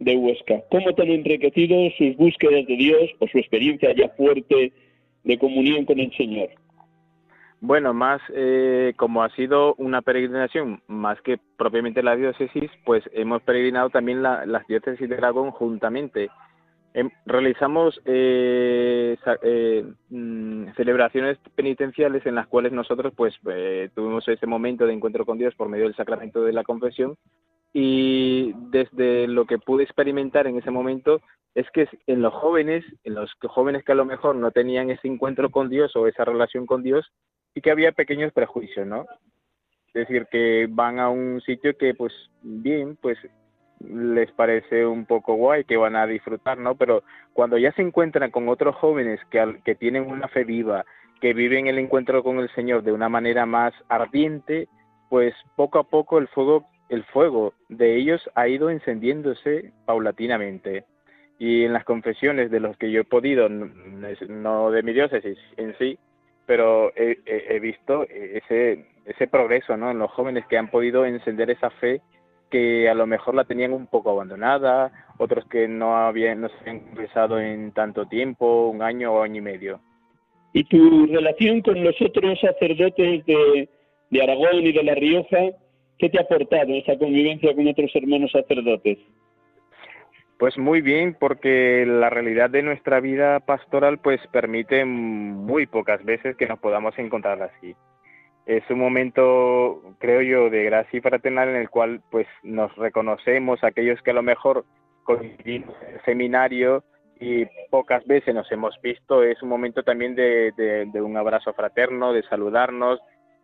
de 0.00 0.16
Huesca. 0.16 0.62
¿Cómo 0.70 0.94
te 0.94 1.02
han 1.02 1.10
enriquecido 1.10 1.76
sus 1.96 2.16
búsquedas 2.16 2.66
de 2.66 2.76
Dios 2.76 3.10
o 3.18 3.26
su 3.28 3.38
experiencia 3.38 3.94
ya 3.94 4.08
fuerte 4.10 4.72
de 5.24 5.38
comunión 5.38 5.84
con 5.84 5.98
el 5.98 6.12
Señor? 6.16 6.50
Bueno, 7.60 7.92
más 7.92 8.20
eh, 8.32 8.92
como 8.96 9.24
ha 9.24 9.30
sido 9.30 9.74
una 9.74 10.00
peregrinación, 10.00 10.80
más 10.86 11.20
que 11.22 11.40
propiamente 11.56 12.04
la 12.04 12.14
diócesis, 12.14 12.70
pues 12.84 13.02
hemos 13.12 13.42
peregrinado 13.42 13.90
también 13.90 14.22
las 14.22 14.66
diócesis 14.68 15.08
de 15.08 15.16
Aragón 15.16 15.50
juntamente. 15.50 16.30
Em, 16.94 17.10
realizamos 17.26 18.00
eh, 18.04 19.16
eh, 19.42 19.84
mm, 20.08 20.66
celebraciones 20.76 21.36
penitenciales 21.56 22.24
en 22.26 22.36
las 22.36 22.46
cuales 22.46 22.72
nosotros 22.72 23.12
pues 23.16 23.34
tuvimos 23.94 24.26
ese 24.28 24.46
momento 24.46 24.86
de 24.86 24.94
encuentro 24.94 25.26
con 25.26 25.36
Dios 25.36 25.54
por 25.56 25.68
medio 25.68 25.84
del 25.84 25.96
sacramento 25.96 26.42
de 26.42 26.52
la 26.52 26.62
confesión 26.62 27.16
y 27.72 28.52
desde 28.70 29.26
lo 29.26 29.44
que 29.44 29.58
pude 29.58 29.84
experimentar 29.84 30.46
en 30.46 30.58
ese 30.58 30.70
momento 30.70 31.20
es 31.54 31.68
que 31.70 31.88
en 32.06 32.22
los 32.22 32.32
jóvenes, 32.34 32.84
en 33.04 33.14
los 33.14 33.30
jóvenes 33.42 33.84
que 33.84 33.92
a 33.92 33.96
lo 33.96 34.04
mejor 34.04 34.36
no 34.36 34.50
tenían 34.50 34.90
ese 34.90 35.08
encuentro 35.08 35.50
con 35.50 35.68
Dios 35.68 35.94
o 35.96 36.06
esa 36.06 36.24
relación 36.24 36.66
con 36.66 36.82
Dios, 36.82 37.10
sí 37.54 37.60
que 37.60 37.70
había 37.70 37.92
pequeños 37.92 38.32
prejuicios, 38.32 38.86
¿no? 38.86 39.06
Es 39.88 40.06
decir, 40.06 40.26
que 40.30 40.66
van 40.70 40.98
a 41.00 41.08
un 41.08 41.40
sitio 41.40 41.76
que 41.76 41.94
pues 41.94 42.12
bien, 42.42 42.96
pues 43.00 43.18
les 43.80 44.30
parece 44.32 44.86
un 44.86 45.06
poco 45.06 45.34
guay, 45.34 45.64
que 45.64 45.76
van 45.76 45.96
a 45.96 46.06
disfrutar, 46.06 46.58
¿no? 46.58 46.76
Pero 46.76 47.02
cuando 47.32 47.58
ya 47.58 47.72
se 47.72 47.82
encuentran 47.82 48.30
con 48.30 48.48
otros 48.48 48.76
jóvenes 48.76 49.20
que, 49.30 49.60
que 49.64 49.74
tienen 49.74 50.10
una 50.10 50.28
fe 50.28 50.44
viva, 50.44 50.84
que 51.20 51.32
viven 51.32 51.66
el 51.66 51.78
encuentro 51.78 52.22
con 52.22 52.38
el 52.38 52.50
Señor 52.54 52.82
de 52.82 52.92
una 52.92 53.08
manera 53.08 53.46
más 53.46 53.72
ardiente, 53.88 54.68
pues 55.08 55.34
poco 55.56 55.78
a 55.78 55.84
poco 55.84 56.18
el 56.18 56.28
fuego 56.28 56.66
el 56.88 57.04
fuego 57.04 57.54
de 57.68 57.96
ellos 57.96 58.28
ha 58.34 58.48
ido 58.48 58.70
encendiéndose 58.70 59.72
paulatinamente. 59.84 60.84
Y 61.38 61.64
en 61.64 61.72
las 61.72 61.84
confesiones 61.84 62.50
de 62.50 62.60
los 62.60 62.76
que 62.76 62.90
yo 62.90 63.02
he 63.02 63.04
podido, 63.04 63.48
no 63.48 64.70
de 64.70 64.82
mi 64.82 64.92
diócesis 64.92 65.38
en 65.56 65.76
sí, 65.78 65.98
pero 66.46 66.92
he, 66.96 67.60
visto 67.60 68.06
ese, 68.08 69.26
progreso 69.30 69.76
¿no? 69.76 69.90
en 69.90 69.98
los 69.98 70.10
jóvenes 70.10 70.46
que 70.46 70.58
han 70.58 70.70
podido 70.70 71.04
encender 71.04 71.50
esa 71.50 71.70
fe 71.70 72.00
que 72.50 72.88
a 72.88 72.94
lo 72.94 73.06
mejor 73.06 73.34
la 73.34 73.44
tenían 73.44 73.74
un 73.74 73.86
poco 73.86 74.10
abandonada, 74.10 74.90
otros 75.18 75.44
que 75.46 75.68
no 75.68 75.98
habían, 75.98 76.40
no 76.40 76.48
se 76.48 76.56
habían 76.60 76.80
confesado 76.80 77.38
en 77.38 77.72
tanto 77.72 78.06
tiempo, 78.06 78.70
un 78.70 78.80
año 78.80 79.12
o 79.12 79.22
año 79.22 79.36
y 79.36 79.42
medio. 79.42 79.80
¿Y 80.54 80.64
tu 80.64 81.06
relación 81.06 81.60
con 81.60 81.84
los 81.84 81.94
otros 82.00 82.40
sacerdotes 82.40 83.26
de, 83.26 83.68
de 84.10 84.22
Aragón 84.22 84.62
y 84.62 84.72
de 84.72 84.82
La 84.82 84.94
Rioja 84.94 85.50
¿Qué 85.98 86.08
te 86.08 86.18
ha 86.18 86.22
aportado 86.22 86.72
esa 86.74 86.96
convivencia 86.96 87.54
con 87.54 87.66
otros 87.66 87.90
hermanos 87.94 88.30
sacerdotes? 88.30 88.98
Pues 90.38 90.56
muy 90.56 90.80
bien, 90.80 91.16
porque 91.18 91.84
la 91.84 92.10
realidad 92.10 92.48
de 92.48 92.62
nuestra 92.62 93.00
vida 93.00 93.40
pastoral 93.40 93.98
pues 93.98 94.20
permite 94.28 94.84
muy 94.84 95.66
pocas 95.66 96.04
veces 96.04 96.36
que 96.36 96.46
nos 96.46 96.60
podamos 96.60 96.96
encontrar 96.98 97.42
así. 97.42 97.74
Es 98.46 98.62
un 98.70 98.78
momento, 98.78 99.82
creo 99.98 100.22
yo, 100.22 100.48
de 100.48 100.62
gracia 100.62 100.96
y 100.96 101.00
fraternal 101.00 101.48
en 101.48 101.56
el 101.56 101.68
cual 101.68 102.00
pues 102.10 102.28
nos 102.44 102.74
reconocemos 102.76 103.64
aquellos 103.64 104.00
que 104.02 104.12
a 104.12 104.14
lo 104.14 104.22
mejor 104.22 104.64
coincidimos 105.02 105.74
en 105.82 105.94
el 105.94 106.04
seminario 106.04 106.84
y 107.20 107.44
pocas 107.68 108.06
veces 108.06 108.32
nos 108.32 108.50
hemos 108.52 108.80
visto. 108.80 109.24
Es 109.24 109.42
un 109.42 109.48
momento 109.48 109.82
también 109.82 110.14
de, 110.14 110.52
de 110.56 111.02
un 111.02 111.16
abrazo 111.16 111.52
fraterno, 111.52 112.12
de 112.12 112.22
saludarnos, 112.22 113.00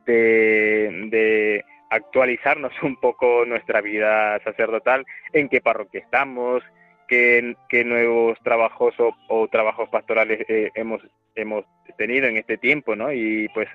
de, 0.06 1.08
de 1.10 1.64
actualizarnos 1.94 2.72
un 2.82 2.96
poco 2.96 3.44
nuestra 3.46 3.80
vida 3.80 4.38
sacerdotal, 4.40 5.04
en 5.32 5.48
qué 5.48 5.60
parroquia 5.60 6.00
estamos, 6.00 6.62
qué, 7.08 7.54
nuevos 7.84 8.38
trabajos 8.42 8.94
o, 9.28 9.48
trabajos 9.48 9.88
pastorales 9.88 10.44
eh, 10.48 10.70
hemos, 10.74 11.02
hemos 11.34 11.64
tenido 11.96 12.26
en 12.26 12.36
este 12.36 12.58
tiempo, 12.58 12.96
¿no? 12.96 13.12
Y 13.12 13.48
pues 13.54 13.68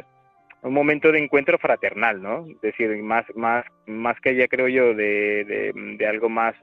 un 0.62 0.74
momento 0.74 1.12
de 1.12 1.20
encuentro 1.20 1.58
fraternal, 1.58 2.22
¿no? 2.22 2.46
Es 2.48 2.62
decir, 2.62 2.90
más, 3.02 3.26
más, 3.36 3.66
más 3.86 4.20
que 4.20 4.36
ya 4.36 4.48
creo 4.48 4.68
yo 4.68 4.94
de, 4.94 5.74
de, 5.74 6.08
algo 6.08 6.28
más 6.28 6.54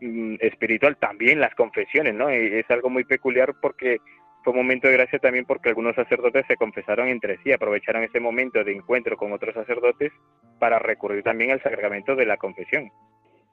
mm, 0.00 0.36
espiritual, 0.40 0.96
también 0.96 1.40
las 1.40 1.54
confesiones, 1.54 2.14
¿no? 2.14 2.30
es 2.30 2.70
algo 2.70 2.88
muy 2.88 3.04
peculiar 3.04 3.52
porque 3.60 3.98
fue 4.44 4.52
un 4.52 4.58
momento 4.58 4.86
de 4.86 4.94
gracia 4.94 5.18
también 5.18 5.46
porque 5.46 5.70
algunos 5.70 5.96
sacerdotes 5.96 6.44
se 6.46 6.56
confesaron 6.56 7.08
entre 7.08 7.38
sí, 7.38 7.50
aprovecharon 7.50 8.04
ese 8.04 8.20
momento 8.20 8.62
de 8.62 8.72
encuentro 8.72 9.16
con 9.16 9.32
otros 9.32 9.54
sacerdotes 9.54 10.12
para 10.58 10.78
recurrir 10.78 11.22
también 11.22 11.50
al 11.50 11.62
sacramento 11.62 12.14
de 12.14 12.26
la 12.26 12.36
confesión. 12.36 12.90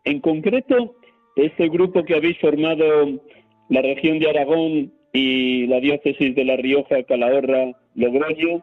En 0.03 0.19
concreto, 0.19 0.95
ese 1.37 1.69
grupo 1.69 2.03
que 2.03 2.15
habéis 2.15 2.37
formado, 2.39 3.07
la 3.69 3.81
región 3.81 4.19
de 4.19 4.29
Aragón 4.29 4.91
y 5.13 5.65
la 5.67 5.79
diócesis 5.79 6.35
de 6.35 6.43
La 6.43 6.57
Rioja, 6.57 7.03
Calahorra, 7.03 7.71
Logroño, 7.95 8.61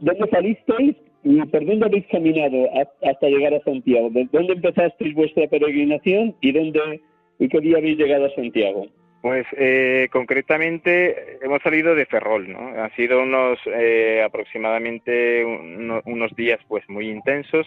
¿dónde 0.00 0.28
salisteis 0.28 0.96
y 1.22 1.40
por 1.46 1.64
dónde 1.64 1.86
habéis 1.86 2.06
caminado 2.08 2.68
hasta 3.02 3.28
llegar 3.28 3.54
a 3.54 3.62
Santiago? 3.62 4.10
¿Dónde 4.32 4.54
empezasteis 4.54 5.14
vuestra 5.14 5.46
peregrinación 5.46 6.34
y 6.40 6.50
dónde 6.50 7.00
y 7.38 7.48
qué 7.48 7.60
día 7.60 7.78
habéis 7.78 7.96
llegado 7.96 8.26
a 8.26 8.34
Santiago? 8.34 8.86
Pues 9.22 9.46
eh, 9.52 10.08
concretamente 10.10 11.38
hemos 11.42 11.62
salido 11.62 11.94
de 11.94 12.06
Ferrol, 12.06 12.50
¿no? 12.50 12.58
Han 12.82 12.90
sido 12.96 13.22
unos 13.22 13.58
eh, 13.66 14.22
aproximadamente 14.24 15.44
unos 15.44 16.34
días 16.36 16.58
pues 16.68 16.88
muy 16.88 17.10
intensos 17.10 17.66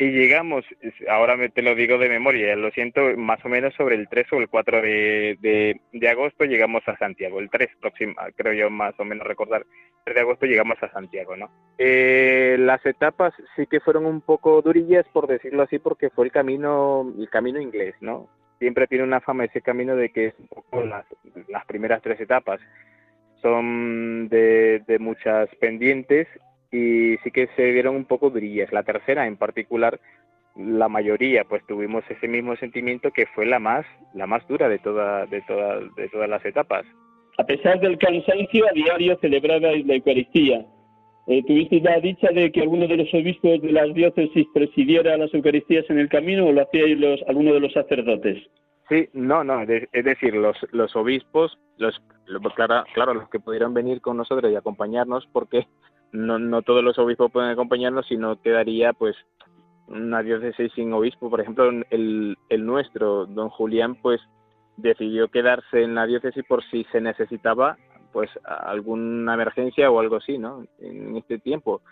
y 0.00 0.12
llegamos, 0.12 0.64
ahora 1.10 1.36
te 1.50 1.60
lo 1.60 1.74
digo 1.74 1.98
de 1.98 2.08
memoria, 2.08 2.56
lo 2.56 2.70
siento, 2.70 3.02
más 3.18 3.44
o 3.44 3.50
menos 3.50 3.74
sobre 3.74 3.96
el 3.96 4.08
3 4.08 4.32
o 4.32 4.36
el 4.38 4.48
4 4.48 4.80
de, 4.80 5.78
de, 5.92 6.08
agosto 6.08 6.44
llegamos 6.46 6.82
a 6.88 6.96
Santiago, 6.96 7.38
el 7.38 7.50
3 7.50 7.68
próximo, 7.78 8.14
creo 8.34 8.54
yo 8.54 8.70
más 8.70 8.98
o 8.98 9.04
menos 9.04 9.26
recordar, 9.26 9.60
el 9.60 10.04
3 10.04 10.14
de 10.14 10.20
agosto 10.22 10.46
llegamos 10.46 10.82
a 10.82 10.90
Santiago, 10.90 11.36
¿no? 11.36 11.50
Eh, 11.76 12.56
las 12.58 12.84
etapas 12.86 13.34
sí 13.54 13.66
que 13.66 13.80
fueron 13.80 14.06
un 14.06 14.22
poco 14.22 14.62
durillas, 14.62 15.04
por 15.12 15.26
decirlo 15.26 15.64
así, 15.64 15.78
porque 15.78 16.08
fue 16.08 16.24
el 16.24 16.32
camino, 16.32 17.12
el 17.18 17.28
camino 17.28 17.60
inglés, 17.60 17.94
¿no? 18.00 18.26
Siempre 18.60 18.86
tiene 18.86 19.02
una 19.02 19.20
fama 19.20 19.46
ese 19.46 19.60
camino 19.60 19.96
de 19.96 20.10
que 20.10 20.26
es 20.26 20.34
las, 20.72 21.04
las 21.48 21.64
primeras 21.64 22.00
tres 22.02 22.20
etapas 22.20 22.60
son 23.42 24.28
de, 24.28 24.82
de 24.86 24.98
muchas 24.98 25.48
pendientes 25.56 26.28
y 26.70 27.16
sí 27.24 27.30
que 27.32 27.48
se 27.56 27.72
vieron 27.72 27.96
un 27.96 28.04
poco 28.04 28.30
brillas. 28.30 28.72
La 28.72 28.82
tercera 28.82 29.26
en 29.26 29.36
particular, 29.36 29.98
la 30.56 30.88
mayoría 30.88 31.44
pues 31.44 31.64
tuvimos 31.66 32.04
ese 32.08 32.28
mismo 32.28 32.54
sentimiento 32.56 33.10
que 33.10 33.26
fue 33.34 33.46
la 33.46 33.58
más, 33.58 33.86
la 34.14 34.26
más 34.26 34.46
dura 34.46 34.68
de, 34.68 34.78
toda, 34.78 35.26
de, 35.26 35.40
toda, 35.42 35.80
de 35.96 36.08
todas 36.08 36.28
las 36.28 36.44
etapas. 36.44 36.84
A 37.38 37.44
pesar 37.44 37.80
del 37.80 37.96
cansancio, 37.98 38.66
a 38.68 38.72
diario 38.72 39.16
celebrabais 39.20 39.86
la 39.86 39.94
Eucaristía. 39.94 40.66
Eh, 41.26 41.42
¿Tuviste 41.46 41.80
la 41.80 42.00
dicha 42.00 42.28
de 42.32 42.50
que 42.50 42.62
alguno 42.62 42.86
de 42.88 42.96
los 42.96 43.14
obispos 43.14 43.60
de 43.62 43.72
las 43.72 43.92
diócesis 43.94 44.46
presidiera 44.52 45.16
las 45.16 45.32
Eucaristías 45.34 45.88
en 45.90 45.98
el 45.98 46.08
camino 46.08 46.46
o 46.46 46.52
lo 46.52 46.62
hacíais 46.62 46.98
los, 46.98 47.22
alguno 47.28 47.52
de 47.52 47.60
los 47.60 47.72
sacerdotes? 47.72 48.38
Sí, 48.88 49.08
no, 49.12 49.44
no, 49.44 49.62
es 49.62 50.04
decir, 50.04 50.34
los, 50.34 50.56
los 50.72 50.96
obispos, 50.96 51.56
los, 51.76 52.02
claro, 52.56 52.84
claro, 52.92 53.14
los 53.14 53.28
que 53.28 53.38
pudieron 53.38 53.72
venir 53.72 54.00
con 54.00 54.16
nosotros 54.16 54.50
y 54.50 54.56
acompañarnos, 54.56 55.28
porque 55.32 55.68
no, 56.10 56.40
no 56.40 56.62
todos 56.62 56.82
los 56.82 56.98
obispos 56.98 57.30
pueden 57.30 57.50
acompañarnos, 57.50 58.06
sino 58.08 58.40
quedaría 58.42 58.92
pues 58.92 59.14
una 59.86 60.22
diócesis 60.24 60.72
sin 60.74 60.92
obispo. 60.92 61.30
Por 61.30 61.40
ejemplo, 61.40 61.70
el, 61.90 62.36
el 62.48 62.66
nuestro, 62.66 63.26
don 63.26 63.48
Julián, 63.50 63.94
pues 63.94 64.20
decidió 64.76 65.28
quedarse 65.28 65.82
en 65.82 65.94
la 65.94 66.06
diócesis 66.06 66.44
por 66.48 66.64
si 66.64 66.84
se 66.90 67.00
necesitaba 67.00 67.76
pues 68.12 68.30
alguna 68.44 69.34
emergencia 69.34 69.90
o 69.90 70.00
algo 70.00 70.16
así, 70.16 70.38
¿no? 70.38 70.64
En 70.80 71.16
este 71.16 71.38
tiempo. 71.38 71.82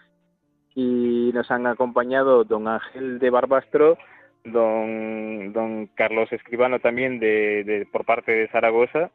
Y 0.75 1.31
nos 1.35 1.51
han 1.51 1.67
acompañado 1.67 2.45
don 2.45 2.69
Ángel 2.69 3.19
de 3.19 3.31
Barbastro, 3.31 3.99
don, 4.45 5.53
don 5.53 5.87
Carlos 5.95 6.33
Escribano 6.33 6.79
también 6.79 7.19
de, 7.19 7.65
de 7.65 7.87
por 7.87 8.05
parte 8.05 8.33
de 8.33 8.49
Zaragoza, 8.49 9.11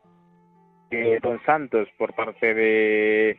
eh, 0.92 1.20
don 1.22 1.42
Santos 1.46 1.88
por 1.98 2.14
parte 2.14 2.54
de, 2.54 3.38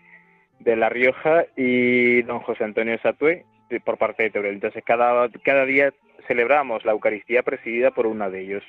de 0.61 0.77
La 0.77 0.89
Rioja 0.89 1.45
y 1.57 2.23
don 2.23 2.41
José 2.41 2.65
Antonio 2.65 2.99
Satué 3.03 3.45
por 3.85 3.99
parte 3.99 4.25
de 4.25 4.31
Teruel. 4.31 4.55
Entonces 4.55 4.83
cada, 4.85 5.29
cada 5.45 5.65
día 5.65 5.93
celebramos 6.27 6.85
la 6.85 6.93
Eucaristía 6.93 7.43
presidida 7.43 7.91
por 7.91 8.07
uno 8.07 8.31
de 8.31 8.41
ellos. 8.41 8.63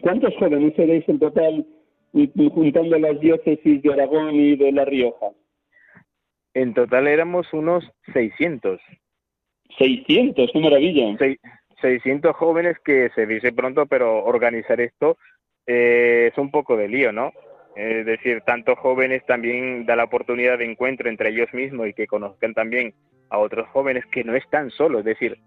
¿Cuántos 0.00 0.34
jóvenes 0.38 0.74
seréis 0.76 1.06
en 1.08 1.18
total 1.18 1.66
juntando 2.52 2.98
las 2.98 3.18
diócesis 3.20 3.82
de 3.82 3.92
Aragón 3.92 4.34
y 4.34 4.56
de 4.56 4.72
La 4.72 4.84
Rioja? 4.84 5.26
En 6.54 6.74
total 6.74 7.06
éramos 7.06 7.52
unos 7.52 7.84
600. 8.12 8.80
600, 9.78 10.50
qué 10.52 10.60
maravilla. 10.60 11.16
600 11.80 12.34
jóvenes 12.34 12.76
que 12.84 13.10
se 13.14 13.26
dice 13.26 13.52
pronto, 13.52 13.86
pero 13.86 14.24
organizar 14.24 14.80
esto 14.80 15.16
eh, 15.66 16.30
es 16.32 16.38
un 16.38 16.50
poco 16.50 16.76
de 16.76 16.88
lío, 16.88 17.12
¿no? 17.12 17.32
Es 17.76 18.04
decir, 18.06 18.40
tantos 18.40 18.78
jóvenes 18.78 19.24
también 19.24 19.86
da 19.86 19.94
la 19.94 20.04
oportunidad 20.04 20.58
de 20.58 20.64
encuentro 20.64 21.08
entre 21.08 21.28
ellos 21.28 21.52
mismos 21.52 21.86
y 21.86 21.94
que 21.94 22.08
conozcan 22.08 22.52
también 22.52 22.92
a 23.30 23.38
otros 23.38 23.68
jóvenes 23.68 24.04
que 24.06 24.24
no 24.24 24.34
están 24.34 24.70
solos. 24.70 25.00
Es 25.00 25.04
decir, 25.04 25.38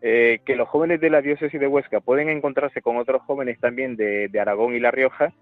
eh, 0.00 0.40
que 0.44 0.56
los 0.56 0.68
jóvenes 0.68 1.00
de 1.00 1.10
la 1.10 1.22
diócesis 1.22 1.60
de 1.60 1.66
Huesca 1.66 2.00
pueden 2.00 2.28
encontrarse 2.28 2.82
con 2.82 2.96
otros 2.96 3.22
jóvenes 3.22 3.60
también 3.60 3.96
de, 3.96 4.30
Aragón 4.40 4.74
y 4.74 4.80
La 4.80 4.90
Rioja, 4.90 5.32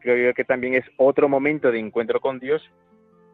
creo 0.00 0.34
que 0.34 0.44
también 0.44 0.74
es 0.74 0.84
otro 0.96 1.28
momento 1.28 1.70
de 1.70 1.78
encuentro 1.78 2.20
con 2.20 2.38
Dios, 2.38 2.62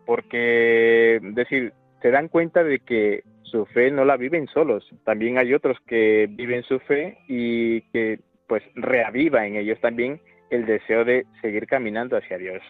porque, 0.07 1.17
es 1.17 1.35
decir, 1.35 1.73
se 2.01 2.11
dan 2.11 2.29
cuenta 2.29 2.65
de 2.65 2.81
que 2.81 3.23
su 3.43 3.67
fe 3.67 3.91
no 3.91 4.05
la 4.05 4.17
viven 4.17 4.47
solos, 4.49 4.89
también 5.05 5.39
hay 5.39 5.55
otros 5.55 5.79
que 5.87 6.27
viven 6.31 6.63
su 6.63 6.81
fe 6.81 7.19
y 7.29 7.83
que 7.93 8.21
pues 8.47 8.63
reaviva 8.75 9.47
en 9.47 9.57
ellos 9.57 9.81
también 9.81 10.21
el 10.51 10.67
deseo 10.67 11.05
de 11.05 11.27
seguir 11.41 11.67
caminando 11.67 12.17
hacia 12.17 12.39
Dios. 12.39 12.63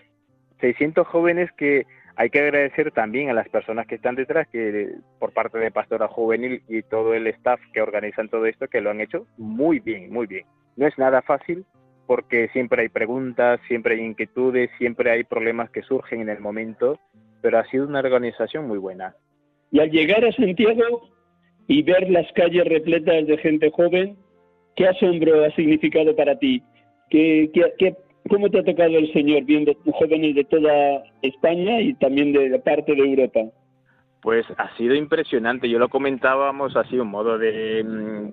600 0.61 1.07
jóvenes 1.07 1.51
que 1.53 1.87
hay 2.15 2.31
que 2.31 2.41
agradecer 2.41 2.93
también 2.93 3.31
a 3.31 3.33
las 3.33 3.49
personas 3.49 3.87
que 3.87 3.97
están 3.97 4.15
detrás, 4.15 4.47
que 4.49 4.95
por 5.19 5.33
parte 5.33 5.59
de 5.59 5.71
Pastora 5.71 6.09
Juvenil 6.09 6.63
y 6.69 6.83
todo 6.83 7.15
el 7.15 7.27
staff 7.29 7.61
que 7.73 7.81
organizan 7.81 8.29
todo 8.29 8.47
esto, 8.47 8.69
que 8.69 8.81
lo 8.81 8.91
han 8.91 9.01
hecho 9.01 9.27
muy 9.39 9.81
bien, 9.81 10.13
muy 10.13 10.27
bien. 10.27 10.47
No 10.77 10.87
es 10.87 10.97
nada 10.99 11.23
fácil 11.23 11.65
porque 12.07 12.49
siempre 12.49 12.83
hay 12.83 12.89
preguntas, 12.89 13.61
siempre 13.69 13.95
hay 13.95 14.01
inquietudes, 14.01 14.71
siempre 14.79 15.11
hay 15.11 15.25
problemas 15.25 15.71
que 15.71 15.83
surgen 15.83 16.21
en 16.23 16.29
el 16.29 16.41
momento, 16.41 16.99
pero 17.41 17.59
ha 17.59 17.65
sido 17.67 17.87
una 17.87 18.01
organización 18.01 18.67
muy 18.67 18.79
buena. 18.79 19.15
Y 19.71 19.81
al 19.81 19.91
llegar 19.91 20.25
a 20.25 20.33
Santiago 20.33 21.09
y 21.67 21.83
ver 21.83 22.11
las 22.11 22.31
calles 22.33 22.65
repletas 22.65 23.27
de 23.27 23.39
gente 23.39 23.71
joven, 23.71 24.17
¿qué 24.77 24.87
asombro 24.87 25.45
ha 25.45 25.51
significado 25.53 26.15
para 26.15 26.39
ti? 26.39 26.63
¿Qué, 27.11 27.51
qué, 27.79 27.95
cómo 28.29 28.51
te 28.51 28.59
ha 28.59 28.65
tocado 28.65 28.99
el 28.99 29.13
Señor 29.13 29.45
viendo 29.45 29.75
jóvenes 29.93 30.35
de 30.35 30.45
toda 30.45 31.03
España 31.23 31.81
y 31.81 31.95
también 31.95 32.33
de 32.33 32.59
parte 32.59 32.95
de 32.95 33.03
Europa? 33.03 33.41
Pues 34.23 34.47
ha 34.57 34.75
sido 34.77 34.95
impresionante. 34.95 35.69
Yo 35.69 35.81
lo 35.81 35.89
comentábamos 35.89 36.77
así, 36.77 36.97
un 36.97 37.09
modo 37.09 37.39
de, 37.39 37.83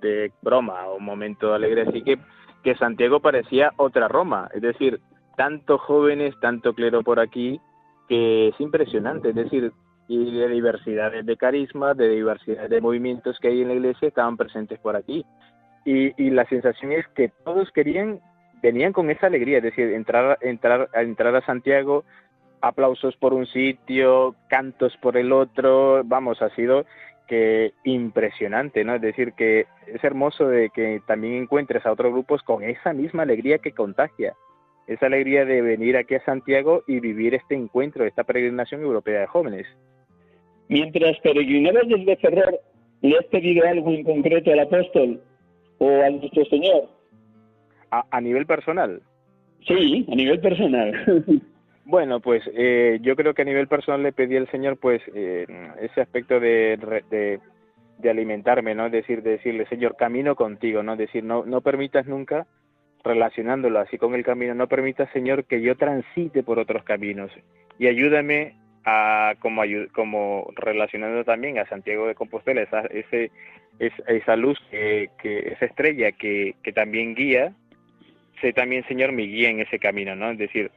de 0.02 0.32
broma, 0.42 0.88
un 0.92 1.04
momento 1.04 1.54
alegre. 1.54 1.82
Así 1.82 2.04
que, 2.04 2.18
que 2.64 2.76
Santiago 2.76 3.20
parecía 3.20 3.72
otra 3.78 4.08
Roma. 4.08 4.50
Es 4.54 4.62
decir, 4.62 5.00
tantos 5.38 5.82
jóvenes, 5.82 6.36
tanto 6.42 6.74
clero 6.74 7.04
por 7.04 7.20
aquí, 7.20 7.60
que 8.08 8.50
es 8.50 8.60
impresionante. 8.60 9.30
Es 9.30 9.36
decir, 9.36 9.72
y 10.08 10.32
de 10.32 10.50
diversidades 10.50 11.26
de 11.26 11.38
carisma, 11.38 11.94
de 11.94 12.10
diversidad 12.10 12.68
de 12.70 12.82
movimientos 12.82 13.38
que 13.40 13.50
hay 13.50 13.62
en 13.62 13.68
la 13.68 13.76
iglesia 13.76 14.08
estaban 14.08 14.38
presentes 14.38 14.80
por 14.80 14.96
aquí. 14.96 15.26
Y, 15.86 16.22
y 16.22 16.30
la 16.32 16.46
sensación 16.46 16.92
es 16.92 17.08
que 17.10 17.32
todos 17.44 17.72
querían 17.72 18.20
venían 18.62 18.94
con 18.94 19.10
esa 19.10 19.28
alegría, 19.28 19.58
es 19.58 19.64
decir, 19.64 19.94
entrar, 19.94 20.38
entrar, 20.42 20.90
entrar 20.94 21.36
a 21.36 21.46
Santiago, 21.46 22.04
aplausos 22.62 23.16
por 23.18 23.34
un 23.34 23.46
sitio, 23.48 24.36
cantos 24.50 24.96
por 24.98 25.18
el 25.18 25.32
otro, 25.32 26.02
vamos, 26.04 26.42
ha 26.42 26.50
sido 26.56 26.86
que 27.30 27.74
impresionante, 27.84 28.84
¿no? 28.84 28.96
Es 28.96 29.02
decir, 29.02 29.34
que 29.34 29.68
es 29.86 30.04
hermoso 30.04 30.48
de 30.48 30.72
que 30.72 31.00
también 31.06 31.36
encuentres 31.36 31.86
a 31.86 31.92
otros 31.92 32.12
grupos 32.12 32.42
con 32.42 32.64
esa 32.64 32.92
misma 32.92 33.24
alegría 33.24 33.60
que 33.60 33.72
contagia, 33.72 34.34
esa 34.88 35.06
alegría 35.06 35.46
de 35.46 35.62
venir 35.62 35.96
aquí 35.96 36.16
a 36.16 36.26
Santiago 36.26 36.84
y 36.88 37.00
vivir 37.00 37.36
este 37.36 37.54
encuentro, 37.54 38.06
esta 38.06 38.24
peregrinación 38.24 38.82
europea 38.82 39.22
de 39.22 39.28
jóvenes. 39.28 39.68
Mientras 40.68 41.20
peregrinabas 41.20 41.88
desde 41.88 42.18
Ferrer, 42.18 42.60
¿le 43.02 43.18
has 43.18 43.26
pedido 43.26 43.66
algo 43.68 43.92
en 43.92 44.04
concreto 44.04 44.52
al 44.52 44.60
apóstol 44.60 45.22
o 45.78 46.02
al 46.02 46.20
nuestro 46.20 46.44
Señor? 46.46 46.90
A, 47.92 48.22
nivel 48.22 48.46
personal. 48.46 49.02
Sí, 49.68 50.06
a 50.12 50.16
nivel 50.16 50.40
personal. 50.40 50.92
Bueno, 51.90 52.20
pues 52.20 52.44
eh, 52.54 53.00
yo 53.02 53.16
creo 53.16 53.34
que 53.34 53.42
a 53.42 53.46
nivel 53.46 53.68
personal 53.68 54.04
le 54.04 54.12
pedí 54.12 54.38
al 54.38 54.48
Señor, 54.52 54.78
pues, 54.78 55.02
eh, 55.16 55.48
ese 55.82 56.02
aspecto 56.02 56.40
de, 56.40 56.78
de, 57.10 58.10
alimentarme, 58.12 58.76
¿no? 58.76 58.92
Decir, 58.92 59.24
decirle, 59.24 59.66
Señor, 59.66 59.96
camino 59.98 60.36
contigo, 60.36 60.84
¿no? 60.84 60.96
Decir, 60.96 61.24
no, 61.24 61.46
no 61.48 61.62
permitas 61.62 62.06
nunca, 62.06 62.46
relacionándolo 63.04 63.80
así 63.80 63.98
con 63.98 64.14
el 64.14 64.24
camino, 64.24 64.54
no 64.54 64.68
permitas, 64.68 65.12
Señor, 65.14 65.46
que 65.46 65.64
yo 65.64 65.78
transite 65.78 66.44
por 66.44 66.60
otros 66.60 66.84
caminos 66.84 67.32
y 67.80 67.88
ayúdame 67.88 68.54
a, 68.86 69.34
como, 69.40 69.64
como 69.92 70.48
relacionando 70.58 71.24
también 71.24 71.58
a 71.58 71.68
Santiago 71.70 72.06
de 72.06 72.14
Compostela, 72.14 72.62
esa, 72.62 72.82
ese, 72.82 73.32
esa 73.80 74.36
luz, 74.36 74.60
que, 74.70 75.10
que, 75.20 75.40
esa 75.54 75.66
estrella 75.66 76.12
que, 76.12 76.54
que 76.62 76.72
también 76.72 77.16
guía, 77.16 77.52
sé 78.42 78.54
también, 78.54 78.88
Señor, 78.88 79.12
mi 79.12 79.26
guía 79.26 79.50
en 79.50 79.62
ese 79.62 79.80
camino, 79.80 80.16
¿no? 80.16 80.30
Es 80.30 80.38
decir, 80.38 80.70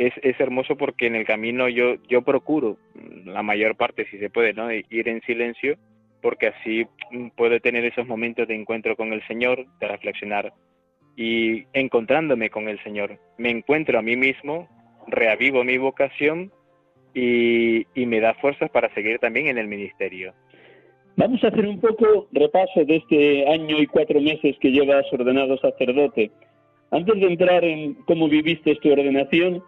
es, 0.00 0.14
es 0.22 0.40
hermoso 0.40 0.76
porque 0.76 1.06
en 1.06 1.14
el 1.14 1.26
camino 1.26 1.68
yo, 1.68 1.96
yo 2.08 2.22
procuro, 2.22 2.78
la 3.26 3.42
mayor 3.42 3.76
parte, 3.76 4.06
si 4.10 4.18
se 4.18 4.30
puede, 4.30 4.54
¿no? 4.54 4.72
Ir 4.72 5.08
en 5.08 5.20
silencio, 5.22 5.76
porque 6.22 6.48
así 6.48 6.86
puedo 7.36 7.60
tener 7.60 7.84
esos 7.84 8.06
momentos 8.06 8.48
de 8.48 8.54
encuentro 8.54 8.96
con 8.96 9.12
el 9.12 9.22
Señor, 9.26 9.66
de 9.78 9.88
reflexionar 9.88 10.54
y 11.16 11.66
encontrándome 11.74 12.48
con 12.48 12.68
el 12.68 12.82
Señor. 12.82 13.18
Me 13.36 13.50
encuentro 13.50 13.98
a 13.98 14.02
mí 14.02 14.16
mismo, 14.16 14.68
reavivo 15.06 15.64
mi 15.64 15.76
vocación 15.76 16.50
y, 17.12 17.86
y 17.94 18.06
me 18.06 18.20
da 18.20 18.32
fuerzas 18.34 18.70
para 18.70 18.92
seguir 18.94 19.18
también 19.18 19.48
en 19.48 19.58
el 19.58 19.68
ministerio. 19.68 20.32
Vamos 21.16 21.44
a 21.44 21.48
hacer 21.48 21.66
un 21.66 21.78
poco 21.78 22.26
repaso 22.32 22.86
de 22.86 22.96
este 22.96 23.46
año 23.46 23.78
y 23.78 23.86
cuatro 23.86 24.18
meses 24.18 24.56
que 24.60 24.70
llevas 24.70 25.04
ordenado 25.12 25.58
sacerdote. 25.58 26.30
Antes 26.90 27.20
de 27.20 27.26
entrar 27.26 27.64
en 27.64 27.94
cómo 28.06 28.28
viviste 28.28 28.74
tu 28.76 28.90
ordenación, 28.90 29.62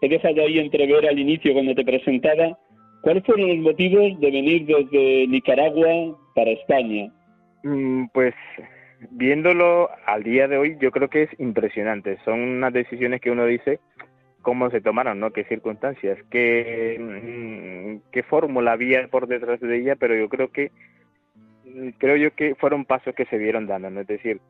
he 0.00 0.08
dejado 0.08 0.42
ahí 0.42 0.58
entrever 0.58 1.06
al 1.08 1.18
inicio 1.18 1.52
cuando 1.52 1.74
te 1.74 1.84
presentaba 1.84 2.58
cuáles 3.02 3.24
fueron 3.24 3.48
los 3.48 3.58
motivos 3.58 4.18
de 4.20 4.30
venir 4.30 4.66
desde 4.66 5.26
Nicaragua 5.28 6.16
para 6.34 6.50
España. 6.50 7.12
Mm, 7.62 8.06
pues 8.12 8.34
viéndolo 9.10 9.90
al 10.06 10.22
día 10.22 10.48
de 10.48 10.58
hoy, 10.58 10.76
yo 10.80 10.90
creo 10.90 11.08
que 11.08 11.24
es 11.24 11.30
impresionante. 11.40 12.18
Son 12.24 12.40
unas 12.40 12.72
decisiones 12.72 13.20
que 13.20 13.30
uno 13.30 13.46
dice 13.46 13.80
cómo 14.42 14.70
se 14.70 14.80
tomaron, 14.80 15.18
¿no? 15.18 15.32
Qué 15.32 15.44
circunstancias, 15.44 16.18
qué, 16.30 16.96
mm, 17.00 18.10
qué 18.12 18.22
fórmula 18.22 18.72
había 18.72 19.08
por 19.08 19.26
detrás 19.26 19.60
de 19.60 19.76
ella, 19.76 19.96
pero 19.96 20.14
yo 20.14 20.28
creo 20.28 20.48
que 20.52 20.70
mm, 21.64 21.88
creo 21.98 22.16
yo 22.16 22.30
que 22.34 22.54
fueron 22.54 22.84
pasos 22.84 23.14
que 23.14 23.26
se 23.26 23.38
vieron 23.38 23.66
dando, 23.66 23.90
¿no? 23.90 24.00
Es 24.00 24.06
decir, 24.06 24.40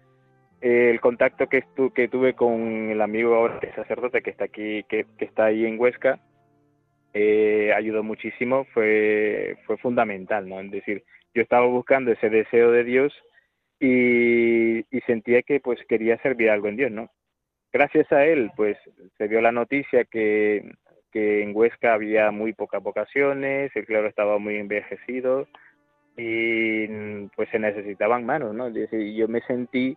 el 0.67 1.01
contacto 1.01 1.49
que, 1.49 1.63
que 1.95 2.09
tuve 2.09 2.35
con 2.35 2.91
el 2.91 3.01
amigo 3.01 3.35
ahora 3.37 3.61
sacerdote 3.77 4.21
que 4.21 4.31
está 4.31 4.47
aquí, 4.47 4.83
que, 4.89 5.07
está 5.19 5.47
ahí 5.47 5.65
en 5.65 5.79
Huesca, 5.79 6.19
eh, 7.15 7.73
ayudó 7.75 8.03
muchísimo, 8.03 8.65
fue, 8.75 9.59
fue 9.65 9.77
fundamental, 9.79 10.49
¿no? 10.49 10.61
Es 10.61 10.71
decir, 10.73 11.05
yo 11.35 11.43
estaba 11.43 11.67
buscando 11.67 12.11
ese 12.11 12.31
deseo 12.31 12.73
de 12.73 12.83
Dios 12.83 13.13
y, 13.79 14.85
sentía 15.07 15.43
que 15.43 15.61
pues 15.61 15.79
quería 15.89 16.21
servir 16.21 16.51
algo 16.51 16.67
en 16.67 16.77
Dios, 16.77 16.91
¿no? 16.91 17.11
Gracias 17.73 18.11
a 18.11 18.25
él, 18.25 18.51
pues 18.57 18.77
se 19.19 19.29
dio 19.29 19.41
la 19.41 19.53
noticia 19.53 20.05
que, 20.05 20.69
que 21.13 21.45
en 21.45 21.55
Huesca 21.55 21.95
había 21.95 22.33
muy 22.33 22.55
pocas 22.55 22.83
vocaciones, 22.83 23.71
el 23.77 23.87
clero 23.87 24.09
estaba 24.09 24.39
muy 24.39 24.57
envejecido 24.57 25.47
y 26.17 26.89
pues 27.37 27.49
se 27.51 27.61
necesitaban 27.61 28.27
manos, 28.27 28.53
¿no? 28.53 28.69
Yo 28.69 29.29
me 29.29 29.43
sentí 29.43 29.97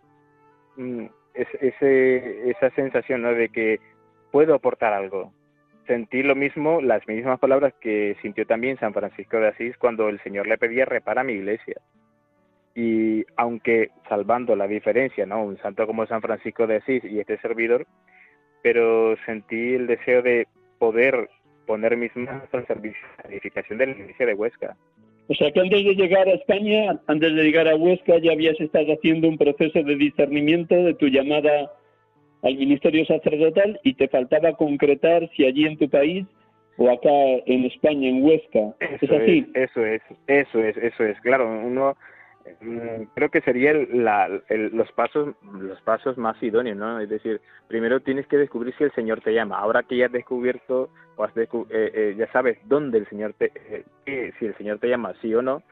Mm, 0.80 1.08
ese, 1.34 2.50
esa 2.50 2.70
sensación 2.70 3.20
¿no? 3.20 3.34
de 3.34 3.50
que 3.50 3.80
puedo 4.30 4.54
aportar 4.54 4.94
algo. 4.94 5.30
Sentí 5.86 6.22
lo 6.22 6.34
mismo, 6.34 6.80
las 6.80 7.06
mismas 7.06 7.38
palabras 7.38 7.74
que 7.80 8.16
sintió 8.22 8.46
también 8.46 8.78
San 8.78 8.94
Francisco 8.94 9.36
de 9.36 9.48
Asís 9.48 9.76
cuando 9.76 10.08
el 10.08 10.22
Señor 10.22 10.46
le 10.46 10.56
pedía 10.56 10.86
repara 10.86 11.22
mi 11.22 11.34
iglesia. 11.34 11.80
Y 12.74 13.26
aunque 13.36 13.90
salvando 14.08 14.56
la 14.56 14.66
diferencia, 14.66 15.26
¿no? 15.26 15.44
Un 15.44 15.58
santo 15.58 15.86
como 15.86 16.06
San 16.06 16.22
Francisco 16.22 16.66
de 16.66 16.76
Asís 16.76 17.04
y 17.04 17.20
este 17.20 17.38
servidor, 17.38 17.86
pero 18.62 19.16
sentí 19.26 19.74
el 19.74 19.86
deseo 19.86 20.22
de 20.22 20.46
poder 20.78 21.28
poner 21.66 21.96
mis 21.98 22.14
manos 22.16 22.48
al 22.52 22.66
servicio 22.66 23.06
de 23.18 23.24
la 23.24 23.30
edificación 23.34 23.78
de 23.78 23.86
la 23.86 23.92
iglesia 23.92 24.26
de 24.26 24.34
Huesca. 24.34 24.76
O 25.30 25.34
sea 25.36 25.52
que 25.52 25.60
antes 25.60 25.84
de 25.84 25.94
llegar 25.94 26.26
a 26.26 26.32
España, 26.32 26.98
antes 27.06 27.36
de 27.36 27.44
llegar 27.44 27.68
a 27.68 27.76
Huesca, 27.76 28.18
ya 28.18 28.32
habías 28.32 28.60
estado 28.60 28.94
haciendo 28.94 29.28
un 29.28 29.38
proceso 29.38 29.80
de 29.80 29.94
discernimiento 29.94 30.74
de 30.74 30.94
tu 30.94 31.06
llamada 31.06 31.70
al 32.42 32.56
ministerio 32.56 33.06
sacerdotal 33.06 33.78
y 33.84 33.94
te 33.94 34.08
faltaba 34.08 34.54
concretar 34.54 35.30
si 35.36 35.44
allí 35.44 35.66
en 35.66 35.76
tu 35.76 35.88
país 35.88 36.26
o 36.78 36.90
acá 36.90 37.12
en 37.46 37.64
España, 37.64 38.08
en 38.08 38.24
Huesca. 38.24 38.74
¿Es 38.80 39.08
así? 39.08 39.46
eso 39.54 39.86
es, 39.86 40.02
eso 40.26 40.64
es, 40.64 40.76
eso 40.76 41.04
es. 41.04 41.20
Claro, 41.20 41.48
uno 41.48 41.96
creo 43.14 43.30
que 43.30 43.40
sería 43.42 43.72
los 43.74 44.92
pasos 44.92 45.34
los 45.58 45.80
pasos 45.82 46.16
más 46.16 46.42
idóneos 46.42 46.76
no 46.76 47.00
es 47.00 47.08
decir 47.08 47.40
primero 47.68 48.00
tienes 48.00 48.26
que 48.26 48.38
descubrir 48.38 48.74
si 48.76 48.84
el 48.84 48.92
señor 48.92 49.20
te 49.20 49.32
llama. 49.32 49.58
Ahora 49.58 49.82
que 49.82 49.96
ya 49.96 50.06
has 50.06 50.12
descubierto 50.12 50.90
o 51.16 51.24
has 51.24 51.36
eh, 51.36 51.48
eh, 51.70 52.14
ya 52.16 52.30
sabes 52.32 52.58
dónde 52.64 52.98
el 52.98 53.08
señor 53.08 53.34
te 53.34 53.52
eh, 54.06 54.32
si 54.38 54.46
el 54.46 54.56
señor 54.56 54.78
te 54.78 54.88
llama 54.88 55.14
sí 55.20 55.34
o 55.34 55.42
no 55.42 55.62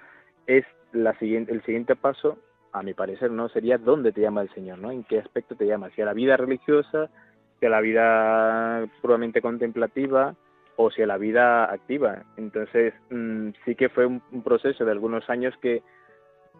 es 0.46 0.64
la 0.92 1.18
siguiente 1.18 1.52
el 1.52 1.62
siguiente 1.62 1.96
paso 1.96 2.38
a 2.72 2.82
mi 2.82 2.94
parecer 2.94 3.30
no 3.30 3.48
sería 3.48 3.78
dónde 3.78 4.12
te 4.12 4.20
llama 4.20 4.42
el 4.42 4.50
señor 4.50 4.78
no 4.78 4.90
en 4.90 5.04
qué 5.04 5.18
aspecto 5.18 5.56
te 5.56 5.66
llama 5.66 5.90
si 5.90 6.02
a 6.02 6.06
la 6.06 6.12
vida 6.12 6.36
religiosa 6.36 7.10
si 7.58 7.66
a 7.66 7.70
la 7.70 7.80
vida 7.80 8.86
puramente 9.00 9.40
contemplativa 9.40 10.34
o 10.76 10.90
si 10.90 11.02
a 11.02 11.06
la 11.06 11.18
vida 11.18 11.64
activa 11.72 12.24
entonces 12.36 12.94
mm, 13.10 13.48
sí 13.64 13.74
que 13.74 13.88
fue 13.88 14.06
un 14.06 14.42
proceso 14.44 14.84
de 14.84 14.92
algunos 14.92 15.28
años 15.28 15.54
que 15.60 15.82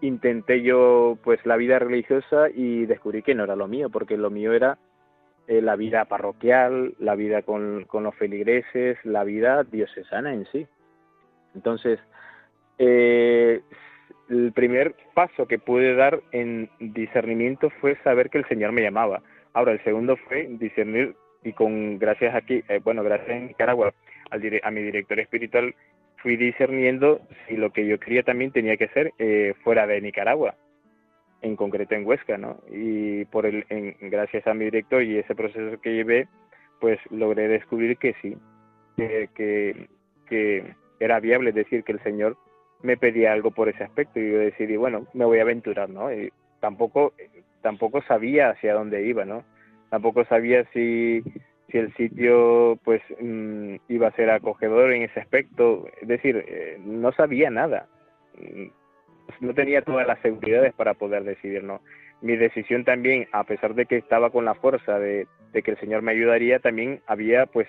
intenté 0.01 0.63
yo 0.63 1.19
pues 1.23 1.45
la 1.45 1.57
vida 1.57 1.79
religiosa 1.79 2.49
y 2.55 2.87
descubrí 2.87 3.23
que 3.23 3.35
no 3.35 3.45
era 3.45 3.57
lo 3.57 3.69
mío, 3.69 3.91
porque 3.91 4.17
lo 4.17 4.31
mío 4.31 4.53
era 4.53 4.79
eh, 5.47 5.63
la 5.63 5.77
vida 5.77 6.05
parroquial, 6.05 6.95
la 6.99 7.15
vida 7.15 7.43
con, 7.43 7.85
con, 7.85 8.05
los 8.05 8.15
feligreses, 8.15 8.99
la 9.05 9.25
vida 9.25 9.65
diocesana 9.65 10.35
en 10.35 10.47
sí. 10.53 10.67
Entonces, 11.55 11.99
eh, 12.79 13.63
el 14.29 14.53
primer 14.53 14.95
paso 15.15 15.47
que 15.47 15.59
pude 15.59 15.95
dar 15.95 16.21
en 16.33 16.69
discernimiento 16.79 17.71
fue 17.81 17.97
saber 18.05 18.31
que 18.31 18.39
el 18.39 18.49
Señor 18.49 18.73
me 18.73 18.83
llamaba. 18.83 19.23
Ahora, 19.55 19.73
el 19.73 19.83
segundo 19.85 20.17
fue 20.29 20.47
discernir 20.51 21.17
y 21.43 21.53
con 21.53 21.99
gracias 21.99 22.35
aquí, 22.35 22.63
eh, 22.69 22.81
bueno, 22.85 23.03
gracias 23.03 23.31
en 23.31 23.47
Nicaragua 23.49 23.95
al, 24.31 24.61
a 24.63 24.71
mi 24.71 24.83
director 24.83 25.19
espiritual 25.19 25.75
fui 26.23 26.37
discerniendo 26.37 27.21
si 27.47 27.57
lo 27.57 27.73
que 27.73 27.87
yo 27.87 27.99
quería 27.99 28.23
también 28.23 28.51
tenía 28.53 28.77
que 28.77 28.89
ser 28.89 29.13
eh, 29.19 29.55
fuera 29.63 29.87
de 29.87 30.01
Nicaragua, 30.01 30.55
en 31.43 31.57
concreto 31.57 31.95
en 31.95 32.07
Huesca, 32.07 32.37
¿no? 32.39 32.61
Y 32.71 33.25
por 33.27 33.47
el, 33.47 33.65
en, 33.69 33.97
gracias 34.11 34.47
a 34.47 34.55
mi 34.55 34.67
director 34.67 35.03
y 35.03 35.19
ese 35.19 35.35
proceso 35.35 35.81
que 35.81 35.95
llevé, 35.95 36.29
pues 36.81 36.99
logré 37.11 37.49
descubrir 37.49 37.97
que 37.99 38.15
sí, 38.21 38.37
que, 38.97 39.89
que, 40.27 40.75
era 41.01 41.21
viable 41.21 41.53
decir 41.53 41.85
que 41.85 41.93
el 41.93 42.03
Señor 42.03 42.37
me 42.83 42.97
pedía 42.97 43.33
algo 43.33 43.53
por 43.53 43.69
ese 43.69 43.85
aspecto 43.85 44.19
y 44.19 44.33
yo 44.33 44.39
decidí, 44.39 44.77
bueno, 44.77 45.07
me 45.15 45.25
voy 45.25 45.39
a 45.39 45.43
aventurar, 45.43 45.89
¿no? 45.89 46.13
Y 46.13 46.33
tampoco, 46.61 47.13
tampoco 47.63 48.03
sabía 48.03 48.51
hacia 48.51 48.75
dónde 48.75 49.07
iba, 49.07 49.25
¿no? 49.25 49.45
Tampoco 49.91 50.25
sabía 50.25 50.65
si 50.73 51.23
si 51.71 51.79
el 51.79 51.95
sitio 51.95 52.79
pues 52.85 53.03
mm, 53.21 53.77
iba 53.89 54.09
a 54.09 54.13
ser 54.13 54.31
acogedor 54.31 54.93
en 54.93 55.03
ese 55.03 55.21
aspecto, 55.21 55.87
es 56.01 56.09
decir, 56.09 56.45
eh, 56.49 56.79
no 56.85 57.13
sabía 57.13 57.51
nada, 57.51 57.87
mm, 58.39 58.67
no 59.41 59.55
tenía 59.55 59.83
todas 59.83 60.07
las 60.07 60.19
seguridades 60.21 60.73
para 60.75 60.95
poder 60.95 61.25
decidir, 61.25 61.63
¿no? 61.63 61.81
Mi 62.21 62.37
decisión 62.37 62.85
también, 62.85 63.29
a 63.33 63.45
pesar 63.45 63.75
de 63.75 63.87
que 63.87 63.97
estaba 63.97 64.31
con 64.31 64.45
la 64.45 64.55
fuerza 64.55 64.99
de, 64.99 65.27
que 65.53 65.71
el 65.71 65.79
Señor 65.79 66.03
me 66.03 66.13
ayudaría, 66.13 66.59
también 66.59 67.01
había 67.07 67.47
pues 67.47 67.69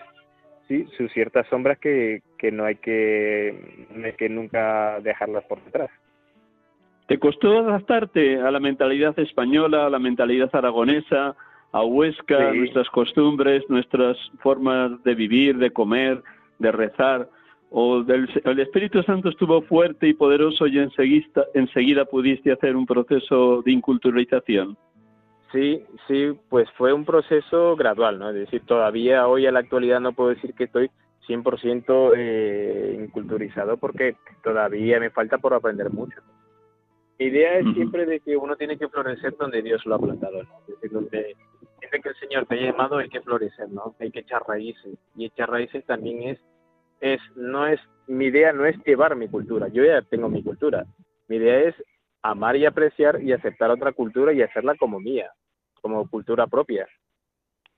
sí, 0.67 0.88
sus 0.97 1.12
ciertas 1.12 1.47
sombras 1.47 1.77
que, 1.77 2.21
que 2.38 2.51
no 2.51 2.65
hay 2.65 2.76
que, 2.76 3.86
hay 4.03 4.13
que 4.13 4.30
nunca 4.30 4.99
dejarlas 5.01 5.43
por 5.43 5.63
detrás. 5.63 5.89
¿Te 7.07 7.19
costó 7.19 7.59
adaptarte 7.59 8.39
a 8.39 8.51
la 8.51 8.59
mentalidad 8.59 9.17
española, 9.19 9.88
a 9.88 9.89
la 9.89 9.99
mentalidad 9.99 10.49
aragonesa, 10.53 11.36
a 11.72 11.84
Huesca, 11.84 12.53
nuestras 12.53 12.89
costumbres, 12.89 13.63
nuestras 13.70 14.17
formas 14.39 15.01
de 15.03 15.15
vivir, 15.15 15.57
de 15.57 15.72
comer, 15.72 16.24
de 16.57 16.72
rezar, 16.72 17.30
o 17.72 18.01
del, 18.01 18.28
el 18.43 18.59
Espíritu 18.59 19.03
Santo 19.03 19.30
estuvo 19.30 19.61
fuerte 19.61 20.07
y 20.07 20.13
poderoso 20.13 20.65
y 20.65 20.80
enseguida, 20.80 21.45
enseguida 21.53 22.05
pudiste 22.05 22.51
hacer 22.51 22.76
un 22.76 22.86
proceso 22.86 23.61
de 23.61 23.72
inculturalización. 23.72 24.76
Sí, 25.51 25.84
sí, 26.07 26.32
pues 26.49 26.70
fue 26.78 26.93
un 26.93 27.05
proceso 27.05 27.76
gradual, 27.76 28.20
¿no? 28.20 28.30
Es 28.30 28.36
decir, 28.36 28.61
todavía 28.65 29.28
hoy 29.28 29.45
a 29.45 29.51
la 29.51 29.59
actualidad 29.59 29.99
no 29.99 30.13
puedo 30.13 30.30
decir 30.30 30.53
que 30.53 30.65
estoy 30.65 30.89
100% 31.28 32.13
eh, 32.15 32.97
inculturizado 33.05 33.78
porque 33.78 34.15
todavía 34.43 34.99
me 34.99 35.09
falta 35.09 35.38
por 35.38 35.53
aprender 35.53 35.91
mucho. 35.91 36.20
Mi 37.20 37.26
idea 37.26 37.59
es 37.59 37.65
siempre 37.74 38.05
de 38.05 38.20
que 38.20 38.38
uno 38.38 38.55
tiene 38.55 38.78
que 38.78 38.88
florecer 38.88 39.36
donde 39.38 39.61
Dios 39.61 39.86
lo 39.86 39.95
ha 39.95 39.99
plantado, 39.99 40.43
¿no? 40.43 40.49
Es 40.67 40.76
decir, 40.76 40.91
donde 40.91 41.36
dice 41.82 41.99
que 42.01 42.09
el 42.09 42.15
Señor 42.15 42.45
te 42.45 42.55
ha 42.55 42.71
llamado 42.71 42.97
hay 42.97 43.09
que 43.09 43.21
florecer, 43.21 43.69
¿no? 43.69 43.95
Hay 43.99 44.11
que 44.11 44.19
echar 44.19 44.43
raíces. 44.47 44.97
Y 45.15 45.25
echar 45.25 45.49
raíces 45.49 45.86
también 45.86 46.23
es, 46.23 46.39
es, 47.01 47.19
no 47.36 47.67
es, 47.67 47.80
mi 48.07 48.25
idea 48.25 48.53
no 48.53 48.65
es 48.65 48.77
llevar 48.86 49.15
mi 49.15 49.27
cultura, 49.27 49.67
yo 49.69 49.84
ya 49.84 50.01
tengo 50.01 50.30
mi 50.30 50.43
cultura. 50.43 50.86
Mi 51.27 51.38
idea 51.38 51.59
es 51.61 51.75
amar 52.21 52.55
y 52.55 52.65
apreciar 52.65 53.21
y 53.21 53.32
aceptar 53.32 53.71
otra 53.71 53.91
cultura 53.91 54.34
y 54.34 54.41
hacerla 54.41 54.75
como 54.75 54.99
mía, 54.99 55.32
como 55.82 56.09
cultura 56.09 56.47
propia. 56.47 56.88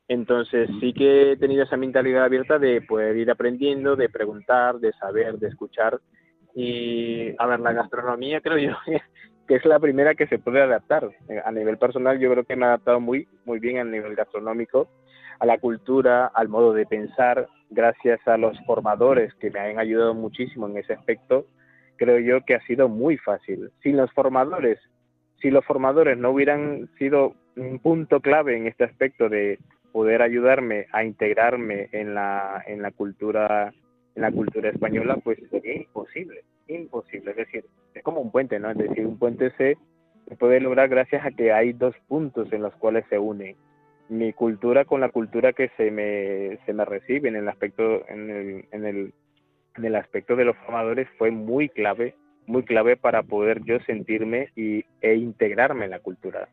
Entonces 0.08 0.70
sí 0.80 0.94
que 0.94 1.32
he 1.32 1.38
tenido 1.38 1.64
esa 1.64 1.78
mentalidad 1.78 2.26
abierta 2.26 2.60
de 2.60 2.82
poder 2.82 3.16
ir 3.18 3.32
aprendiendo, 3.32 3.96
de 3.96 4.10
preguntar, 4.10 4.80
de 4.80 4.92
saber, 4.94 5.38
de 5.38 5.48
escuchar. 5.48 6.02
Y 6.54 7.34
a 7.38 7.46
ver, 7.46 7.62
la 7.62 7.72
gastronomía 7.72 8.42
creo 8.42 8.58
yo 8.58 8.76
que 9.52 9.58
es 9.58 9.66
la 9.66 9.80
primera 9.80 10.16
que 10.16 10.28
se 10.28 10.40
puede 10.40 10.62
adaptar. 10.62 11.10
A 11.44 11.52
nivel 11.52 11.78
personal 11.78 12.18
yo 12.18 12.32
creo 12.32 12.46
que 12.46 12.56
me 12.56 12.64
he 12.64 12.70
adaptado 12.70 13.02
muy, 13.02 13.28
muy 13.44 13.60
bien 13.60 13.80
a 13.80 13.84
nivel 13.84 14.16
gastronómico, 14.16 14.88
a 15.40 15.46
la 15.46 15.58
cultura, 15.58 16.28
al 16.28 16.48
modo 16.48 16.72
de 16.72 16.86
pensar, 16.86 17.50
gracias 17.70 18.26
a 18.30 18.38
los 18.38 18.58
formadores 18.66 19.34
que 19.42 19.52
me 19.52 19.60
han 19.60 19.78
ayudado 19.78 20.14
muchísimo 20.14 20.70
en 20.70 20.78
ese 20.78 20.94
aspecto, 20.94 21.48
creo 21.98 22.20
yo 22.20 22.46
que 22.46 22.56
ha 22.56 22.62
sido 22.62 22.88
muy 22.88 23.18
fácil. 23.18 23.72
Sin 23.84 23.98
los 23.98 24.10
formadores, 24.14 24.80
si 25.42 25.52
los 25.52 25.66
formadores 25.66 26.18
no 26.18 26.32
hubieran 26.32 26.90
sido 26.98 27.36
un 27.58 27.80
punto 27.80 28.22
clave 28.22 28.56
en 28.56 28.68
este 28.68 28.86
aspecto 28.86 29.28
de 29.28 29.60
poder 29.92 30.22
ayudarme 30.22 30.86
a 30.94 31.04
integrarme 31.04 31.90
en 31.92 32.14
la, 32.14 32.64
en 32.68 32.82
la 32.82 32.92
cultura 32.92 33.74
en 34.16 34.22
la 34.22 34.32
cultura 34.32 34.70
española, 34.70 35.18
pues 35.24 35.40
sería 35.50 35.76
imposible, 35.76 36.44
imposible. 36.76 37.32
Es 37.32 37.38
decir, 37.38 37.66
es 37.94 38.04
como 38.04 38.22
un 38.22 38.32
puente, 38.32 38.60
¿no? 38.60 38.72
Es 38.72 38.78
decir, 38.78 39.06
un 39.06 39.18
puente 39.18 39.52
se 39.58 39.78
puede 40.38 40.60
lograr 40.60 40.90
gracias 40.90 41.26
a 41.26 41.32
que 41.32 41.52
hay 41.52 41.74
dos 41.74 41.96
puntos 42.08 42.52
en 42.54 42.62
los 42.62 42.74
cuales 42.76 43.06
se 43.10 43.20
une 43.20 43.56
mi 44.12 44.34
cultura 44.34 44.84
con 44.84 45.00
la 45.00 45.10
cultura 45.10 45.54
que 45.54 45.70
se 45.78 45.90
me, 45.90 46.60
se 46.66 46.74
me 46.74 46.84
recibe 46.84 47.30
en 47.30 47.38
el 47.38 47.48
aspecto, 47.48 48.06
en 48.10 48.30
el, 48.30 48.66
en 48.72 48.86
el, 48.86 49.14
en 49.78 49.86
el 49.86 49.96
aspecto 49.96 50.36
de 50.36 50.44
los 50.44 50.58
formadores 50.58 51.08
fue 51.18 51.32
muy 51.32 51.70
clave, 51.70 52.16
muy 52.46 52.64
clave 52.64 52.98
para 52.98 53.24
poder 53.24 53.64
yo 53.64 53.80
sentirme 53.86 54.50
y, 54.54 54.84
e 55.00 55.16
integrarme 55.16 55.86
en 55.86 55.92
la 55.92 56.00
cultura. 56.00 56.50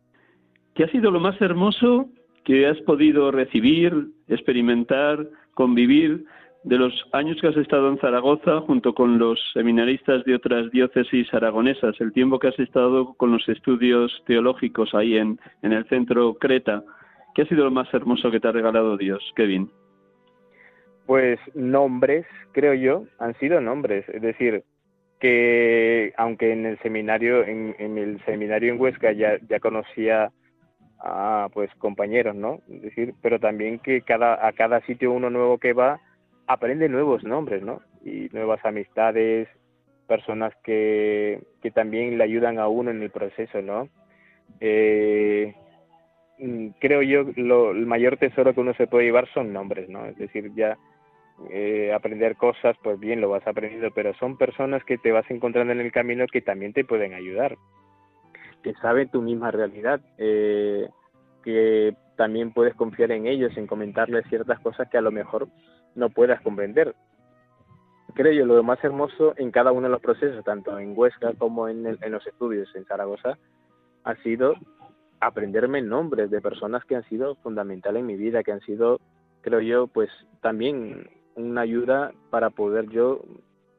¿Qué 0.74 0.84
ha 0.84 0.90
sido 0.90 1.10
lo 1.10 1.18
más 1.18 1.40
hermoso 1.40 2.08
que 2.44 2.68
has 2.68 2.78
podido 2.82 3.32
recibir, 3.32 3.92
experimentar, 4.28 5.26
convivir 5.54 6.26
de 6.68 6.76
los 6.76 6.92
años 7.12 7.38
que 7.40 7.48
has 7.48 7.56
estado 7.56 7.88
en 7.88 7.98
Zaragoza 7.98 8.60
junto 8.60 8.92
con 8.92 9.18
los 9.18 9.40
seminaristas 9.54 10.22
de 10.26 10.34
otras 10.34 10.70
diócesis 10.70 11.32
aragonesas, 11.32 11.98
el 11.98 12.12
tiempo 12.12 12.38
que 12.38 12.48
has 12.48 12.58
estado 12.58 13.14
con 13.14 13.32
los 13.32 13.48
estudios 13.48 14.12
teológicos 14.26 14.94
ahí 14.94 15.16
en, 15.16 15.40
en 15.62 15.72
el 15.72 15.88
centro 15.88 16.34
Creta? 16.34 16.84
¿Qué 17.34 17.42
ha 17.42 17.46
sido 17.46 17.64
lo 17.64 17.70
más 17.70 17.92
hermoso 17.94 18.30
que 18.30 18.38
te 18.38 18.48
ha 18.48 18.52
regalado 18.52 18.98
Dios, 18.98 19.32
Kevin? 19.34 19.70
Pues 21.06 21.40
nombres, 21.54 22.26
creo 22.52 22.74
yo, 22.74 23.04
han 23.18 23.34
sido 23.38 23.62
nombres. 23.62 24.06
Es 24.10 24.20
decir, 24.20 24.62
que 25.20 26.12
aunque 26.18 26.52
en 26.52 26.66
el 26.66 26.78
seminario, 26.80 27.46
en, 27.46 27.76
el 27.78 28.22
seminario 28.26 28.74
en 28.74 28.78
Huesca 28.78 29.12
ya, 29.12 29.38
ya 29.48 29.58
conocía 29.58 30.32
a 30.98 31.48
pues 31.54 31.74
compañeros, 31.76 32.36
¿no? 32.36 32.60
Es 32.68 32.82
decir, 32.82 33.14
pero 33.22 33.40
también 33.40 33.78
que 33.78 34.02
cada, 34.02 34.46
a 34.46 34.52
cada 34.52 34.82
sitio 34.82 35.12
uno 35.12 35.30
nuevo 35.30 35.56
que 35.56 35.72
va 35.72 35.98
aprende 36.48 36.88
nuevos 36.88 37.22
nombres, 37.22 37.62
¿no? 37.62 37.80
Y 38.04 38.28
nuevas 38.32 38.64
amistades, 38.64 39.48
personas 40.08 40.52
que, 40.64 41.40
que 41.62 41.70
también 41.70 42.18
le 42.18 42.24
ayudan 42.24 42.58
a 42.58 42.66
uno 42.66 42.90
en 42.90 43.02
el 43.02 43.10
proceso, 43.10 43.62
¿no? 43.62 43.88
Eh, 44.60 45.54
Mm, 46.38 46.68
creo 46.78 47.02
yo 47.02 47.24
lo, 47.36 47.72
el 47.72 47.86
mayor 47.86 48.16
tesoro 48.16 48.54
que 48.54 48.60
uno 48.60 48.72
se 48.74 48.86
puede 48.86 49.06
llevar 49.06 49.28
son 49.34 49.52
nombres, 49.52 49.88
¿no? 49.88 50.06
Es 50.06 50.16
decir, 50.16 50.52
ya 50.54 50.78
eh, 51.50 51.92
aprender 51.92 52.36
cosas, 52.36 52.76
pues 52.82 52.98
bien, 53.00 53.20
lo 53.20 53.28
vas 53.30 53.46
aprendiendo, 53.46 53.90
pero 53.92 54.14
son 54.14 54.36
personas 54.38 54.84
que 54.84 54.98
te 54.98 55.12
vas 55.12 55.28
encontrando 55.30 55.72
en 55.72 55.80
el 55.80 55.92
camino 55.92 56.26
que 56.26 56.40
también 56.40 56.72
te 56.72 56.84
pueden 56.84 57.14
ayudar, 57.14 57.56
que 58.62 58.72
saben 58.74 59.08
tu 59.10 59.20
misma 59.20 59.50
realidad, 59.50 60.00
eh, 60.16 60.88
que 61.42 61.94
también 62.16 62.52
puedes 62.52 62.74
confiar 62.74 63.10
en 63.12 63.26
ellos, 63.26 63.56
en 63.56 63.66
comentarles 63.66 64.24
ciertas 64.28 64.60
cosas 64.60 64.88
que 64.88 64.98
a 64.98 65.02
lo 65.02 65.10
mejor 65.10 65.48
no 65.98 66.10
puedas 66.10 66.40
comprender. 66.40 66.94
Creo 68.14 68.32
yo 68.32 68.46
lo 68.46 68.62
más 68.62 68.82
hermoso 68.82 69.34
en 69.36 69.50
cada 69.50 69.72
uno 69.72 69.88
de 69.88 69.92
los 69.92 70.00
procesos, 70.00 70.44
tanto 70.44 70.78
en 70.78 70.94
Huesca 70.96 71.34
como 71.34 71.68
en, 71.68 71.86
en 71.86 72.12
los 72.12 72.26
estudios 72.26 72.74
en 72.74 72.86
Zaragoza, 72.86 73.36
ha 74.04 74.14
sido 74.22 74.54
aprenderme 75.20 75.82
nombres 75.82 76.30
de 76.30 76.40
personas 76.40 76.84
que 76.84 76.96
han 76.96 77.04
sido 77.08 77.34
fundamentales 77.36 78.00
en 78.00 78.06
mi 78.06 78.16
vida, 78.16 78.42
que 78.42 78.52
han 78.52 78.60
sido, 78.60 79.00
creo 79.42 79.60
yo, 79.60 79.86
pues 79.88 80.08
también 80.40 81.10
una 81.34 81.62
ayuda 81.62 82.12
para 82.30 82.50
poder 82.50 82.88
yo 82.88 83.22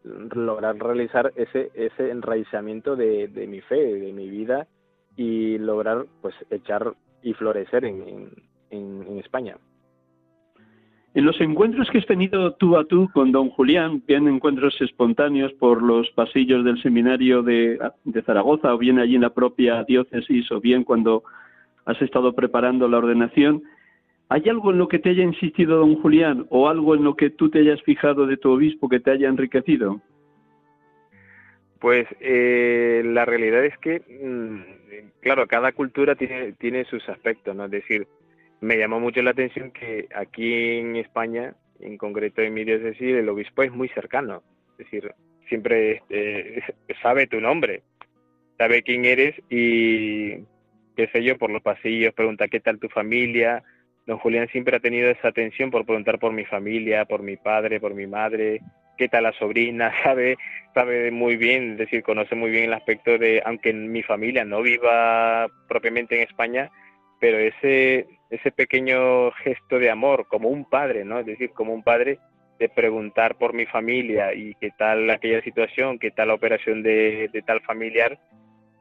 lograr 0.03 0.77
realizar 0.77 1.33
ese 1.35 1.71
ese 1.73 2.09
enraizamiento 2.09 2.95
de, 2.95 3.27
de 3.27 3.47
mi 3.47 3.61
fe, 3.61 3.75
de 3.75 4.13
mi 4.13 4.29
vida 4.29 4.67
y 5.15 5.57
lograr 5.57 6.05
pues 6.21 6.33
echar 6.49 6.93
y 7.21 7.33
florecer 7.33 7.83
en, 7.83 8.31
en, 8.69 9.03
en 9.03 9.19
España. 9.19 9.57
En 11.15 11.25
los 11.25 11.41
encuentros 11.41 11.89
que 11.89 11.97
has 11.97 12.05
tenido 12.05 12.53
tú 12.53 12.77
a 12.77 12.85
tú 12.85 13.09
con 13.11 13.31
don 13.31 13.49
Julián, 13.49 14.03
bien 14.07 14.27
encuentros 14.27 14.79
espontáneos 14.79 15.51
por 15.53 15.81
los 15.81 16.07
pasillos 16.11 16.63
del 16.63 16.79
seminario 16.83 17.41
de, 17.41 17.79
Zaragoza, 18.25 18.73
o 18.73 18.77
bien 18.77 18.99
allí 18.99 19.15
en 19.15 19.21
la 19.21 19.33
propia 19.33 19.83
diócesis, 19.85 20.51
o 20.51 20.61
bien 20.61 20.83
cuando 20.83 21.23
has 21.85 21.99
estado 22.03 22.33
preparando 22.33 22.87
la 22.87 22.99
ordenación, 22.99 23.63
¿hay 24.29 24.47
algo 24.49 24.71
en 24.71 24.77
lo 24.77 24.87
que 24.87 24.99
te 24.99 25.09
haya 25.09 25.23
insistido 25.23 25.79
don 25.79 25.95
Julián 25.95 26.45
o 26.49 26.69
algo 26.69 26.93
en 26.93 27.03
lo 27.03 27.15
que 27.15 27.31
tú 27.31 27.49
te 27.49 27.59
hayas 27.59 27.81
fijado 27.81 28.27
de 28.27 28.37
tu 28.37 28.51
obispo 28.51 28.87
que 28.87 28.99
te 28.99 29.09
haya 29.09 29.29
enriquecido? 29.29 29.99
Pues 31.79 32.07
eh, 32.19 33.01
la 33.03 33.25
realidad 33.25 33.65
es 33.65 33.75
que, 33.79 34.01
mm, 34.21 35.21
claro, 35.21 35.47
cada 35.47 35.71
cultura 35.71 36.13
tiene, 36.13 36.51
tiene 36.53 36.85
sus 36.85 37.07
aspectos, 37.09 37.55
¿no? 37.55 37.65
Es 37.65 37.71
decir, 37.71 38.07
me 38.61 38.77
llamó 38.77 38.99
mucho 38.99 39.21
la 39.21 39.31
atención 39.31 39.71
que 39.71 40.07
aquí 40.13 40.77
en 40.77 40.95
España, 40.95 41.53
en 41.79 41.97
concreto 41.97 42.41
en 42.41 42.53
mi 42.53 42.63
diócesis, 42.63 43.15
el 43.15 43.29
obispo 43.29 43.63
es 43.63 43.71
muy 43.71 43.89
cercano. 43.89 44.43
Es 44.71 44.85
decir, 44.85 45.13
siempre 45.47 46.03
eh, 46.09 46.61
sabe 47.01 47.27
tu 47.27 47.39
nombre, 47.39 47.83
sabe 48.57 48.83
quién 48.83 49.05
eres 49.05 49.35
y, 49.49 50.35
qué 50.95 51.07
sé 51.11 51.23
yo, 51.23 51.37
por 51.37 51.49
los 51.49 51.61
pasillos, 51.61 52.13
pregunta 52.13 52.47
qué 52.47 52.59
tal 52.59 52.79
tu 52.79 52.89
familia. 52.89 53.63
Don 54.05 54.17
Julián 54.17 54.47
siempre 54.49 54.75
ha 54.75 54.79
tenido 54.79 55.09
esa 55.09 55.29
atención 55.29 55.71
por 55.71 55.85
preguntar 55.85 56.19
por 56.19 56.33
mi 56.33 56.45
familia, 56.45 57.05
por 57.05 57.21
mi 57.21 57.37
padre, 57.37 57.79
por 57.79 57.93
mi 57.93 58.07
madre, 58.07 58.61
qué 58.97 59.07
tal 59.07 59.23
la 59.23 59.31
sobrina, 59.33 59.93
sabe, 60.03 60.37
sabe 60.73 61.09
muy 61.09 61.37
bien, 61.37 61.71
es 61.71 61.77
decir, 61.77 62.03
conoce 62.03 62.35
muy 62.35 62.51
bien 62.51 62.65
el 62.65 62.73
aspecto 62.73 63.17
de, 63.17 63.41
aunque 63.45 63.71
mi 63.71 64.03
familia 64.03 64.43
no 64.43 64.61
viva 64.61 65.47
propiamente 65.67 66.17
en 66.17 66.27
España, 66.27 66.69
pero 67.19 67.37
ese 67.37 68.07
ese 68.29 68.51
pequeño 68.51 69.31
gesto 69.31 69.79
de 69.79 69.89
amor 69.89 70.27
como 70.27 70.49
un 70.49 70.65
padre, 70.65 71.03
¿no? 71.03 71.19
Es 71.19 71.25
decir, 71.25 71.51
como 71.51 71.73
un 71.73 71.83
padre 71.83 72.19
de 72.59 72.69
preguntar 72.69 73.37
por 73.37 73.53
mi 73.53 73.65
familia 73.65 74.33
y 74.33 74.53
qué 74.55 74.71
tal 74.77 75.09
aquella 75.09 75.41
situación, 75.41 75.97
qué 75.97 76.11
tal 76.11 76.27
la 76.27 76.33
operación 76.33 76.83
de, 76.83 77.43
tal 77.45 77.61
familiar, 77.61 78.19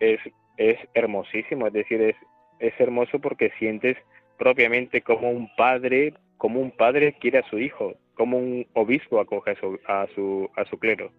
es, 0.01 0.19
es 0.57 0.79
hermosísimo, 0.95 1.69
es 1.69 1.73
decir, 1.73 2.01
es, 2.03 2.17
es 2.59 2.75
hermoso 2.79 3.21
porque 3.21 3.53
sientes 3.59 3.97
propiamente 4.37 5.01
como 5.03 5.31
un 5.31 5.49
padre, 5.57 6.15
como 6.37 6.61
un 6.61 6.73
padre 6.73 7.17
quiere 7.21 7.39
a 7.39 7.49
su 7.49 7.59
hijo, 7.59 7.95
como 8.15 8.37
un 8.37 8.67
obispo 8.75 9.21
acoge 9.21 9.53
a 9.53 9.61
su, 9.61 9.79
a 9.87 10.07
su, 10.15 10.51
a 10.57 10.65
su 10.65 10.79
clero. 10.79 11.11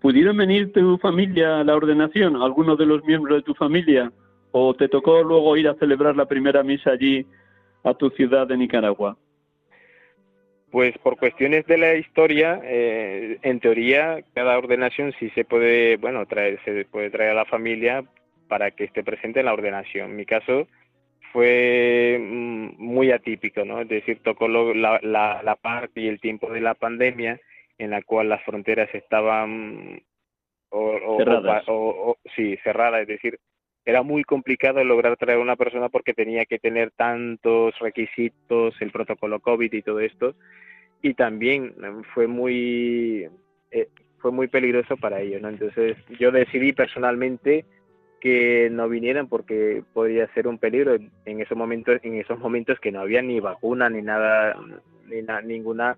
¿Pudieron 0.00 0.36
venir 0.36 0.72
tu 0.72 0.96
familia 0.98 1.60
a 1.60 1.64
la 1.64 1.76
ordenación, 1.76 2.36
algunos 2.36 2.78
de 2.78 2.86
los 2.86 3.04
miembros 3.04 3.38
de 3.38 3.42
tu 3.42 3.54
familia? 3.54 4.10
¿O 4.52 4.74
te 4.74 4.88
tocó 4.88 5.22
luego 5.22 5.56
ir 5.56 5.68
a 5.68 5.74
celebrar 5.74 6.16
la 6.16 6.26
primera 6.26 6.62
misa 6.62 6.90
allí 6.90 7.26
a 7.84 7.94
tu 7.94 8.10
ciudad 8.10 8.46
de 8.46 8.56
Nicaragua? 8.56 9.16
Pues 10.70 10.96
por 10.98 11.16
cuestiones 11.16 11.66
de 11.66 11.78
la 11.78 11.96
historia, 11.96 12.60
eh, 12.62 13.38
en 13.42 13.58
teoría 13.58 14.22
cada 14.34 14.56
ordenación 14.56 15.12
sí 15.18 15.30
se 15.30 15.44
puede, 15.44 15.96
bueno, 15.96 16.26
traer, 16.26 16.60
se 16.64 16.84
puede 16.84 17.10
traer 17.10 17.30
a 17.32 17.34
la 17.34 17.44
familia 17.44 18.04
para 18.48 18.70
que 18.70 18.84
esté 18.84 19.02
presente 19.02 19.40
en 19.40 19.46
la 19.46 19.52
ordenación. 19.52 20.10
En 20.10 20.16
mi 20.16 20.26
caso 20.26 20.68
fue 21.32 22.18
mm, 22.20 22.74
muy 22.78 23.10
atípico, 23.10 23.64
¿no? 23.64 23.80
Es 23.80 23.88
decir, 23.88 24.20
tocó 24.22 24.48
la, 24.48 25.00
la, 25.02 25.56
parte 25.56 26.00
y 26.00 26.08
el 26.08 26.20
tiempo 26.20 26.52
de 26.52 26.60
la 26.60 26.74
pandemia 26.74 27.40
en 27.78 27.90
la 27.90 28.02
cual 28.02 28.28
las 28.28 28.42
fronteras 28.44 28.88
estaban 28.94 30.02
cerradas. 30.70 31.64
sí, 32.36 32.56
cerradas, 32.62 33.02
es 33.02 33.08
decir, 33.08 33.38
era 33.84 34.02
muy 34.02 34.24
complicado 34.24 34.82
lograr 34.84 35.16
traer 35.16 35.38
a 35.38 35.42
una 35.42 35.56
persona 35.56 35.88
porque 35.88 36.14
tenía 36.14 36.44
que 36.44 36.58
tener 36.58 36.90
tantos 36.90 37.78
requisitos, 37.78 38.74
el 38.80 38.90
protocolo 38.90 39.40
COVID 39.40 39.72
y 39.72 39.82
todo 39.82 40.00
esto, 40.00 40.34
y 41.02 41.14
también 41.14 41.74
eh, 41.82 42.02
fue 42.14 42.26
muy 42.26 43.28
eh, 43.70 43.88
fue 44.18 44.32
muy 44.32 44.48
peligroso 44.48 44.96
para 44.96 45.20
ellos, 45.20 45.40
¿no? 45.40 45.48
Entonces 45.48 45.96
yo 46.18 46.30
decidí 46.30 46.72
personalmente 46.72 47.64
que 48.20 48.68
no 48.70 48.86
vinieran 48.88 49.28
porque 49.28 49.82
podría 49.94 50.32
ser 50.34 50.46
un 50.46 50.58
peligro 50.58 50.96
en 51.24 51.40
esos 51.40 51.56
momentos 51.56 51.98
en 52.02 52.16
esos 52.16 52.38
momentos 52.38 52.78
que 52.78 52.92
no 52.92 53.00
había 53.00 53.22
ni 53.22 53.40
vacuna 53.40 53.88
ni 53.88 54.02
nada 54.02 54.56
ni 55.08 55.22
ninguna 55.46 55.96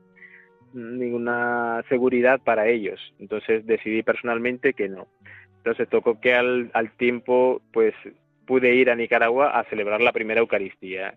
ninguna 0.72 1.82
seguridad 1.88 2.40
para 2.42 2.66
ellos. 2.68 3.00
Entonces 3.18 3.66
decidí 3.66 4.02
personalmente 4.02 4.72
que 4.72 4.88
no 4.88 5.08
entonces 5.62 5.88
tocó 5.88 6.20
que 6.20 6.34
al, 6.34 6.72
al 6.74 6.90
tiempo, 6.96 7.62
pues 7.72 7.94
pude 8.46 8.74
ir 8.74 8.90
a 8.90 8.96
Nicaragua 8.96 9.56
a 9.56 9.62
celebrar 9.64 10.00
la 10.00 10.10
primera 10.10 10.40
Eucaristía. 10.40 11.14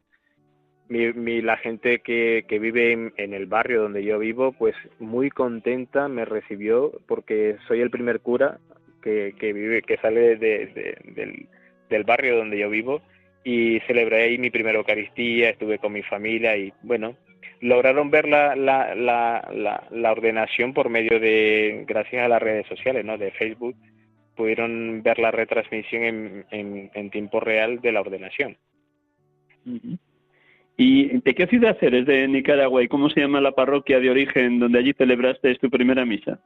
mi, 0.88 1.42
la 1.42 1.58
gente 1.58 2.00
que, 2.00 2.46
que 2.48 2.60
vive 2.60 3.12
en, 3.18 3.34
el 3.34 3.48
barrio 3.48 3.82
donde 3.82 4.04
yo 4.04 4.20
vivo, 4.20 4.52
pues 4.52 4.76
muy 5.00 5.32
contenta 5.32 6.08
me 6.08 6.26
recibió 6.26 6.92
porque 7.08 7.58
soy 7.68 7.82
el 7.82 7.90
primer 7.90 8.20
cura 8.20 8.60
que, 9.02 9.34
que 9.40 9.52
vive, 9.52 9.82
que 9.82 9.98
sale 9.98 10.36
de, 10.36 10.96
del, 11.16 11.48
del 11.90 12.04
barrio 12.04 12.38
donde 12.38 12.60
yo 12.60 12.70
vivo 12.70 13.02
y 13.44 13.80
celebré 13.88 14.24
ahí 14.24 14.38
mi 14.38 14.52
primera 14.52 14.78
Eucaristía, 14.78 15.50
estuve 15.50 15.80
con 15.80 15.92
mi 15.92 16.04
familia 16.04 16.56
y 16.56 16.72
bueno, 16.84 17.16
lograron 17.62 18.12
ver 18.12 18.28
la, 18.28 18.56
la, 18.56 18.94
la, 18.94 19.88
la, 19.90 20.12
ordenación 20.12 20.72
por 20.74 20.90
medio 20.90 21.20
de, 21.20 21.84
gracias 21.88 22.24
a 22.24 22.30
las 22.30 22.42
redes 22.42 22.68
sociales, 22.68 23.04
¿no? 23.04 23.18
De 23.18 23.32
Facebook, 23.32 23.76
pudieron 24.36 25.02
ver 25.04 25.20
la 25.20 25.32
retransmisión 25.32 26.04
en, 26.04 26.46
en, 26.52 26.92
en 26.94 27.10
tiempo 27.10 27.40
real 27.40 27.80
de 27.82 27.92
la 27.92 28.02
ordenación. 28.02 28.58
¿Y 30.78 31.20
de 31.20 31.34
qué 31.34 31.48
ciudad 31.48 31.78
eres 31.82 32.06
de 32.06 32.28
Nicaragua 32.28 32.84
y 32.84 32.88
cómo 32.88 33.10
se 33.10 33.22
llama 33.22 33.40
la 33.40 33.54
parroquia 33.54 34.00
de 34.00 34.10
origen 34.10 34.60
donde 34.60 34.80
allí 34.80 34.94
celebraste 34.94 35.56
tu 35.56 35.70
primera 35.70 36.06
misa? 36.06 36.40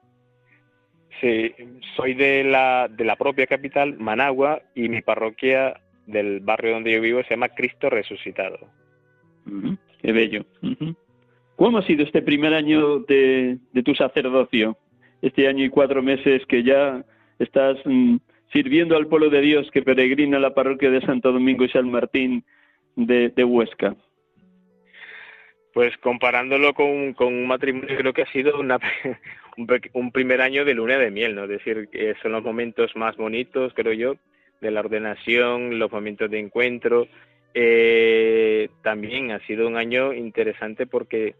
Sí, 1.19 1.53
soy 1.95 2.13
de 2.13 2.43
la, 2.43 2.87
de 2.89 3.03
la 3.03 3.15
propia 3.15 3.47
capital, 3.47 3.97
Managua, 3.97 4.61
y 4.75 4.87
mi 4.87 5.01
parroquia 5.01 5.81
del 6.05 6.39
barrio 6.39 6.73
donde 6.73 6.93
yo 6.93 7.01
vivo 7.01 7.21
se 7.23 7.31
llama 7.31 7.49
Cristo 7.49 7.89
Resucitado. 7.89 8.57
qué 10.01 10.11
bello. 10.11 10.45
¿Cómo 11.55 11.79
ha 11.79 11.85
sido 11.85 12.03
este 12.03 12.21
primer 12.21 12.53
año 12.53 12.99
de, 12.99 13.57
de, 13.73 13.83
tu 13.83 13.93
sacerdocio? 13.95 14.77
Este 15.21 15.47
año 15.47 15.65
y 15.65 15.69
cuatro 15.69 16.01
meses 16.01 16.45
que 16.45 16.63
ya 16.63 17.03
estás 17.39 17.77
mm, 17.85 18.17
sirviendo 18.51 18.95
al 18.95 19.07
pueblo 19.07 19.29
de 19.29 19.41
Dios 19.41 19.69
que 19.71 19.81
peregrina 19.81 20.37
a 20.37 20.41
la 20.41 20.53
parroquia 20.53 20.89
de 20.91 21.01
Santo 21.01 21.31
Domingo 21.31 21.63
y 21.63 21.69
San 21.69 21.89
Martín 21.89 22.43
de, 22.95 23.29
de 23.29 23.43
Huesca. 23.43 23.95
Pues 25.73 25.95
comparándolo 25.97 26.73
con, 26.73 27.13
con, 27.13 27.27
un 27.27 27.47
matrimonio, 27.47 27.95
creo 27.95 28.13
que 28.13 28.23
ha 28.23 28.31
sido 28.31 28.59
una, 28.59 28.79
un, 29.93 30.11
primer 30.11 30.41
año 30.41 30.65
de 30.65 30.73
luna 30.73 30.97
de 30.97 31.11
miel, 31.11 31.35
¿no? 31.35 31.43
Es 31.43 31.49
decir, 31.49 31.89
que 31.91 32.15
son 32.21 32.31
los 32.31 32.43
momentos 32.43 32.95
más 32.95 33.15
bonitos, 33.15 33.73
creo 33.73 33.93
yo, 33.93 34.15
de 34.61 34.71
la 34.71 34.81
ordenación, 34.81 35.79
los 35.79 35.91
momentos 35.91 36.29
de 36.29 36.39
encuentro. 36.39 37.07
Eh, 37.53 38.69
también 38.83 39.31
ha 39.31 39.39
sido 39.45 39.67
un 39.67 39.77
año 39.77 40.13
interesante 40.13 40.85
porque 40.85 41.35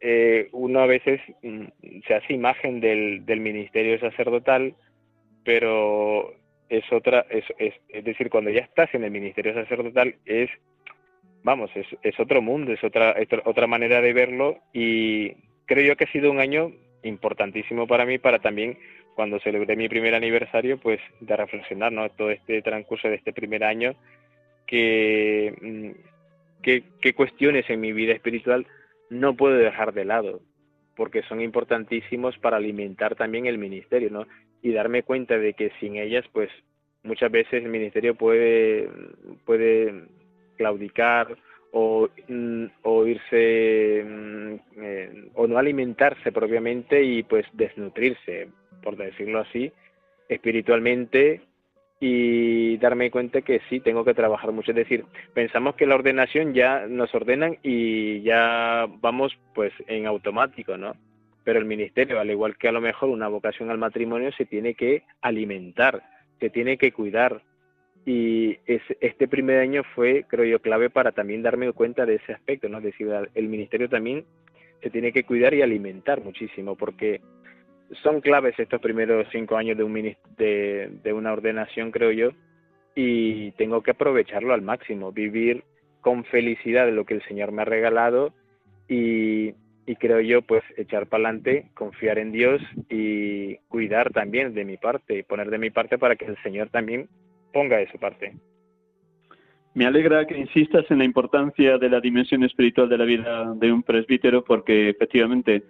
eh, 0.00 0.48
uno 0.52 0.80
a 0.80 0.86
veces 0.86 1.20
mm, 1.42 1.64
se 2.06 2.14
hace 2.14 2.32
imagen 2.32 2.80
del, 2.80 3.24
del 3.26 3.40
ministerio 3.40 3.98
sacerdotal, 3.98 4.74
pero 5.44 6.34
es 6.68 6.84
otra, 6.92 7.26
es, 7.30 7.44
es, 7.58 7.74
es 7.88 8.04
decir, 8.04 8.30
cuando 8.30 8.50
ya 8.50 8.60
estás 8.60 8.92
en 8.94 9.04
el 9.04 9.10
ministerio 9.10 9.54
sacerdotal 9.54 10.16
es 10.24 10.50
vamos, 11.44 11.70
es, 11.76 11.86
es 12.02 12.18
otro 12.18 12.42
mundo, 12.42 12.72
es 12.72 12.82
otra, 12.82 13.14
otra 13.44 13.66
manera 13.68 14.00
de 14.00 14.12
verlo 14.12 14.58
y 14.72 15.32
creo 15.66 15.86
yo 15.86 15.96
que 15.96 16.04
ha 16.04 16.12
sido 16.12 16.30
un 16.30 16.40
año 16.40 16.72
importantísimo 17.04 17.86
para 17.86 18.06
mí, 18.06 18.18
para 18.18 18.40
también 18.40 18.78
cuando 19.14 19.38
celebré 19.40 19.76
mi 19.76 19.88
primer 19.88 20.14
aniversario, 20.14 20.78
pues 20.78 21.00
de 21.20 21.36
reflexionar, 21.36 21.92
¿no? 21.92 22.08
Todo 22.08 22.30
este 22.30 22.62
transcurso 22.62 23.08
de 23.08 23.16
este 23.16 23.32
primer 23.32 23.62
año, 23.62 23.94
que, 24.66 25.54
mm, 25.60 26.62
qué 26.62 27.14
cuestiones 27.14 27.68
en 27.68 27.80
mi 27.80 27.92
vida 27.92 28.14
espiritual 28.14 28.66
no 29.10 29.36
puedo 29.36 29.54
dejar 29.54 29.92
de 29.92 30.06
lado, 30.06 30.40
porque 30.96 31.22
son 31.24 31.42
importantísimos 31.42 32.38
para 32.38 32.56
alimentar 32.56 33.14
también 33.14 33.46
el 33.46 33.58
ministerio, 33.58 34.10
¿no? 34.10 34.26
Y 34.64 34.72
darme 34.72 35.04
cuenta 35.04 35.38
de 35.38 35.52
que 35.52 35.70
sin 35.78 35.96
ellas, 35.96 36.24
pues 36.32 36.50
muchas 37.04 37.30
veces 37.30 37.62
el 37.62 37.68
ministerio 37.68 38.16
puede, 38.16 38.88
puede 39.44 40.06
claudicar 40.56 41.36
o, 41.70 42.08
mm, 42.28 42.64
o 42.82 43.06
irse 43.06 44.04
mm, 44.04 44.54
eh, 44.78 45.28
o 45.34 45.46
no 45.46 45.58
alimentarse 45.58 46.32
propiamente 46.32 47.02
y 47.02 47.22
pues 47.22 47.46
desnutrirse, 47.52 48.48
por 48.82 48.96
decirlo 48.96 49.40
así, 49.40 49.70
espiritualmente 50.28 51.42
y 52.00 52.76
darme 52.78 53.10
cuenta 53.10 53.42
que 53.42 53.60
sí, 53.68 53.80
tengo 53.80 54.04
que 54.04 54.14
trabajar 54.14 54.52
mucho. 54.52 54.72
Es 54.72 54.76
decir, 54.76 55.04
pensamos 55.32 55.74
que 55.74 55.86
la 55.86 55.94
ordenación 55.94 56.54
ya 56.54 56.86
nos 56.86 57.14
ordenan 57.14 57.58
y 57.62 58.22
ya 58.22 58.86
vamos 59.00 59.36
pues 59.54 59.72
en 59.86 60.06
automático, 60.06 60.76
¿no? 60.76 60.94
Pero 61.44 61.58
el 61.58 61.66
ministerio, 61.66 62.18
al 62.18 62.30
igual 62.30 62.56
que 62.56 62.68
a 62.68 62.72
lo 62.72 62.80
mejor 62.80 63.10
una 63.10 63.28
vocación 63.28 63.70
al 63.70 63.78
matrimonio, 63.78 64.32
se 64.32 64.46
tiene 64.46 64.74
que 64.74 65.04
alimentar, 65.20 66.02
se 66.40 66.50
tiene 66.50 66.78
que 66.78 66.92
cuidar, 66.92 67.42
y 68.06 68.58
este 68.66 69.28
primer 69.28 69.60
año 69.60 69.82
fue, 69.94 70.24
creo 70.28 70.44
yo, 70.44 70.60
clave 70.60 70.90
para 70.90 71.12
también 71.12 71.42
darme 71.42 71.72
cuenta 71.72 72.04
de 72.04 72.16
ese 72.16 72.32
aspecto, 72.32 72.68
¿no? 72.68 72.78
Es 72.78 72.84
decir, 72.84 73.08
el 73.34 73.48
ministerio 73.48 73.88
también 73.88 74.24
se 74.82 74.90
tiene 74.90 75.12
que 75.12 75.24
cuidar 75.24 75.54
y 75.54 75.62
alimentar 75.62 76.22
muchísimo, 76.22 76.76
porque 76.76 77.22
son 78.02 78.20
claves 78.20 78.58
estos 78.58 78.80
primeros 78.80 79.26
cinco 79.32 79.56
años 79.56 79.78
de, 79.78 79.84
un 79.84 79.94
de, 80.36 80.90
de 81.02 81.12
una 81.12 81.32
ordenación, 81.32 81.90
creo 81.90 82.10
yo, 82.12 82.30
y 82.94 83.52
tengo 83.52 83.82
que 83.82 83.92
aprovecharlo 83.92 84.52
al 84.52 84.62
máximo, 84.62 85.12
vivir 85.12 85.64
con 86.02 86.24
felicidad 86.24 86.84
de 86.84 86.92
lo 86.92 87.06
que 87.06 87.14
el 87.14 87.22
Señor 87.22 87.52
me 87.52 87.62
ha 87.62 87.64
regalado 87.64 88.34
y, 88.88 89.54
y 89.86 89.96
creo 89.96 90.20
yo, 90.20 90.42
pues 90.42 90.62
echar 90.76 91.06
para 91.06 91.24
adelante, 91.24 91.70
confiar 91.74 92.18
en 92.18 92.32
Dios 92.32 92.62
y 92.88 93.56
cuidar 93.68 94.12
también 94.12 94.54
de 94.54 94.64
mi 94.64 94.76
parte, 94.76 95.24
poner 95.24 95.50
de 95.50 95.58
mi 95.58 95.70
parte 95.70 95.98
para 95.98 96.16
que 96.16 96.24
el 96.24 96.36
Señor 96.42 96.70
también 96.70 97.08
ponga 97.52 97.76
de 97.76 97.90
su 97.90 97.98
parte. 97.98 98.34
Me 99.74 99.86
alegra 99.86 100.26
que 100.26 100.38
insistas 100.38 100.88
en 100.90 100.98
la 100.98 101.04
importancia 101.04 101.78
de 101.78 101.88
la 101.88 102.00
dimensión 102.00 102.44
espiritual 102.44 102.88
de 102.88 102.98
la 102.98 103.04
vida 103.04 103.52
de 103.56 103.72
un 103.72 103.82
presbítero 103.82 104.44
porque 104.44 104.88
efectivamente 104.88 105.64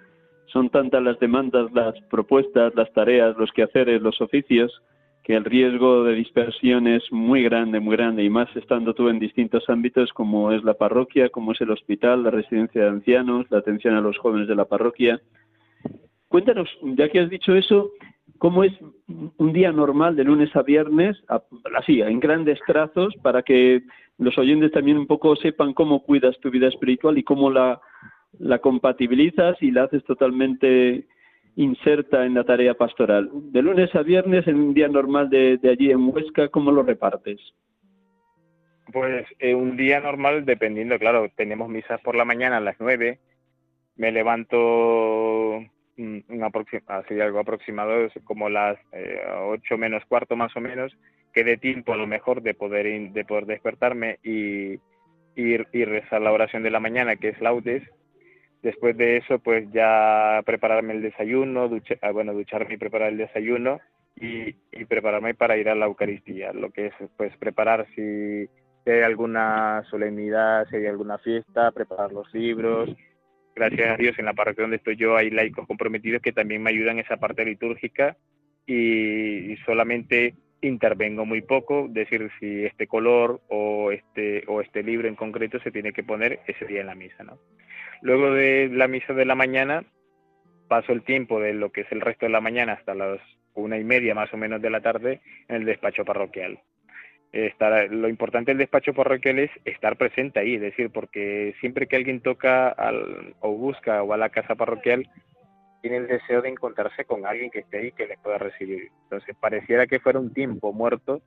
son 0.47 0.69
tantas 0.69 1.03
las 1.03 1.19
demandas, 1.19 1.73
las 1.73 1.95
propuestas, 2.11 2.75
las 2.75 2.93
tareas, 2.93 3.37
los 3.37 3.51
quehaceres, 3.53 4.03
los 4.03 4.21
oficios, 4.21 4.83
que 5.25 5.35
el 5.35 5.45
riesgo 5.45 6.05
de 6.05 6.15
dispersión 6.15 6.87
es 6.87 7.03
muy 7.11 7.43
grande, 7.43 7.81
muy 7.81 7.97
grande, 7.97 8.23
y 8.23 8.29
más 8.29 8.55
estando 8.55 8.95
tú 8.95 9.09
en 9.09 9.19
distintos 9.19 9.65
ámbitos 9.71 10.13
como 10.13 10.53
es 10.53 10.63
la 10.65 10.75
parroquia, 10.75 11.31
como 11.31 11.53
es 11.53 11.61
el 11.63 11.71
hospital, 11.71 12.23
la 12.23 12.31
residencia 12.31 12.83
de 12.83 12.89
ancianos, 12.89 13.47
la 13.51 13.59
atención 13.59 13.95
a 13.95 14.03
los 14.03 14.19
jóvenes 14.19 14.49
de 14.49 14.55
la 14.55 14.67
parroquia. 14.67 15.19
Cuéntanos, 16.29 16.69
ya 16.83 17.09
que 17.09 17.21
has 17.21 17.31
dicho 17.31 17.55
eso, 17.55 17.91
cómo 18.37 18.65
es 18.65 18.73
un 19.39 19.53
día 19.55 19.73
normal 19.73 20.15
de 20.15 20.25
lunes 20.25 20.55
a 20.55 20.63
viernes, 20.63 21.17
así, 21.75 22.03
en 22.03 22.21
grandes 22.21 22.59
trazos, 22.67 23.15
para 23.23 23.43
que 23.43 23.83
los 24.19 24.37
oyentes 24.37 24.73
también 24.73 24.99
un 24.99 25.07
poco 25.07 25.37
sepan 25.37 25.73
cómo 25.73 26.03
cuidas 26.03 26.39
tu 26.41 26.51
vida 26.51 26.69
espiritual 26.69 27.17
y 27.17 27.23
cómo 27.23 27.51
la, 27.51 27.81
la 28.39 28.59
compatibilizas 28.59 29.57
y 29.63 29.71
la 29.71 29.85
haces 29.85 30.05
totalmente 30.05 31.07
inserta 31.57 32.25
en 32.27 32.35
la 32.35 32.45
tarea 32.45 32.75
pastoral. 32.75 33.31
De 33.33 33.63
lunes 33.63 33.95
a 33.95 34.03
viernes, 34.03 34.47
en 34.47 34.57
un 34.57 34.75
día 34.75 34.89
normal 34.89 35.31
de, 35.31 35.59
allí 35.71 35.91
en 35.91 36.09
Huesca, 36.09 36.49
¿cómo 36.49 36.73
lo 36.73 36.83
repartes? 36.83 37.41
Pues 38.93 39.27
eh, 39.39 39.55
un 39.55 39.77
día 39.77 40.01
normal, 40.01 40.45
dependiendo, 40.45 40.99
claro, 40.99 41.29
tenemos 41.37 41.69
misas 41.69 42.01
por 42.01 42.17
la 42.17 42.25
mañana 42.25 42.59
a 42.59 42.61
las 42.61 42.77
nueve, 42.79 43.19
me 43.97 44.13
levanto 44.13 45.63
un, 45.97 46.25
así 46.87 47.21
algo 47.21 47.39
aproximado, 47.39 48.09
como 48.25 48.49
las 48.49 48.79
eh, 48.93 49.21
ocho 49.47 49.79
menos 49.79 50.05
cuarto 50.07 50.37
más 50.37 50.55
o 50.57 50.61
menos, 50.61 50.97
que 51.33 51.45
de 51.45 51.57
tiempo 51.57 51.93
a 51.93 51.97
lo 51.97 52.07
mejor 52.07 52.43
de 52.43 52.55
poder, 52.55 53.13
de 53.13 53.25
poder 53.25 53.47
despertarme 53.47 54.19
y, 54.23 54.79
ir 55.37 55.67
y 55.73 55.85
rezar 55.85 56.21
la 56.21 56.33
oración 56.33 56.63
de 56.63 56.71
la 56.71 56.81
mañana, 56.81 57.17
que 57.17 57.29
es 57.29 57.41
laudes. 57.41 57.83
Después 58.65 58.97
de 58.97 59.19
eso, 59.19 59.39
pues 59.41 59.71
ya 59.73 60.41
prepararme 60.47 60.95
el 60.95 61.03
desayuno, 61.03 61.71
ah, 62.01 62.11
bueno, 62.13 62.33
ducharme 62.33 62.75
y 62.75 62.79
preparar 62.79 63.11
el 63.11 63.19
desayuno 63.19 63.79
y, 64.17 64.53
prepararme 64.87 65.35
para 65.35 65.59
ir 65.59 65.69
a 65.69 65.75
la 65.75 65.85
Eucaristía, 65.85 66.51
lo 66.55 66.71
que 66.71 66.87
es 66.87 66.95
pues 67.19 67.37
preparar 67.37 67.87
si 67.95 68.49
hay 68.87 69.03
alguna 69.03 69.85
solemnidad, 69.91 70.67
si 70.71 70.77
hay 70.77 70.87
alguna 70.87 71.19
fiesta, 71.19 71.73
preparar 71.73 72.11
los 72.11 72.33
libros, 72.33 72.89
gracias 73.55 73.91
a 73.91 73.97
Dios 73.99 74.19
en 74.19 74.25
la 74.25 74.33
parroquia 74.33 74.63
donde 74.63 74.79
estoy 74.79 74.97
yo 74.97 75.15
hay 75.15 75.29
laicos 75.29 75.67
comprometidos 75.67 76.23
que 76.23 76.33
también 76.33 76.63
me 76.63 76.71
ayudan 76.71 76.99
en 76.99 77.05
esa 77.05 77.19
parte 77.19 77.45
litúrgica 77.45 78.17
y, 78.67 79.57
solamente 79.67 80.37
intervengo 80.67 81.25
muy 81.25 81.43
poco, 81.43 81.87
decir 81.89 82.31
si 82.41 82.65
este 82.65 82.87
color 82.87 83.41
o 83.49 83.91
este 83.93 84.45
o 84.47 84.61
este 84.61 84.83
libro 84.83 85.09
en 85.09 85.15
concreto 85.15 85.59
se 85.61 85.71
tiene 85.71 85.93
que 85.93 86.03
poner 86.03 86.41
ese 86.47 86.67
día 86.67 86.81
en 86.81 86.87
la 86.87 86.95
misa, 86.95 87.23
¿no? 87.25 87.39
Luego 88.03 88.33
de 88.33 88.69
la 88.73 88.89
misa 88.89 89.13
de 89.13 89.25
la 89.25 89.35
mañana 89.35 89.85
paso 90.69 90.93
el 90.93 91.03
tiempo 91.03 91.41
de 91.41 91.55
lo 91.55 91.71
que 91.71 91.83
es 91.83 91.93
el 91.93 92.01
resto 92.01 92.27
de 92.27 92.33
la 92.33 92.41
mañana 92.41 92.73
hasta 92.73 92.95
las 92.95 93.21
una 93.55 93.79
y 93.79 93.85
media 93.85 94.15
más 94.15 94.33
o 94.33 94.37
menos 94.37 94.61
de 94.61 94.71
la 94.71 94.81
tarde 94.81 95.21
en 95.49 95.57
el 95.57 95.65
despacho 95.65 96.05
parroquial 96.05 96.59
lo 97.91 98.09
importante 98.09 98.53
del 98.53 98.59
despacho 98.59 98.95
parroquial 98.95 99.41
es 99.41 99.51
estar 99.65 99.97
presente 99.97 100.39
ahí, 100.39 100.55
es 100.55 100.61
decir, 100.61 100.91
porque 100.91 101.55
siempre 101.61 101.87
que 101.87 101.97
alguien 101.97 102.21
toca 102.21 102.69
al, 102.69 103.35
o 103.41 103.53
busca 103.53 104.03
o 104.03 104.13
a 104.13 104.17
la 104.17 104.29
casa 104.29 104.55
parroquial, 104.55 105.09
tiene 105.85 105.99
el 105.99 106.07
deseo 106.07 106.41
de 106.41 106.49
encontrarse 106.49 107.05
con 107.05 107.27
alguien 107.27 107.51
que 107.51 107.59
esté 107.59 107.77
ahí 107.77 107.93
que 107.93 108.07
les 108.07 108.19
pueda 108.19 108.39
recibir. 108.39 108.89
Entonces, 109.03 109.37
pareciera 109.39 109.87
que 109.87 110.01
fuera 110.01 110.19
un 110.19 110.33
tiempo 110.33 110.73
muerto, 110.73 111.21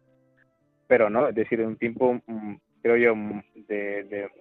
pero 0.87 1.11
no, 1.11 1.27
es 1.27 1.35
decir, 1.35 1.61
un 1.61 1.75
tiempo, 1.75 2.19
mm, 2.25 2.55
creo 2.81 2.97
yo, 2.97 3.15
mm, 3.15 3.43
de, 3.67 4.31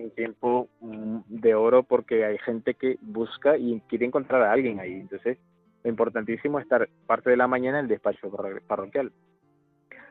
un 0.00 0.10
tiempo 0.12 0.68
mm, 0.80 1.22
de 1.26 1.56
oro 1.56 1.82
porque 1.82 2.24
hay 2.24 2.38
gente 2.38 2.74
que 2.74 2.98
busca 3.00 3.58
y 3.58 3.82
quiere 3.88 4.06
encontrar 4.06 4.42
a 4.42 4.52
alguien 4.52 4.78
ahí. 4.78 4.92
Entonces, 4.92 5.38
lo 5.82 5.90
importantísimo 5.90 6.60
es 6.60 6.62
estar 6.62 6.88
parte 7.08 7.30
de 7.30 7.36
la 7.36 7.48
mañana 7.48 7.80
en 7.80 7.86
el 7.86 7.88
despacho 7.88 8.30
parroquial. 8.68 9.10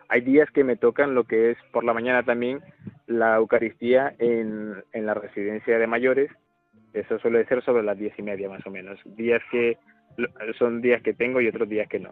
Hay 0.10 0.20
días 0.20 0.52
que 0.52 0.66
me 0.66 0.76
tocan 0.76 1.16
lo 1.16 1.24
que 1.24 1.52
es 1.52 1.58
por 1.72 1.86
la 1.86 1.94
mañana 1.94 2.24
también 2.24 2.60
la 3.06 3.38
Eucaristía 3.38 4.14
en, 4.20 4.84
en 4.92 5.06
la 5.06 5.14
residencia 5.14 5.80
de 5.80 5.88
mayores. 5.88 6.30
Eso 7.00 7.20
suele 7.20 7.46
ser 7.46 7.64
sobre 7.64 7.84
las 7.84 7.98
diez 7.98 8.14
y 8.18 8.22
media 8.22 8.50
más 8.50 8.66
o 8.66 8.72
menos. 8.72 9.00
Días 9.06 9.42
que 9.52 9.78
son 10.58 10.82
días 10.82 11.02
que 11.02 11.14
tengo 11.14 11.42
y 11.42 11.48
otros 11.48 11.70
días 11.70 11.88
que 11.88 12.00
no. 12.00 12.12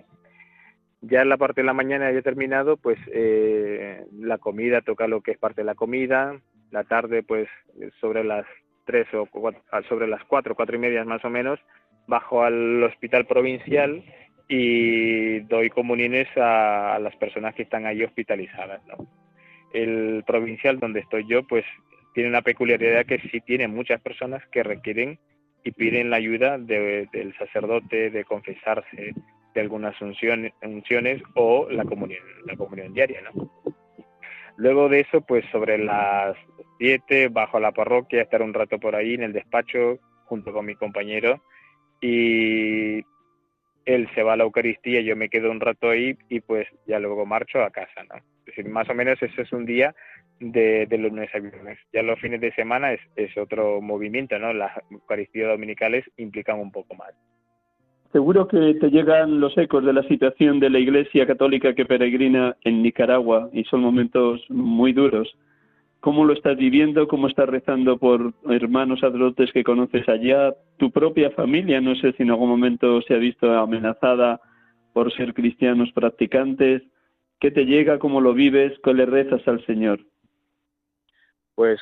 Ya 1.01 1.21
en 1.21 1.29
la 1.29 1.37
parte 1.37 1.61
de 1.61 1.67
la 1.67 1.73
mañana 1.73 2.11
ya 2.11 2.21
terminado, 2.21 2.77
pues 2.77 2.97
eh, 3.13 4.05
la 4.11 4.37
comida 4.37 4.81
toca 4.81 5.07
lo 5.07 5.21
que 5.21 5.31
es 5.31 5.37
parte 5.37 5.61
de 5.61 5.65
la 5.65 5.75
comida. 5.75 6.39
La 6.71 6.83
tarde, 6.83 7.23
pues 7.23 7.47
sobre 7.99 8.23
las 8.23 8.45
tres 8.85 9.07
o 9.13 9.27
sobre 9.87 10.07
las 10.07 10.23
cuatro, 10.25 10.55
cuatro 10.55 10.75
y 10.75 10.79
media 10.79 11.03
más 11.03 11.23
o 11.25 11.29
menos, 11.29 11.59
bajo 12.07 12.43
al 12.43 12.83
hospital 12.83 13.25
provincial 13.25 14.03
y 14.47 15.39
doy 15.41 15.69
comuniones 15.69 16.27
a, 16.37 16.99
las 17.01 17.15
personas 17.15 17.55
que 17.55 17.63
están 17.63 17.85
ahí 17.85 18.03
hospitalizadas. 18.03 18.81
El 19.73 20.23
provincial 20.25 20.79
donde 20.79 21.01
estoy 21.01 21.27
yo, 21.27 21.43
pues 21.43 21.65
tiene 22.15 22.29
una 22.29 22.41
peculiaridad 22.41 23.05
que 23.05 23.19
sí 23.29 23.41
tiene 23.41 23.67
muchas 23.67 24.01
personas 24.01 24.41
que 24.47 24.63
requieren 24.63 25.19
y 25.65 25.71
piden 25.71 26.09
la 26.09 26.15
ayuda 26.15 26.57
del 26.57 27.35
sacerdote 27.37 28.09
de 28.09 28.23
confesarse 28.23 29.13
de 29.53 29.61
algunas 29.61 29.99
unciones, 30.01 30.53
o 31.33 31.67
la 31.69 31.83
comunión, 31.83 32.23
la 32.45 32.55
comunión 32.55 32.93
diaria. 32.93 33.21
Luego 34.57 34.87
de 34.87 35.01
eso, 35.01 35.21
pues 35.21 35.43
sobre 35.51 35.77
las 35.77 36.37
siete 36.77 37.27
bajo 37.27 37.57
a 37.57 37.61
la 37.61 37.73
parroquia, 37.73 38.21
estar 38.21 38.41
un 38.41 38.53
rato 38.53 38.79
por 38.79 38.95
ahí 38.95 39.15
en 39.15 39.23
el 39.23 39.33
despacho 39.33 39.99
junto 40.25 40.53
con 40.53 40.65
mi 40.65 40.75
compañero 40.75 41.41
y 41.99 42.99
él 43.85 44.09
se 44.15 44.23
va 44.23 44.33
a 44.33 44.37
la 44.37 44.45
Eucaristía, 44.45 45.01
yo 45.01 45.17
me 45.17 45.29
quedo 45.29 45.51
un 45.51 45.59
rato 45.59 45.89
ahí 45.89 46.17
y 46.29 46.39
pues 46.39 46.67
ya 46.87 46.99
luego 46.99 47.25
marcho 47.25 47.61
a 47.61 47.71
casa, 47.71 48.03
¿no? 48.03 48.15
Es 48.15 48.45
decir, 48.45 48.69
más 48.69 48.89
o 48.89 48.93
menos 48.93 49.21
ese 49.21 49.41
es 49.41 49.51
un 49.51 49.65
día 49.65 49.93
de, 50.39 50.85
de 50.85 50.97
lunes 50.97 51.29
a 51.33 51.39
viernes. 51.39 51.79
Ya 51.93 52.03
los 52.03 52.19
fines 52.19 52.41
de 52.41 52.53
semana 52.53 52.93
es, 52.93 53.01
es 53.15 53.35
otro 53.37 53.81
movimiento, 53.81 54.37
¿no? 54.39 54.53
Las 54.53 54.71
Eucaristías 54.91 55.49
dominicales 55.49 56.05
implican 56.17 56.59
un 56.59 56.71
poco 56.71 56.95
más. 56.95 57.13
Seguro 58.11 58.47
que 58.47 58.75
te 58.75 58.89
llegan 58.89 59.41
los 59.41 59.57
ecos 59.57 59.83
de 59.83 59.91
la 59.91 60.03
situación 60.03 60.61
de 60.61 60.69
la 60.69 60.79
Iglesia 60.79 61.27
Católica 61.27 61.75
que 61.75 61.85
peregrina 61.85 62.55
en 62.63 62.81
Nicaragua 62.81 63.49
y 63.51 63.65
son 63.65 63.81
momentos 63.81 64.41
muy 64.49 64.93
duros. 64.93 65.35
¿Cómo 65.99 66.23
lo 66.23 66.33
estás 66.33 66.55
viviendo? 66.55 67.07
¿Cómo 67.07 67.27
estás 67.27 67.49
rezando 67.49 67.97
por 67.97 68.33
hermanos 68.49 68.99
sacerdotes 68.99 69.51
que 69.51 69.63
conoces 69.63 70.07
allá? 70.07 70.53
¿Tu 70.77 70.91
propia 70.91 71.31
familia? 71.31 71.81
No 71.81 71.95
sé 71.95 72.13
si 72.13 72.23
en 72.23 72.29
algún 72.29 72.47
momento 72.47 73.01
se 73.01 73.15
ha 73.15 73.17
visto 73.17 73.51
amenazada 73.51 74.39
por 74.93 75.11
ser 75.11 75.33
cristianos 75.33 75.91
practicantes. 75.91 76.83
¿Qué 77.39 77.51
te 77.51 77.65
llega? 77.65 77.99
¿Cómo 77.99 78.21
lo 78.21 78.33
vives? 78.33 78.79
¿Qué 78.81 78.93
le 78.93 79.05
rezas 79.05 79.45
al 79.47 79.65
Señor? 79.65 79.99
Pues 81.55 81.79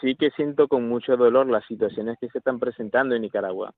sí 0.00 0.16
que 0.16 0.30
siento 0.30 0.68
con 0.68 0.88
mucho 0.88 1.16
dolor 1.16 1.46
las 1.46 1.64
situaciones 1.66 2.18
que 2.20 2.28
se 2.28 2.38
están 2.38 2.58
presentando 2.58 3.14
en 3.14 3.22
Nicaragua. 3.22 3.72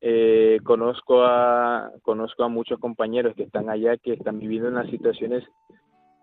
Eh, 0.00 0.58
conozco 0.64 1.22
a 1.22 1.92
conozco 2.02 2.42
a 2.42 2.48
muchos 2.48 2.80
compañeros 2.80 3.36
que 3.36 3.44
están 3.44 3.70
allá 3.70 3.96
que 3.96 4.14
están 4.14 4.40
viviendo 4.40 4.68
unas 4.68 4.90
situaciones 4.90 5.44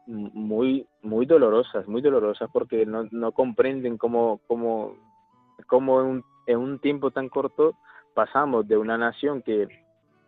muy 0.05 0.85
muy 1.01 1.25
dolorosas 1.25 1.87
muy 1.87 2.01
dolorosas 2.01 2.49
porque 2.51 2.85
no, 2.85 3.07
no 3.11 3.31
comprenden 3.31 3.97
cómo 3.97 4.41
cómo, 4.47 4.97
cómo 5.65 6.01
en, 6.01 6.23
en 6.47 6.57
un 6.57 6.79
tiempo 6.79 7.11
tan 7.11 7.29
corto 7.29 7.77
pasamos 8.13 8.67
de 8.67 8.75
una 8.75 8.97
nación 8.97 9.41
que 9.43 9.69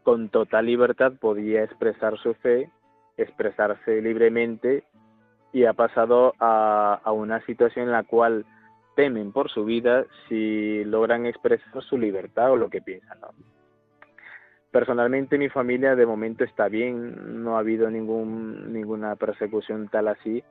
con 0.04 0.30
total 0.30 0.68
libertad 0.68 1.12
podía 1.20 1.66
expresar 1.66 2.18
su 2.20 2.34
fe 2.36 2.72
expresarse 3.18 4.02
libremente 4.02 4.86
y 5.54 5.66
ha 5.66 5.74
pasado 5.74 6.34
a, 6.40 7.00
a 7.04 7.12
una 7.12 7.46
situación 7.46 7.86
en 7.86 7.92
la 7.92 8.04
cual 8.04 8.46
temen 8.96 9.32
por 9.32 9.50
su 9.50 9.66
vida 9.66 10.06
si 10.28 10.84
logran 10.84 11.26
expresar 11.26 11.82
su 11.84 11.98
libertad 11.98 12.52
o 12.52 12.56
lo 12.56 12.70
que 12.70 12.82
piensan. 12.82 13.20
Personalmente 14.72 15.38
mi 15.38 15.50
familia 15.50 15.96
de 15.96 16.06
momento 16.06 16.44
está 16.44 16.70
bien, 16.70 17.44
no 17.44 17.58
ha 17.58 17.60
habido 17.60 17.90
ningún, 17.90 18.72
ninguna 18.72 19.16
persecución 19.18 19.90
tal 19.90 20.08
así, 20.08 20.44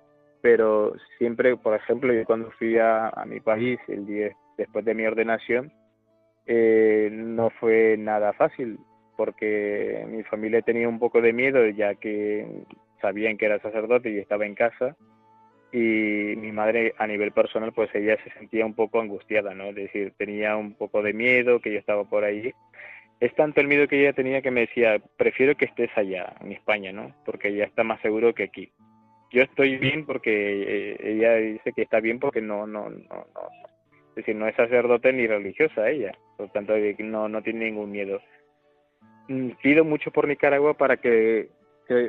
pero 0.43 0.93
siempre, 1.19 1.57
por 1.57 1.75
ejemplo, 1.75 2.13
yo 2.13 2.25
cuando 2.25 2.51
fui 2.53 2.79
a, 2.79 3.13
mi 3.27 3.41
país 3.41 3.79
el 3.89 4.07
día 4.07 4.31
después 4.59 4.85
de 4.85 4.95
mi 4.95 5.07
ordenación, 5.07 5.73
eh, 6.47 7.09
no 7.13 7.51
fue 7.51 7.97
nada 7.99 8.33
fácil 8.35 8.79
porque 9.17 10.05
mi 10.09 10.23
familia 10.25 10.63
tenía 10.63 10.89
un 10.89 10.99
poco 10.99 11.21
de 11.21 11.33
miedo 11.33 11.67
ya 11.69 11.95
que 11.95 12.65
sabían 13.01 13.37
que 13.37 13.47
era 13.47 13.61
sacerdote 13.61 14.11
y 14.11 14.19
estaba 14.19 14.47
en 14.47 14.55
casa 14.55 14.97
y 15.73 16.35
mi 16.37 16.51
madre 16.53 16.95
a 16.99 17.07
nivel 17.07 17.33
personal 17.33 17.73
pues 17.73 17.95
ella 17.95 18.17
se 18.25 18.31
sentía 18.33 18.67
un 18.67 18.75
poco 18.75 19.01
angustiada, 19.01 19.55
¿no? 19.55 19.67
Es 19.67 19.77
decir, 19.77 20.13
tenía 20.17 20.57
un 20.57 20.75
poco 20.75 21.03
de 21.03 21.13
miedo 21.13 21.61
que 21.61 21.73
yo 21.73 21.79
estaba 21.79 22.05
por 22.05 22.25
ahí. 22.25 22.53
Es 23.21 23.35
tanto 23.35 23.61
el 23.61 23.69
miedo 23.69 23.87
que 23.87 24.01
ella 24.01 24.13
tenía 24.13 24.43
que 24.43 24.51
me 24.51 24.63
decía, 24.63 25.01
prefiero 25.17 25.55
que 25.57 25.67
estés 25.67 25.91
allá, 25.97 26.35
en 26.41 26.53
España, 26.53 26.91
¿no? 26.93 27.15
Porque 27.25 27.49
ella 27.49 27.65
está 27.65 27.85
más 27.85 28.01
seguro 28.01 28.35
que 28.35 28.45
aquí. 28.45 28.73
Yo 29.31 29.43
estoy 29.43 29.77
bien 29.77 30.07
porque 30.07 30.33
eh, 30.33 30.97
ella 31.01 31.37
dice 31.37 31.73
que 31.73 31.83
está 31.83 32.01
bien 32.01 32.19
porque 32.19 32.41
no, 32.41 32.67
no, 32.67 32.91
no, 32.91 32.99
no. 33.09 33.49
Es 34.09 34.15
decir, 34.17 34.35
no 34.35 34.49
es 34.49 34.57
sacerdote 34.57 35.13
ni 35.13 35.27
religiosa 35.27 35.89
ella, 35.89 36.13
por 36.37 36.51
tanto 36.51 36.75
no, 36.99 37.29
no 37.29 37.43
tiene 37.43 37.67
ningún 37.67 37.93
miedo. 37.93 38.21
Mm, 39.29 39.51
pido 39.63 39.85
mucho 39.85 40.11
por 40.11 40.27
Nicaragua 40.27 40.75
para 40.75 40.97
que, 40.97 41.49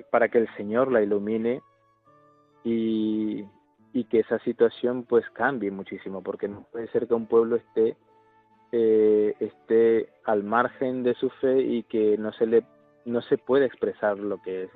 para 0.10 0.30
que 0.30 0.38
el 0.38 0.48
Señor 0.56 0.92
la 0.92 1.02
ilumine 1.02 1.62
y, 2.64 3.44
y 3.94 4.04
que 4.06 4.20
esa 4.20 4.40
situación 4.40 5.04
pues 5.04 5.30
cambie 5.32 5.72
muchísimo, 5.72 6.22
porque 6.22 6.48
no 6.48 6.66
puede 6.72 6.88
ser 6.90 7.08
que 7.08 7.14
un 7.14 7.28
pueblo 7.28 7.56
esté, 7.56 7.96
eh, 8.72 9.36
esté 9.40 10.10
al 10.26 10.44
margen 10.44 11.04
de 11.04 11.14
su 11.16 11.30
fe 11.30 11.62
y 11.62 11.84
que 11.84 12.18
no 12.18 12.32
se 12.34 12.46
le 12.46 12.64
no 13.04 13.22
se 13.24 13.38
puede 13.38 13.66
expresar 13.66 14.20
lo 14.20 14.42
que 14.42 14.64
es. 14.64 14.72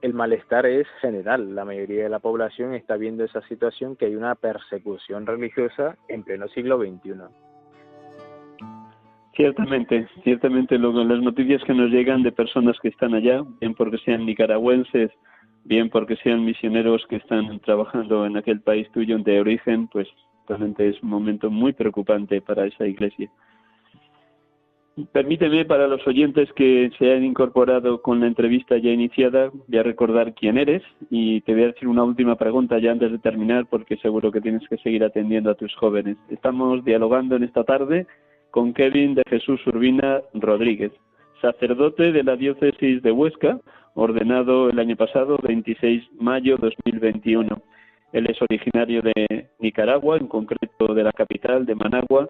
El 0.00 0.12
malestar 0.12 0.66
es 0.66 0.88
general, 1.00 1.54
la 1.54 1.64
mayoría 1.64 2.02
de 2.02 2.08
la 2.08 2.18
población 2.18 2.74
está 2.74 2.96
viendo 2.96 3.22
esa 3.22 3.40
situación 3.42 3.94
que 3.94 4.06
hay 4.06 4.16
una 4.16 4.34
persecución 4.34 5.24
religiosa 5.24 5.96
en 6.08 6.24
pleno 6.24 6.48
siglo 6.48 6.78
XXI. 6.78 7.51
Ciertamente, 9.34 10.08
ciertamente 10.24 10.78
las 10.78 11.22
noticias 11.22 11.64
que 11.64 11.72
nos 11.72 11.90
llegan 11.90 12.22
de 12.22 12.32
personas 12.32 12.78
que 12.80 12.88
están 12.88 13.14
allá, 13.14 13.42
bien 13.60 13.74
porque 13.74 13.96
sean 13.98 14.26
nicaragüenses, 14.26 15.10
bien 15.64 15.88
porque 15.88 16.16
sean 16.16 16.44
misioneros 16.44 17.06
que 17.08 17.16
están 17.16 17.58
trabajando 17.60 18.26
en 18.26 18.36
aquel 18.36 18.60
país 18.60 18.90
tuyo 18.92 19.18
de 19.18 19.40
origen, 19.40 19.88
pues 19.88 20.06
realmente 20.46 20.86
es 20.88 21.02
un 21.02 21.08
momento 21.08 21.50
muy 21.50 21.72
preocupante 21.72 22.42
para 22.42 22.66
esa 22.66 22.86
iglesia. 22.86 23.30
Permíteme 25.12 25.64
para 25.64 25.86
los 25.86 26.06
oyentes 26.06 26.52
que 26.52 26.90
se 26.98 27.14
han 27.14 27.24
incorporado 27.24 28.02
con 28.02 28.20
la 28.20 28.26
entrevista 28.26 28.76
ya 28.76 28.90
iniciada, 28.90 29.50
voy 29.66 29.78
a 29.78 29.82
recordar 29.82 30.34
quién 30.34 30.58
eres 30.58 30.82
y 31.08 31.40
te 31.40 31.54
voy 31.54 31.62
a 31.62 31.66
decir 31.68 31.88
una 31.88 32.04
última 32.04 32.36
pregunta 32.36 32.78
ya 32.78 32.92
antes 32.92 33.10
de 33.10 33.18
terminar 33.18 33.64
porque 33.70 33.96
seguro 33.96 34.30
que 34.30 34.42
tienes 34.42 34.68
que 34.68 34.76
seguir 34.76 35.02
atendiendo 35.02 35.50
a 35.50 35.54
tus 35.54 35.74
jóvenes. 35.76 36.18
Estamos 36.28 36.84
dialogando 36.84 37.36
en 37.36 37.44
esta 37.44 37.64
tarde 37.64 38.06
con 38.52 38.74
Kevin 38.74 39.14
de 39.14 39.22
Jesús 39.28 39.66
Urbina 39.66 40.20
Rodríguez, 40.34 40.92
sacerdote 41.40 42.12
de 42.12 42.22
la 42.22 42.36
diócesis 42.36 43.02
de 43.02 43.10
Huesca, 43.10 43.58
ordenado 43.94 44.68
el 44.68 44.78
año 44.78 44.94
pasado, 44.94 45.38
26 45.42 46.02
de 46.02 46.22
mayo 46.22 46.58
2021. 46.58 47.62
Él 48.12 48.26
es 48.28 48.40
originario 48.42 49.00
de 49.00 49.48
Nicaragua, 49.58 50.18
en 50.18 50.26
concreto 50.26 50.92
de 50.94 51.02
la 51.02 51.12
capital, 51.12 51.64
de 51.64 51.74
Managua, 51.74 52.28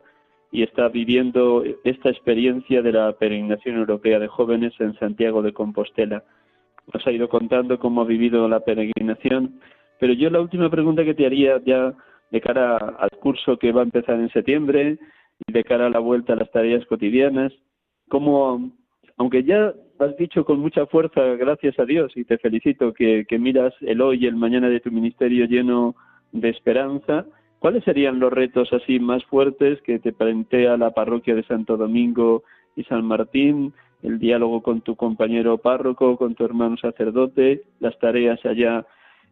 y 0.53 0.63
está 0.63 0.89
viviendo 0.89 1.65
esta 1.83 2.11
experiencia 2.11 2.83
de 2.83 2.93
la 2.93 3.13
peregrinación 3.15 3.77
europea 3.77 4.21
de 4.21 4.29
jóvenes 4.29 4.73
en 4.79 4.95
Santiago 5.01 5.43
de 5.43 5.53
Compostela. 5.53 6.23
Nos 6.95 7.05
ha 7.05 7.11
ido 7.11 7.29
contando 7.29 7.81
cómo 7.81 8.03
ha 8.03 8.05
vivido 8.05 8.49
la 8.49 8.61
peregrinación, 8.61 9.59
pero 9.99 10.13
yo 10.13 10.31
la 10.31 10.41
última 10.41 10.71
pregunta 10.71 11.05
que 11.05 11.15
te 11.15 11.27
haría 11.27 11.61
ya 11.65 11.93
de 12.31 12.41
cara 12.41 12.77
al 12.77 13.11
curso 13.19 13.57
que 13.57 13.73
va 13.73 13.81
a 13.81 13.85
empezar 13.85 14.21
en 14.21 14.31
septiembre 14.31 14.99
de 15.47 15.65
cara 15.65 15.87
a 15.87 15.91
la 15.91 15.99
vuelta 15.99 16.33
a 16.33 16.37
las 16.37 16.51
tareas 16.51 16.85
cotidianas, 16.87 17.53
¿cómo, 18.09 18.73
aunque 19.17 19.45
ya 19.45 19.75
has 19.99 20.17
dicho 20.17 20.45
con 20.45 20.59
mucha 20.59 20.87
fuerza, 20.87 21.23
gracias 21.37 21.79
a 21.79 21.85
Dios, 21.85 22.13
y 22.17 22.25
te 22.25 22.39
felicito, 22.39 22.93
que, 22.93 23.27
miras 23.39 23.75
el 23.81 24.01
hoy 24.01 24.25
y 24.25 24.27
el 24.27 24.37
mañana 24.37 24.69
de 24.69 24.81
tu 24.81 24.91
ministerio 24.91 25.47
lleno 25.47 25.95
de 26.33 26.49
esperanza, 26.49 27.27
¿cuáles 27.59 27.85
serían 27.85 28.19
los 28.19 28.33
retos 28.33 28.73
así 28.73 28.99
más 28.99 29.25
fuertes 29.25 29.81
que 29.83 29.99
te 29.99 30.13
plantea 30.13 30.77
la 30.77 30.91
parroquia 30.91 31.35
de 31.35 31.45
Santo 31.45 31.77
Domingo 31.77 32.43
y 32.75 32.85
San 32.85 33.05
Martín, 33.05 33.73
el 34.03 34.19
diálogo 34.19 34.63
con 34.63 34.81
tu 34.81 34.97
compañero 34.97 35.59
párroco, 35.59 36.17
con 36.17 36.35
tu 36.35 36.45
hermano 36.45 36.77
sacerdote, 36.77 37.63
las 37.79 37.97
tareas 37.99 38.45
allá, 38.45 38.85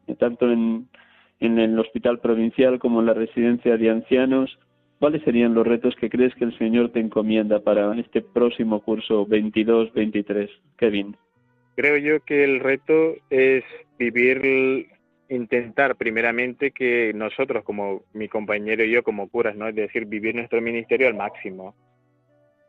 eh, 0.07 0.15
tanto 0.15 0.51
en 0.51 0.89
el 1.41 1.79
hospital 1.79 2.21
provincial 2.21 2.79
como 2.79 3.01
en 3.01 3.07
la 3.07 3.15
residencia 3.15 3.77
de 3.77 3.91
ancianos. 3.91 4.59
¿Cuáles 5.01 5.23
serían 5.23 5.55
los 5.55 5.67
retos 5.67 5.97
que 5.97 6.11
crees 6.11 6.35
que 6.35 6.45
el 6.45 6.57
Señor 6.59 6.93
te 6.93 7.01
encomienda 7.01 7.61
para 7.61 7.99
este 7.99 8.21
próximo 8.21 8.83
curso 8.83 9.27
22-23? 9.27 10.51
Kevin. 10.77 11.17
Creo 11.75 11.97
yo 11.97 12.21
que 12.23 12.45
el 12.45 12.61
reto 12.61 13.15
es 13.31 13.65
vivir, 13.99 14.89
intentar 15.31 15.97
primeramente 15.97 16.71
que 16.71 17.13
nosotros, 17.15 17.65
como 17.65 18.03
mi 18.13 18.29
compañero 18.29 18.85
y 18.85 18.91
yo 18.91 19.03
como 19.03 19.31
curas, 19.31 19.57
¿no? 19.57 19.69
es 19.69 19.75
decir, 19.75 20.05
vivir 20.05 20.35
nuestro 20.35 20.61
ministerio 20.61 21.09
al 21.09 21.15
máximo. 21.15 21.75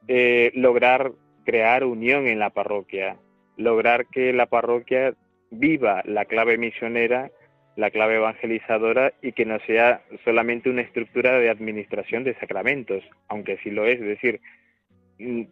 Eh, 0.07 0.53
lograr 0.55 1.11
crear 1.43 1.84
unión 1.84 2.27
en 2.27 2.39
la 2.39 2.51
parroquia, 2.51 3.17
lograr 3.57 4.05
que 4.05 4.32
la 4.32 4.45
parroquia 4.45 5.15
viva 5.49 6.01
la 6.05 6.23
clave 6.23 6.57
misionera 6.57 7.29
la 7.76 7.89
clave 7.89 8.15
evangelizadora 8.15 9.13
y 9.22 9.32
que 9.32 9.45
no 9.45 9.59
sea 9.65 10.01
solamente 10.26 10.69
una 10.69 10.82
estructura 10.82 11.39
de 11.39 11.49
administración 11.49 12.24
de 12.24 12.36
sacramentos, 12.36 13.03
aunque 13.28 13.57
sí 13.63 13.72
lo 13.72 13.86
es, 13.86 13.99
es 13.99 14.07
decir, 14.07 14.41
mm, 15.19 15.43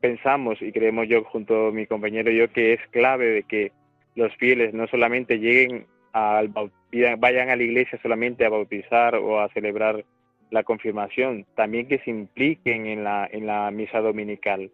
pensamos 0.00 0.60
y 0.60 0.72
creemos 0.72 1.08
yo 1.08 1.24
junto 1.24 1.68
a 1.68 1.72
mi 1.72 1.86
compañero 1.86 2.30
y 2.30 2.38
yo 2.38 2.52
que 2.52 2.74
es 2.74 2.80
clave 2.90 3.26
de 3.30 3.42
que 3.44 3.72
los 4.14 4.34
fieles 4.36 4.74
no 4.74 4.86
solamente 4.88 5.38
lleguen 5.38 5.86
vayan 6.12 7.48
a 7.48 7.56
la 7.56 7.62
iglesia 7.62 7.98
solamente 8.02 8.44
a 8.44 8.50
bautizar 8.50 9.14
o 9.14 9.40
a 9.40 9.48
celebrar 9.50 10.04
la 10.50 10.62
confirmación, 10.62 11.46
también 11.54 11.88
que 11.88 11.98
se 12.00 12.10
impliquen 12.10 12.86
en 12.86 13.04
la, 13.04 13.26
en 13.32 13.46
la 13.46 13.70
misa 13.70 14.00
dominical. 14.00 14.70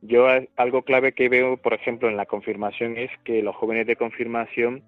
Yo 0.00 0.26
algo 0.56 0.82
clave 0.82 1.12
que 1.12 1.28
veo, 1.28 1.58
por 1.58 1.74
ejemplo, 1.74 2.08
en 2.08 2.16
la 2.16 2.26
confirmación 2.26 2.96
es 2.96 3.10
que 3.24 3.42
los 3.42 3.54
jóvenes 3.54 3.86
de 3.86 3.96
confirmación 3.96 4.82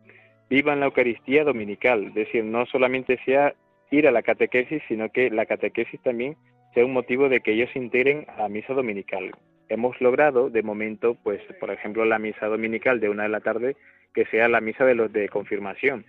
vivan 0.48 0.80
la 0.80 0.86
Eucaristía 0.86 1.44
dominical, 1.44 2.04
es 2.04 2.14
decir, 2.14 2.44
no 2.44 2.66
solamente 2.66 3.18
sea 3.24 3.54
ir 3.90 4.06
a 4.06 4.12
la 4.12 4.22
catequesis, 4.22 4.82
sino 4.88 5.10
que 5.10 5.30
la 5.30 5.46
catequesis 5.46 6.00
también 6.00 6.36
sea 6.74 6.84
un 6.84 6.92
motivo 6.92 7.28
de 7.28 7.40
que 7.40 7.52
ellos 7.52 7.70
se 7.72 7.78
integren 7.78 8.26
a 8.28 8.42
la 8.42 8.48
misa 8.48 8.74
dominical. 8.74 9.32
Hemos 9.68 10.00
logrado, 10.00 10.50
de 10.50 10.62
momento, 10.62 11.16
pues, 11.22 11.40
por 11.58 11.70
ejemplo, 11.70 12.04
la 12.04 12.18
misa 12.18 12.46
dominical 12.46 13.00
de 13.00 13.08
una 13.08 13.24
de 13.24 13.28
la 13.30 13.40
tarde, 13.40 13.76
que 14.14 14.26
sea 14.26 14.48
la 14.48 14.60
misa 14.60 14.84
de 14.84 14.94
los 14.94 15.12
de 15.12 15.28
confirmación. 15.28 16.04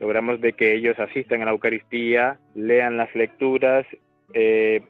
Logramos 0.00 0.40
de 0.40 0.54
que 0.54 0.74
ellos 0.74 0.98
asistan 0.98 1.42
a 1.42 1.44
la 1.44 1.52
Eucaristía, 1.52 2.38
lean 2.54 2.96
las 2.96 3.14
lecturas, 3.14 3.86
eh, 4.34 4.82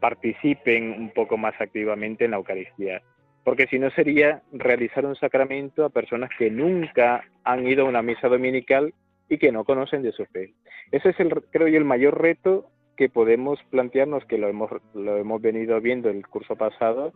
participen 0.00 0.92
un 0.92 1.10
poco 1.10 1.36
más 1.36 1.54
activamente 1.60 2.24
en 2.24 2.32
la 2.32 2.38
Eucaristía 2.38 3.02
porque 3.46 3.68
si 3.68 3.78
no 3.78 3.90
sería 3.90 4.42
realizar 4.50 5.06
un 5.06 5.14
sacramento 5.14 5.84
a 5.84 5.90
personas 5.90 6.30
que 6.36 6.50
nunca 6.50 7.22
han 7.44 7.64
ido 7.64 7.86
a 7.86 7.88
una 7.88 8.02
misa 8.02 8.26
dominical 8.26 8.92
y 9.28 9.38
que 9.38 9.52
no 9.52 9.62
conocen 9.62 10.02
de 10.02 10.10
su 10.10 10.24
fe. 10.26 10.52
Ese 10.90 11.10
es 11.10 11.20
el, 11.20 11.32
creo 11.52 11.68
yo, 11.68 11.78
el 11.78 11.84
mayor 11.84 12.20
reto 12.20 12.66
que 12.96 13.08
podemos 13.08 13.60
plantearnos, 13.70 14.24
que 14.24 14.36
lo 14.36 14.48
hemos, 14.48 14.72
lo 14.94 15.16
hemos 15.16 15.40
venido 15.40 15.80
viendo 15.80 16.10
el 16.10 16.26
curso 16.26 16.56
pasado, 16.56 17.12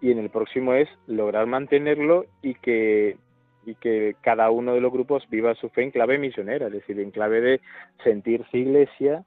y 0.00 0.10
en 0.10 0.20
el 0.20 0.30
próximo 0.30 0.72
es 0.72 0.88
lograr 1.06 1.46
mantenerlo 1.46 2.24
y 2.40 2.54
que, 2.54 3.18
y 3.66 3.74
que 3.74 4.16
cada 4.22 4.50
uno 4.50 4.72
de 4.72 4.80
los 4.80 4.90
grupos 4.90 5.28
viva 5.28 5.54
su 5.54 5.68
fe 5.68 5.82
en 5.82 5.90
clave 5.90 6.16
misionera, 6.16 6.68
es 6.68 6.72
decir, 6.72 6.98
en 6.98 7.10
clave 7.10 7.42
de 7.42 7.60
sentirse 8.02 8.56
iglesia, 8.56 9.22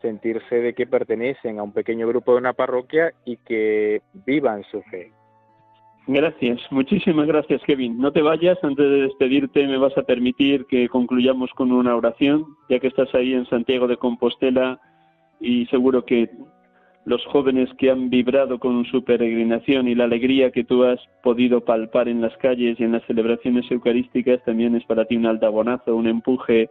sentirse 0.00 0.56
de 0.56 0.74
que 0.74 0.88
pertenecen 0.88 1.60
a 1.60 1.62
un 1.62 1.72
pequeño 1.72 2.08
grupo 2.08 2.32
de 2.32 2.38
una 2.38 2.54
parroquia 2.54 3.12
y 3.24 3.36
que 3.36 4.02
vivan 4.26 4.64
su 4.64 4.82
fe. 4.82 5.12
Gracias, 6.06 6.60
muchísimas 6.70 7.26
gracias 7.28 7.62
Kevin. 7.62 7.98
No 7.98 8.10
te 8.10 8.22
vayas, 8.22 8.58
antes 8.62 8.90
de 8.90 9.02
despedirte 9.02 9.66
me 9.68 9.78
vas 9.78 9.96
a 9.96 10.02
permitir 10.02 10.66
que 10.66 10.88
concluyamos 10.88 11.50
con 11.52 11.70
una 11.70 11.94
oración, 11.94 12.44
ya 12.68 12.80
que 12.80 12.88
estás 12.88 13.14
ahí 13.14 13.34
en 13.34 13.46
Santiago 13.46 13.86
de 13.86 13.96
Compostela 13.96 14.80
y 15.38 15.66
seguro 15.66 16.04
que 16.04 16.28
los 17.04 17.24
jóvenes 17.26 17.68
que 17.78 17.90
han 17.90 18.10
vibrado 18.10 18.58
con 18.58 18.84
su 18.86 19.04
peregrinación 19.04 19.88
y 19.88 19.94
la 19.94 20.04
alegría 20.04 20.50
que 20.50 20.64
tú 20.64 20.84
has 20.84 21.00
podido 21.22 21.60
palpar 21.60 22.08
en 22.08 22.20
las 22.20 22.36
calles 22.38 22.78
y 22.78 22.84
en 22.84 22.92
las 22.92 23.04
celebraciones 23.06 23.70
eucarísticas 23.70 24.42
también 24.44 24.74
es 24.74 24.84
para 24.84 25.04
ti 25.04 25.16
un 25.16 25.26
altabonazo, 25.26 25.94
un 25.94 26.08
empuje 26.08 26.68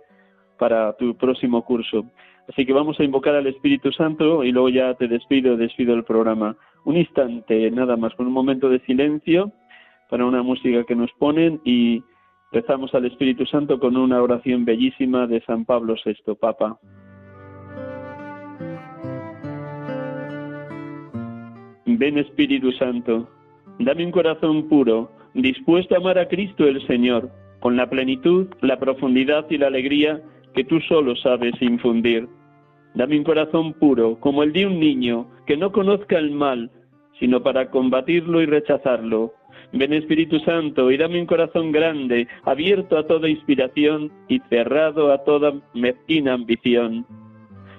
para 0.58 0.94
tu 0.94 1.16
próximo 1.16 1.64
curso. 1.64 2.06
Así 2.48 2.66
que 2.66 2.74
vamos 2.74 3.00
a 3.00 3.04
invocar 3.04 3.36
al 3.36 3.48
Espíritu 3.48 3.92
Santo 3.92 4.44
y 4.44 4.52
luego 4.52 4.70
ya 4.70 4.94
te 4.96 5.08
despido, 5.08 5.58
despido 5.58 5.94
el 5.94 6.04
programa. 6.04 6.58
Un 6.84 6.98
instante, 6.98 7.70
nada 7.72 7.96
más, 7.96 8.14
con 8.16 8.28
un 8.28 8.34
momento 8.34 8.70
de 8.70 8.80
silencio 8.82 9.52
para 10.10 10.26
una 10.26 10.44
música 10.44 10.84
que 10.84 10.96
nos 10.96 11.12
ponen 11.14 11.62
y 11.64 12.04
rezamos 12.52 12.94
al 12.94 13.06
Espíritu 13.06 13.46
Santo 13.46 13.80
con 13.80 13.96
una 13.96 14.22
oración 14.22 14.66
bellísima 14.66 15.28
de 15.28 15.42
San 15.42 15.66
Pablo 15.66 15.96
VI, 16.04 16.36
Papa. 16.36 16.78
Ven 21.86 22.18
Espíritu 22.18 22.72
Santo, 22.74 23.30
dame 23.80 24.06
un 24.06 24.12
corazón 24.12 24.68
puro, 24.68 25.12
dispuesto 25.34 25.96
a 25.96 26.00
amar 26.00 26.18
a 26.18 26.28
Cristo 26.28 26.66
el 26.66 26.86
Señor, 26.88 27.32
con 27.60 27.78
la 27.78 27.90
plenitud, 27.90 28.48
la 28.62 28.80
profundidad 28.80 29.46
y 29.50 29.58
la 29.58 29.68
alegría 29.68 30.22
que 30.56 30.64
tú 30.64 30.80
solo 30.82 31.16
sabes 31.16 31.54
infundir. 31.62 32.28
Dame 32.94 33.18
un 33.18 33.24
corazón 33.24 33.74
puro, 33.74 34.20
como 34.20 34.44
el 34.44 34.52
de 34.54 34.66
un 34.66 34.80
niño, 34.80 35.28
que 35.46 35.58
no 35.58 35.72
conozca 35.72 36.18
el 36.18 36.32
mal, 36.32 36.70
sino 37.20 37.42
para 37.42 37.70
combatirlo 37.70 38.42
y 38.42 38.46
rechazarlo. 38.46 39.34
Ven 39.74 39.94
Espíritu 39.94 40.40
Santo 40.40 40.92
y 40.92 40.98
dame 40.98 41.20
un 41.20 41.26
corazón 41.26 41.72
grande, 41.72 42.28
abierto 42.44 42.98
a 42.98 43.08
toda 43.08 43.30
inspiración 43.30 44.12
y 44.28 44.40
cerrado 44.50 45.14
a 45.14 45.24
toda 45.24 45.54
mezquina 45.74 46.34
ambición. 46.34 47.06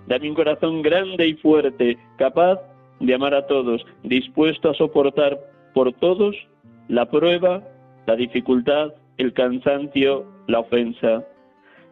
Dame 0.06 0.30
un 0.30 0.34
corazón 0.34 0.82
grande 0.82 1.26
y 1.26 1.34
fuerte, 1.34 1.98
capaz 2.16 2.60
de 3.00 3.14
amar 3.14 3.34
a 3.34 3.46
todos, 3.46 3.84
dispuesto 4.04 4.70
a 4.70 4.74
soportar 4.74 5.38
por 5.74 5.92
todos 5.94 6.36
la 6.88 7.06
prueba, 7.06 7.62
la 8.06 8.16
dificultad, 8.16 8.94
el 9.18 9.32
cansancio, 9.32 10.24
la 10.46 10.60
ofensa. 10.60 11.24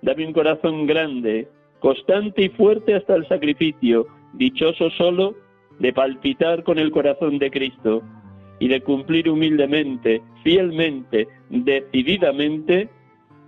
Dame 0.03 0.27
un 0.27 0.33
corazón 0.33 0.87
grande, 0.87 1.49
constante 1.81 2.45
y 2.45 2.49
fuerte 2.51 2.95
hasta 2.95 3.16
el 3.16 3.26
sacrificio, 3.26 4.07
dichoso 4.35 4.91
solo 4.91 5.35
de 5.78 5.93
palpitar 5.93 6.62
con 6.62 6.78
el 6.78 6.91
corazón 6.91 7.39
de 7.39 7.51
Cristo 7.51 8.03
y 8.61 8.68
de 8.68 8.83
cumplir 8.83 9.28
humildemente, 9.28 10.22
fielmente, 10.45 11.26
decididamente 11.49 12.89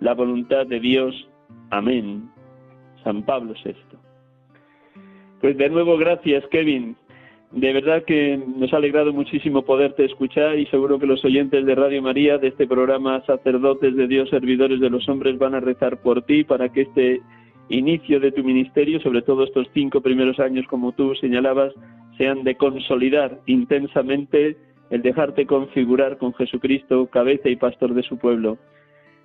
la 0.01 0.15
voluntad 0.15 0.67
de 0.67 0.81
Dios. 0.81 1.29
Amén. 1.71 2.31
San 3.05 3.23
Pablo 3.25 3.55
VI. 3.65 3.75
Pues 5.41 5.57
de 5.57 5.69
nuevo 5.69 5.97
gracias, 5.99 6.47
Kevin. 6.49 6.97
De 7.51 7.73
verdad 7.75 8.05
que 8.05 8.41
nos 8.57 8.73
ha 8.73 8.79
alegrado 8.79 9.13
muchísimo 9.13 9.63
poderte 9.63 10.07
escuchar 10.07 10.59
y 10.59 10.65
seguro 10.67 10.99
que 10.99 11.07
los 11.07 11.23
oyentes 11.23 11.67
de 11.67 11.75
Radio 11.75 12.01
María, 12.01 12.39
de 12.39 12.49
este 12.49 12.67
programa 12.67 13.23
Sacerdotes 13.27 13.95
de 13.95 14.07
Dios, 14.07 14.31
Servidores 14.31 14.81
de 14.81 14.89
los 14.89 15.07
Hombres, 15.07 15.37
van 15.37 15.55
a 15.55 15.61
rezar 15.61 16.01
por 16.01 16.23
ti 16.23 16.45
para 16.45 16.71
que 16.71 16.83
este 16.83 17.21
inicio 17.69 18.21
de 18.21 18.33
tu 18.33 18.43
ministerio, 18.45 19.01
sobre 19.01 19.23
todo 19.23 19.45
estos 19.45 19.67
cinco 19.73 20.01
primeros 20.01 20.39
años, 20.39 20.67
como 20.69 20.93
tú 20.93 21.15
señalabas, 21.15 21.73
sean 22.19 22.45
de 22.45 22.57
consolidar 22.57 23.41
intensamente 23.47 24.57
el 24.91 25.03
dejarte 25.03 25.47
configurar 25.47 26.19
con 26.19 26.35
Jesucristo, 26.35 27.07
cabeza 27.07 27.49
y 27.49 27.57
pastor 27.57 27.95
de 27.95 28.03
su 28.03 28.19
pueblo. 28.19 28.59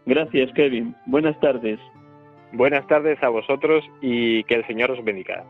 Gracias, 0.05 0.51
Kevin. 0.53 0.95
Buenas 1.05 1.37
tardes. 1.41 1.79
Buenas 2.53 2.87
tardes 2.87 3.21
a 3.21 3.27
vosotros 3.27 3.83
y 4.01 4.43
que 4.45 4.55
el 4.55 4.65
Señor 4.67 4.91
os 4.91 5.03
bendiga. 5.03 5.43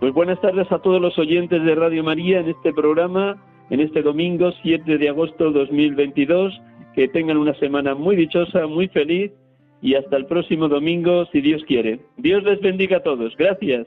Pues 0.00 0.12
buenas 0.12 0.40
tardes 0.40 0.70
a 0.70 0.80
todos 0.80 1.00
los 1.00 1.18
oyentes 1.18 1.64
de 1.64 1.74
Radio 1.74 2.04
María 2.04 2.40
en 2.40 2.50
este 2.50 2.72
programa, 2.74 3.42
en 3.70 3.80
este 3.80 4.02
domingo 4.02 4.52
7 4.62 4.98
de 4.98 5.08
agosto 5.08 5.50
2022. 5.50 6.60
Que 6.94 7.08
tengan 7.08 7.38
una 7.38 7.54
semana 7.54 7.94
muy 7.94 8.16
dichosa, 8.16 8.66
muy 8.66 8.88
feliz 8.88 9.32
y 9.80 9.94
hasta 9.94 10.16
el 10.16 10.26
próximo 10.26 10.68
domingo, 10.68 11.26
si 11.32 11.40
Dios 11.40 11.62
quiere. 11.66 12.00
Dios 12.16 12.42
les 12.42 12.60
bendiga 12.60 12.98
a 12.98 13.02
todos. 13.02 13.36
Gracias. 13.36 13.86